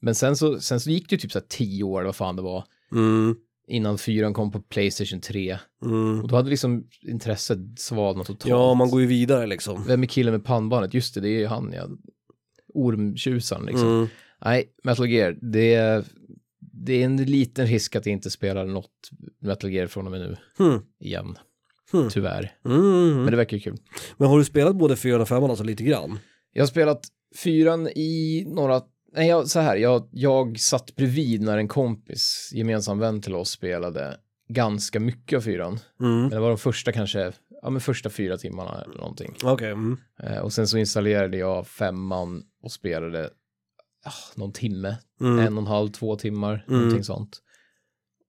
Men 0.00 0.14
sen 0.14 0.36
så, 0.36 0.60
sen 0.60 0.80
så 0.80 0.90
gick 0.90 1.08
det 1.10 1.14
ju 1.14 1.18
typ 1.20 1.32
så 1.32 1.38
här 1.38 1.46
tio 1.48 1.84
år, 1.84 2.02
vad 2.04 2.16
fan 2.16 2.36
det 2.36 2.42
var, 2.42 2.64
Mm, 2.92 3.36
innan 3.66 3.98
fyran 3.98 4.34
kom 4.34 4.50
på 4.52 4.60
Playstation 4.60 5.20
3. 5.20 5.58
mm. 5.82 6.20
Och 6.22 6.28
då 6.28 6.36
hade 6.36 6.50
liksom 6.50 6.86
intresset 7.02 7.58
svalnat 7.76 8.26
totalt. 8.26 8.50
Ja, 8.50 8.74
man 8.74 8.90
går 8.90 9.00
ju 9.00 9.06
vidare 9.06 9.46
liksom. 9.46 9.84
Vem 9.86 10.02
är 10.02 10.06
killen 10.06 10.32
med 10.32 10.44
pannbandet? 10.44 10.94
Just 10.94 11.14
det, 11.14 11.20
det 11.20 11.28
är 11.28 11.38
ju 11.38 11.46
han, 11.46 11.72
ja. 11.76 11.88
Ormtjusaren 12.74 13.66
liksom. 13.66 13.88
Mm. 13.88 14.06
Nej, 14.44 14.64
Metal 14.84 15.08
Gear, 15.08 15.38
det 15.42 15.74
är, 15.74 16.04
det 16.60 16.92
är 17.02 17.04
en 17.04 17.16
liten 17.16 17.66
risk 17.66 17.96
att 17.96 18.06
jag 18.06 18.12
inte 18.12 18.30
spelar 18.30 18.66
något 18.66 19.10
Metal 19.40 19.70
Gear 19.72 19.86
från 19.86 20.06
och 20.06 20.10
med 20.12 20.20
nu 20.20 20.36
Hmm. 20.58 20.80
igen. 21.00 21.38
Hmm. 21.92 22.08
Tyvärr. 22.10 22.54
Mm. 22.64 23.16
Men 23.16 23.30
det 23.30 23.36
verkar 23.36 23.56
ju 23.56 23.60
kul. 23.60 23.76
Men 24.16 24.28
har 24.28 24.38
du 24.38 24.44
spelat 24.44 24.76
både 24.76 24.96
fyran 24.96 25.20
och 25.20 25.28
femman 25.28 25.50
alltså 25.50 25.64
lite 25.64 25.84
grann? 25.84 26.18
Jag 26.52 26.62
har 26.62 26.66
spelat 26.66 27.06
fyran 27.36 27.88
i 27.88 28.44
några, 28.48 28.82
nej 29.16 29.28
jag, 29.28 29.48
så 29.48 29.60
här, 29.60 29.76
jag, 29.76 30.08
jag 30.12 30.58
satt 30.60 30.96
bredvid 30.96 31.42
när 31.42 31.58
en 31.58 31.68
kompis, 31.68 32.50
gemensam 32.54 32.98
vän 32.98 33.20
till 33.20 33.34
oss, 33.34 33.50
spelade 33.50 34.16
ganska 34.48 35.00
mycket 35.00 35.36
av 35.36 35.40
fyran. 35.40 35.78
Mm. 36.00 36.20
Men 36.20 36.30
det 36.30 36.38
var 36.40 36.48
de 36.48 36.58
första 36.58 36.92
kanske, 36.92 37.32
ja 37.62 37.70
men 37.70 37.80
första 37.80 38.10
fyra 38.10 38.36
timmarna 38.36 38.82
eller 38.82 38.96
någonting. 38.98 39.34
Okej, 39.42 39.70
mm. 39.70 39.96
Eh, 40.22 40.38
och 40.38 40.52
sen 40.52 40.68
så 40.68 40.78
installerade 40.78 41.36
jag 41.36 41.66
femman 41.66 42.42
och 42.62 42.72
spelade 42.72 43.30
ah, 44.04 44.34
någon 44.36 44.52
timme, 44.52 44.96
Mm. 45.20 45.38
en 45.38 45.52
och 45.56 45.62
en 45.62 45.66
halv, 45.66 45.88
två 45.88 46.16
timmar, 46.16 46.64
Mm. 46.68 46.80
någonting 46.80 47.04
sånt. 47.04 47.42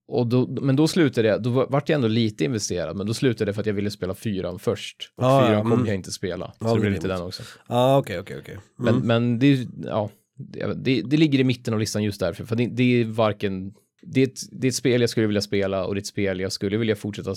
Och 0.09 0.27
då, 0.27 0.47
men 0.61 0.75
då 0.75 0.87
slutade 0.87 1.27
jag, 1.27 1.43
då 1.43 1.49
var- 1.49 1.67
vart 1.69 1.89
jag 1.89 1.95
ändå 1.95 2.07
lite 2.07 2.43
investerad, 2.45 2.95
men 2.97 3.07
då 3.07 3.13
slutade 3.13 3.49
jag 3.49 3.55
för 3.55 3.61
att 3.61 3.65
jag 3.67 3.73
ville 3.73 3.91
spela 3.91 4.15
fyran 4.15 4.59
först. 4.59 5.13
Och 5.17 5.23
Ah, 5.23 5.41
ja, 5.41 5.47
fyran 5.47 5.61
kommer 5.61 5.75
mm. 5.75 5.87
jag 5.87 5.95
inte 5.95 6.11
spela, 6.11 6.47
så 6.51 6.53
Ja, 6.67 6.73
det 6.75 6.81
det 6.81 6.87
är 6.87 6.91
lite 6.91 7.07
den 7.07 7.21
också. 7.21 7.43
Ah, 7.67 7.97
okej, 7.97 8.19
okej, 8.19 8.37
okej. 8.39 8.57
Men, 8.77 8.95
Mm. 8.95 9.07
men 9.07 9.39
det, 9.39 9.47
är- 9.47 9.67
ja, 9.83 10.09
det, 10.37 11.01
det, 11.01 11.17
ligger 11.17 11.39
i 11.39 11.43
mitten 11.43 11.73
av 11.73 11.79
listan 11.79 12.03
just 12.03 12.19
därför, 12.19 12.45
för 12.45 12.55
det, 12.55 12.67
det 12.67 13.01
är 13.01 13.05
varken 13.05 13.73
det, 14.01 14.21
är 14.21 14.27
ett, 14.27 14.39
det 14.51 14.67
är 14.67 14.69
ett 14.69 14.75
spel 14.75 15.01
jag 15.01 15.09
skulle 15.09 15.27
vilja 15.27 15.41
spela 15.41 15.85
och 15.85 15.95
det 15.95 15.97
är 15.97 16.01
ett 16.01 16.07
spel 16.07 16.39
jag 16.39 16.51
skulle 16.51 16.77
vilja 16.77 16.95
fortsätta 16.95 17.35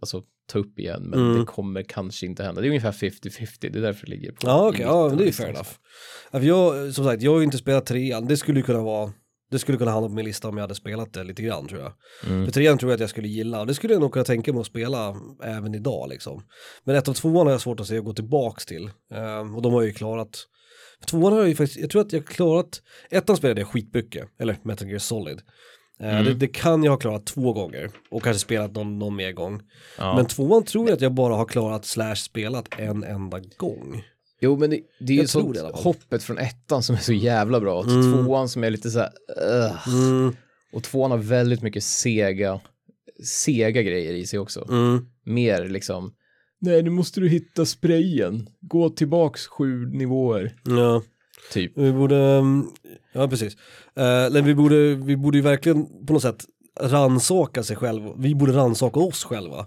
alltså, 0.00 0.22
ta 0.48 0.58
upp 0.58 0.78
igen, 0.78 1.02
men 1.02 1.20
Mm. 1.20 1.38
det 1.38 1.44
kommer 1.46 1.82
kanske 1.82 2.26
inte 2.26 2.44
hända. 2.44 2.60
Det 2.60 2.66
är 2.66 2.68
ungefär 2.68 2.92
50-50, 2.92 3.56
det 3.60 3.78
är 3.78 3.82
därför 3.82 4.06
det 4.06 4.12
ligger 4.12 4.32
på 4.32 4.38
Ja 4.42 4.68
okej, 4.68 4.78
mitten 4.78 4.94
ja 4.94 5.08
det 5.08 5.28
är 5.28 5.32
fair 5.32 5.48
enough. 5.48 6.46
Jag, 6.46 6.94
som 6.94 7.04
sagt, 7.04 7.22
jag 7.22 7.32
har 7.32 7.38
ju 7.38 7.44
inte 7.44 7.58
spelat 7.58 7.86
trean, 7.86 8.26
det 8.26 8.36
skulle 8.36 8.62
kunna 8.62 8.82
vara, 8.82 9.12
det 9.50 9.58
skulle 9.58 9.78
kunna 9.78 9.90
hamna 9.90 10.08
på 10.08 10.14
min 10.14 10.24
lista 10.24 10.48
om 10.48 10.56
jag 10.56 10.62
hade 10.62 10.74
spelat 10.74 11.12
det 11.12 11.24
lite 11.24 11.42
grann 11.42 11.68
tror 11.68 11.80
jag. 11.80 11.92
Mm. 12.26 12.44
För 12.44 12.52
trean 12.52 12.78
tror 12.78 12.90
jag 12.90 12.96
att 12.96 13.00
jag 13.00 13.10
skulle 13.10 13.28
gilla 13.28 13.60
och 13.60 13.66
det 13.66 13.74
skulle 13.74 13.92
jag 13.94 14.00
nog 14.00 14.12
kunna 14.12 14.24
tänka 14.24 14.52
mig 14.52 14.60
att 14.60 14.66
spela 14.66 15.16
även 15.42 15.74
idag 15.74 16.08
liksom. 16.08 16.42
Men 16.84 16.96
ett 16.96 17.08
av 17.08 17.12
tvåan 17.12 17.46
har 17.46 17.52
jag 17.52 17.60
svårt 17.60 17.80
att 17.80 17.86
se 17.86 17.98
att 17.98 18.04
gå 18.04 18.12
tillbaks 18.12 18.66
till. 18.66 18.90
Ehm, 19.14 19.56
och 19.56 19.62
de 19.62 19.72
har 19.72 19.82
ju 19.82 19.92
klarat. 19.92 20.46
Tvåan 21.06 21.32
har 21.32 21.40
jag 21.40 21.48
ju 21.48 21.54
faktiskt, 21.54 21.80
jag 21.80 21.90
tror 21.90 22.02
att 22.02 22.12
jag 22.12 22.26
klarat, 22.26 22.82
ettan 23.10 23.36
spelade 23.36 23.60
jag 23.60 23.68
skitmycket, 23.68 24.28
eller 24.40 24.56
Metal 24.62 24.88
Gear 24.88 24.98
Solid. 24.98 25.40
Eh, 26.00 26.08
Mm. 26.12 26.24
det, 26.24 26.34
det 26.34 26.46
kan 26.48 26.84
jag 26.84 26.92
ha 26.92 26.98
klarat 26.98 27.26
två 27.26 27.52
gånger 27.52 27.90
och 28.10 28.22
kanske 28.22 28.40
spelat 28.40 28.72
någon, 28.74 28.98
någon 28.98 29.16
mer 29.16 29.32
gång. 29.32 29.60
Ja. 29.98 30.16
Men 30.16 30.26
tvåan 30.26 30.64
tror 30.64 30.88
jag 30.88 30.94
att 30.96 31.00
jag 31.00 31.12
bara 31.14 31.34
har 31.34 31.44
klarat 31.44 31.84
slash 31.84 32.14
spelat 32.14 32.68
en 32.78 33.04
enda 33.04 33.40
gång. 33.56 34.04
Jo, 34.40 34.56
men 34.56 34.70
det, 34.70 34.80
det 35.00 35.12
är 35.12 35.14
ju 35.16 35.20
Jag 35.20 35.28
sånt 35.28 35.58
hoppet 35.74 36.22
från 36.22 36.38
ettan 36.38 36.82
som 36.82 36.94
är 36.96 37.00
så 37.00 37.12
jävla 37.12 37.60
bra. 37.60 37.78
Och 37.78 37.86
Mm. 37.86 38.24
tvåan 38.24 38.48
som 38.48 38.64
är 38.64 38.70
lite 38.70 38.90
så 38.90 38.98
här, 38.98 39.10
ugh. 39.42 39.88
Mm, 39.88 40.36
Och 40.72 40.82
tvåan 40.82 41.10
har 41.10 41.18
väldigt 41.18 41.62
mycket 41.62 41.84
sega, 41.84 42.60
sega 43.24 43.82
grejer 43.82 44.12
i 44.14 44.26
sig 44.26 44.38
också. 44.38 44.66
mm. 44.70 45.06
Mer 45.24 45.64
liksom, 45.68 46.12
nej 46.62 46.82
nu 46.82 46.90
måste 46.90 47.20
du 47.20 47.28
hitta 47.28 47.66
sprayen, 47.66 48.48
gå 48.60 48.90
tillbaks 48.90 49.46
sju 49.46 49.86
nivåer. 49.86 50.54
Ja. 50.64 51.02
Typ. 51.52 51.72
Vi 51.74 51.92
borde, 51.92 52.16
mm, 52.16 52.66
ja 53.12 53.28
precis. 53.28 53.56
Uh, 54.34 54.42
vi 54.42 54.54
borde, 54.54 54.94
vi 54.94 55.16
borde 55.16 55.38
ju 55.38 55.42
verkligen 55.42 56.06
på 56.06 56.12
något 56.12 56.22
sätt 56.22 56.44
ransaka 56.80 57.62
sig 57.62 57.76
själva. 57.76 58.14
Vi 58.18 58.34
borde 58.34 58.52
ransaka 58.52 59.00
oss 59.00 59.24
själva. 59.24 59.66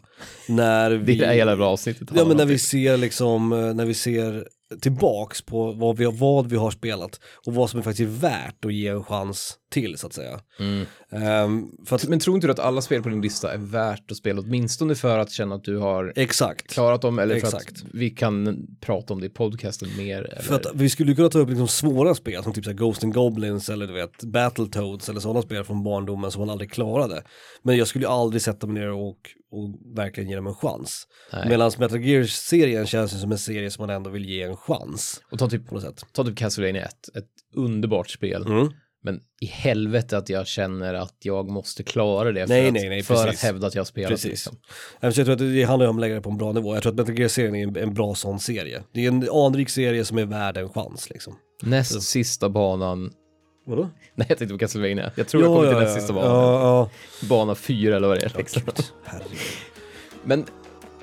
När 0.49 0.91
vi, 0.91 1.15
Det 1.15 1.25
är 1.25 1.33
hela 1.33 1.55
bra 1.55 1.69
avsnittet. 1.69 2.09
ja 2.15 2.25
men 2.25 2.37
när 2.37 2.45
vi 2.45 2.57
ser 2.57 2.97
liksom, 2.97 3.49
när 3.49 3.85
vi 3.85 3.93
ser 3.93 4.47
tillbaks 4.81 5.41
på 5.41 5.71
vad 5.71 5.97
vi, 5.97 6.05
vad 6.05 6.49
vi 6.49 6.57
har 6.57 6.71
spelat 6.71 7.19
och 7.45 7.53
vad 7.53 7.69
som 7.69 7.79
är 7.79 7.83
faktiskt 7.83 8.09
är 8.09 8.19
värt 8.19 8.65
att 8.65 8.73
ge 8.73 8.87
en 8.87 9.03
chans 9.03 9.57
till 9.75 9.97
så 9.97 10.07
att 10.07 10.13
säga. 10.13 10.39
Mm. 10.59 10.85
Ehm, 11.11 11.71
för 11.85 11.95
att, 11.95 12.07
Men 12.07 12.19
tror 12.19 12.35
inte 12.35 12.47
du 12.47 12.51
att 12.51 12.59
alla 12.59 12.81
spel 12.81 13.03
på 13.03 13.09
din 13.09 13.21
lista 13.21 13.53
är 13.53 13.57
värt 13.57 14.11
att 14.11 14.17
spela 14.17 14.41
åtminstone 14.41 14.95
för 14.95 15.19
att 15.19 15.31
känna 15.31 15.55
att 15.55 15.63
du 15.63 15.77
har 15.77 16.13
exakt. 16.15 16.73
klarat 16.73 17.01
dem 17.01 17.19
eller 17.19 17.39
för 17.39 17.47
Exakt. 17.47 17.69
att 17.69 17.83
vi 17.93 18.09
kan 18.09 18.67
prata 18.81 19.13
om 19.13 19.19
det 19.19 19.25
i 19.25 19.29
podcasten 19.29 19.89
mer? 19.97 20.17
Eller? 20.17 20.41
För 20.41 20.55
att 20.55 20.65
vi 20.73 20.89
skulle 20.89 21.15
kunna 21.15 21.29
ta 21.29 21.39
upp 21.39 21.49
liksom 21.49 21.67
svåra 21.67 22.15
spel 22.15 22.43
som 22.43 22.53
typ 22.53 22.65
så 22.65 22.73
Ghost 22.73 23.03
and 23.03 23.13
Goblins 23.13 23.69
eller 23.69 23.87
du 23.87 23.93
vet 23.93 24.23
Battletoads 24.23 25.09
eller 25.09 25.19
sådana 25.19 25.41
spel 25.41 25.63
från 25.63 25.83
barndomen 25.83 26.31
som 26.31 26.39
man 26.39 26.49
aldrig 26.49 26.71
klarade. 26.71 27.23
Men 27.63 27.77
jag 27.77 27.87
skulle 27.87 28.07
aldrig 28.07 28.41
sätta 28.41 28.67
mig 28.67 28.81
ner 28.81 28.91
och, 28.91 29.17
och 29.51 29.95
verkligen 29.95 30.29
ge 30.29 30.35
dem 30.35 30.47
en 30.47 30.55
chans. 30.55 31.07
Medan 31.47 31.71
Metal 31.79 32.01
Gear-serien 32.01 32.85
känns 32.85 33.21
som 33.21 33.31
en 33.31 33.37
serie 33.37 33.71
som 33.71 33.87
man 33.87 33.95
ändå 33.95 34.09
vill 34.09 34.25
ge 34.25 34.41
en 34.41 34.54
chans 34.55 35.21
Och 35.31 35.39
ta 35.39 35.49
typ, 35.49 35.67
på 35.67 35.75
något 35.75 35.83
sätt. 35.83 36.05
ta 36.11 36.23
typ 36.23 36.37
Castlevania 36.37 36.85
1, 36.85 37.09
ett 37.15 37.25
underbart 37.55 38.09
spel. 38.09 38.45
Mm. 38.45 38.69
Men 39.03 39.19
i 39.41 39.45
helvete 39.45 40.17
att 40.17 40.29
jag 40.29 40.47
känner 40.47 40.93
att 40.93 41.15
jag 41.19 41.49
måste 41.49 41.83
klara 41.83 42.31
det 42.31 42.47
för, 42.47 42.53
Nej, 42.53 42.67
att, 42.67 42.73
nej, 42.73 42.89
nej, 42.89 43.03
för 43.03 43.27
att 43.27 43.39
hävda 43.39 43.67
att 43.67 43.75
jag 43.75 43.79
har 43.79 43.85
spelat. 43.85 44.09
Precis. 44.11 44.31
Liksom. 44.31 44.57
Jag 44.99 45.15
tror 45.15 45.31
att 45.31 45.39
det 45.39 45.63
handlar 45.63 45.87
om 45.87 45.95
att 45.95 46.01
lägga 46.01 46.15
det 46.15 46.21
på 46.21 46.29
en 46.29 46.37
bra 46.37 46.51
nivå. 46.51 46.73
Jag 46.75 46.83
tror 46.83 46.91
att 46.91 46.97
Metal 46.97 47.19
Gear-serien 47.19 47.55
är 47.55 47.63
en, 47.63 47.75
en 47.89 47.93
bra 47.93 48.15
sån 48.15 48.39
serie. 48.39 48.83
Det 48.93 49.05
är 49.05 49.07
en 49.07 49.29
anrik 49.31 49.69
serie 49.69 50.05
som 50.05 50.17
är 50.17 50.25
värd 50.25 50.57
en 50.57 50.69
chans 50.69 51.09
liksom. 51.09 51.35
Näst 51.63 52.01
sista 52.01 52.49
banan, 52.49 53.11
Vadå? 53.65 53.89
nej 54.15 54.25
jag 54.29 54.37
tänkte 54.37 54.53
på 54.53 54.59
Castlevania, 54.59 55.11
jag 55.15 55.27
tror 55.27 55.43
jag 55.43 55.55
kommer 55.55 55.69
till 55.69 55.79
näst 55.79 55.95
sista 55.95 56.13
banan. 56.13 56.31
Ja, 56.31 56.61
ja. 56.61 56.89
Bana 57.27 57.55
fyra 57.55 57.95
eller 57.95 58.07
vad 58.07 58.17
det 58.17 58.25
är. 58.25 58.33
Liksom. 58.37 58.61
Men 60.23 60.45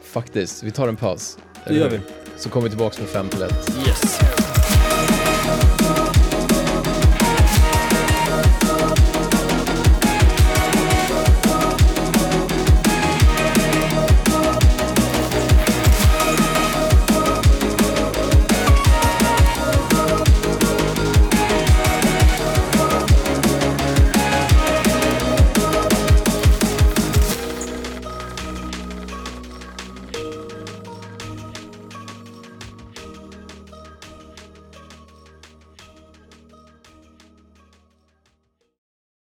faktiskt, 0.03 0.63
vi 0.63 0.71
tar 0.71 0.89
en 0.89 0.97
paus. 0.97 1.39
Det 1.67 1.75
gör 1.75 1.91
vi. 1.91 2.01
Så 2.37 2.49
kommer 2.49 2.65
vi 2.65 2.71
tillbaka 2.71 3.01
med 3.01 3.11
fem 3.11 3.29
till 3.29 3.43
ett. 3.43 3.71
Yes. 3.87 4.32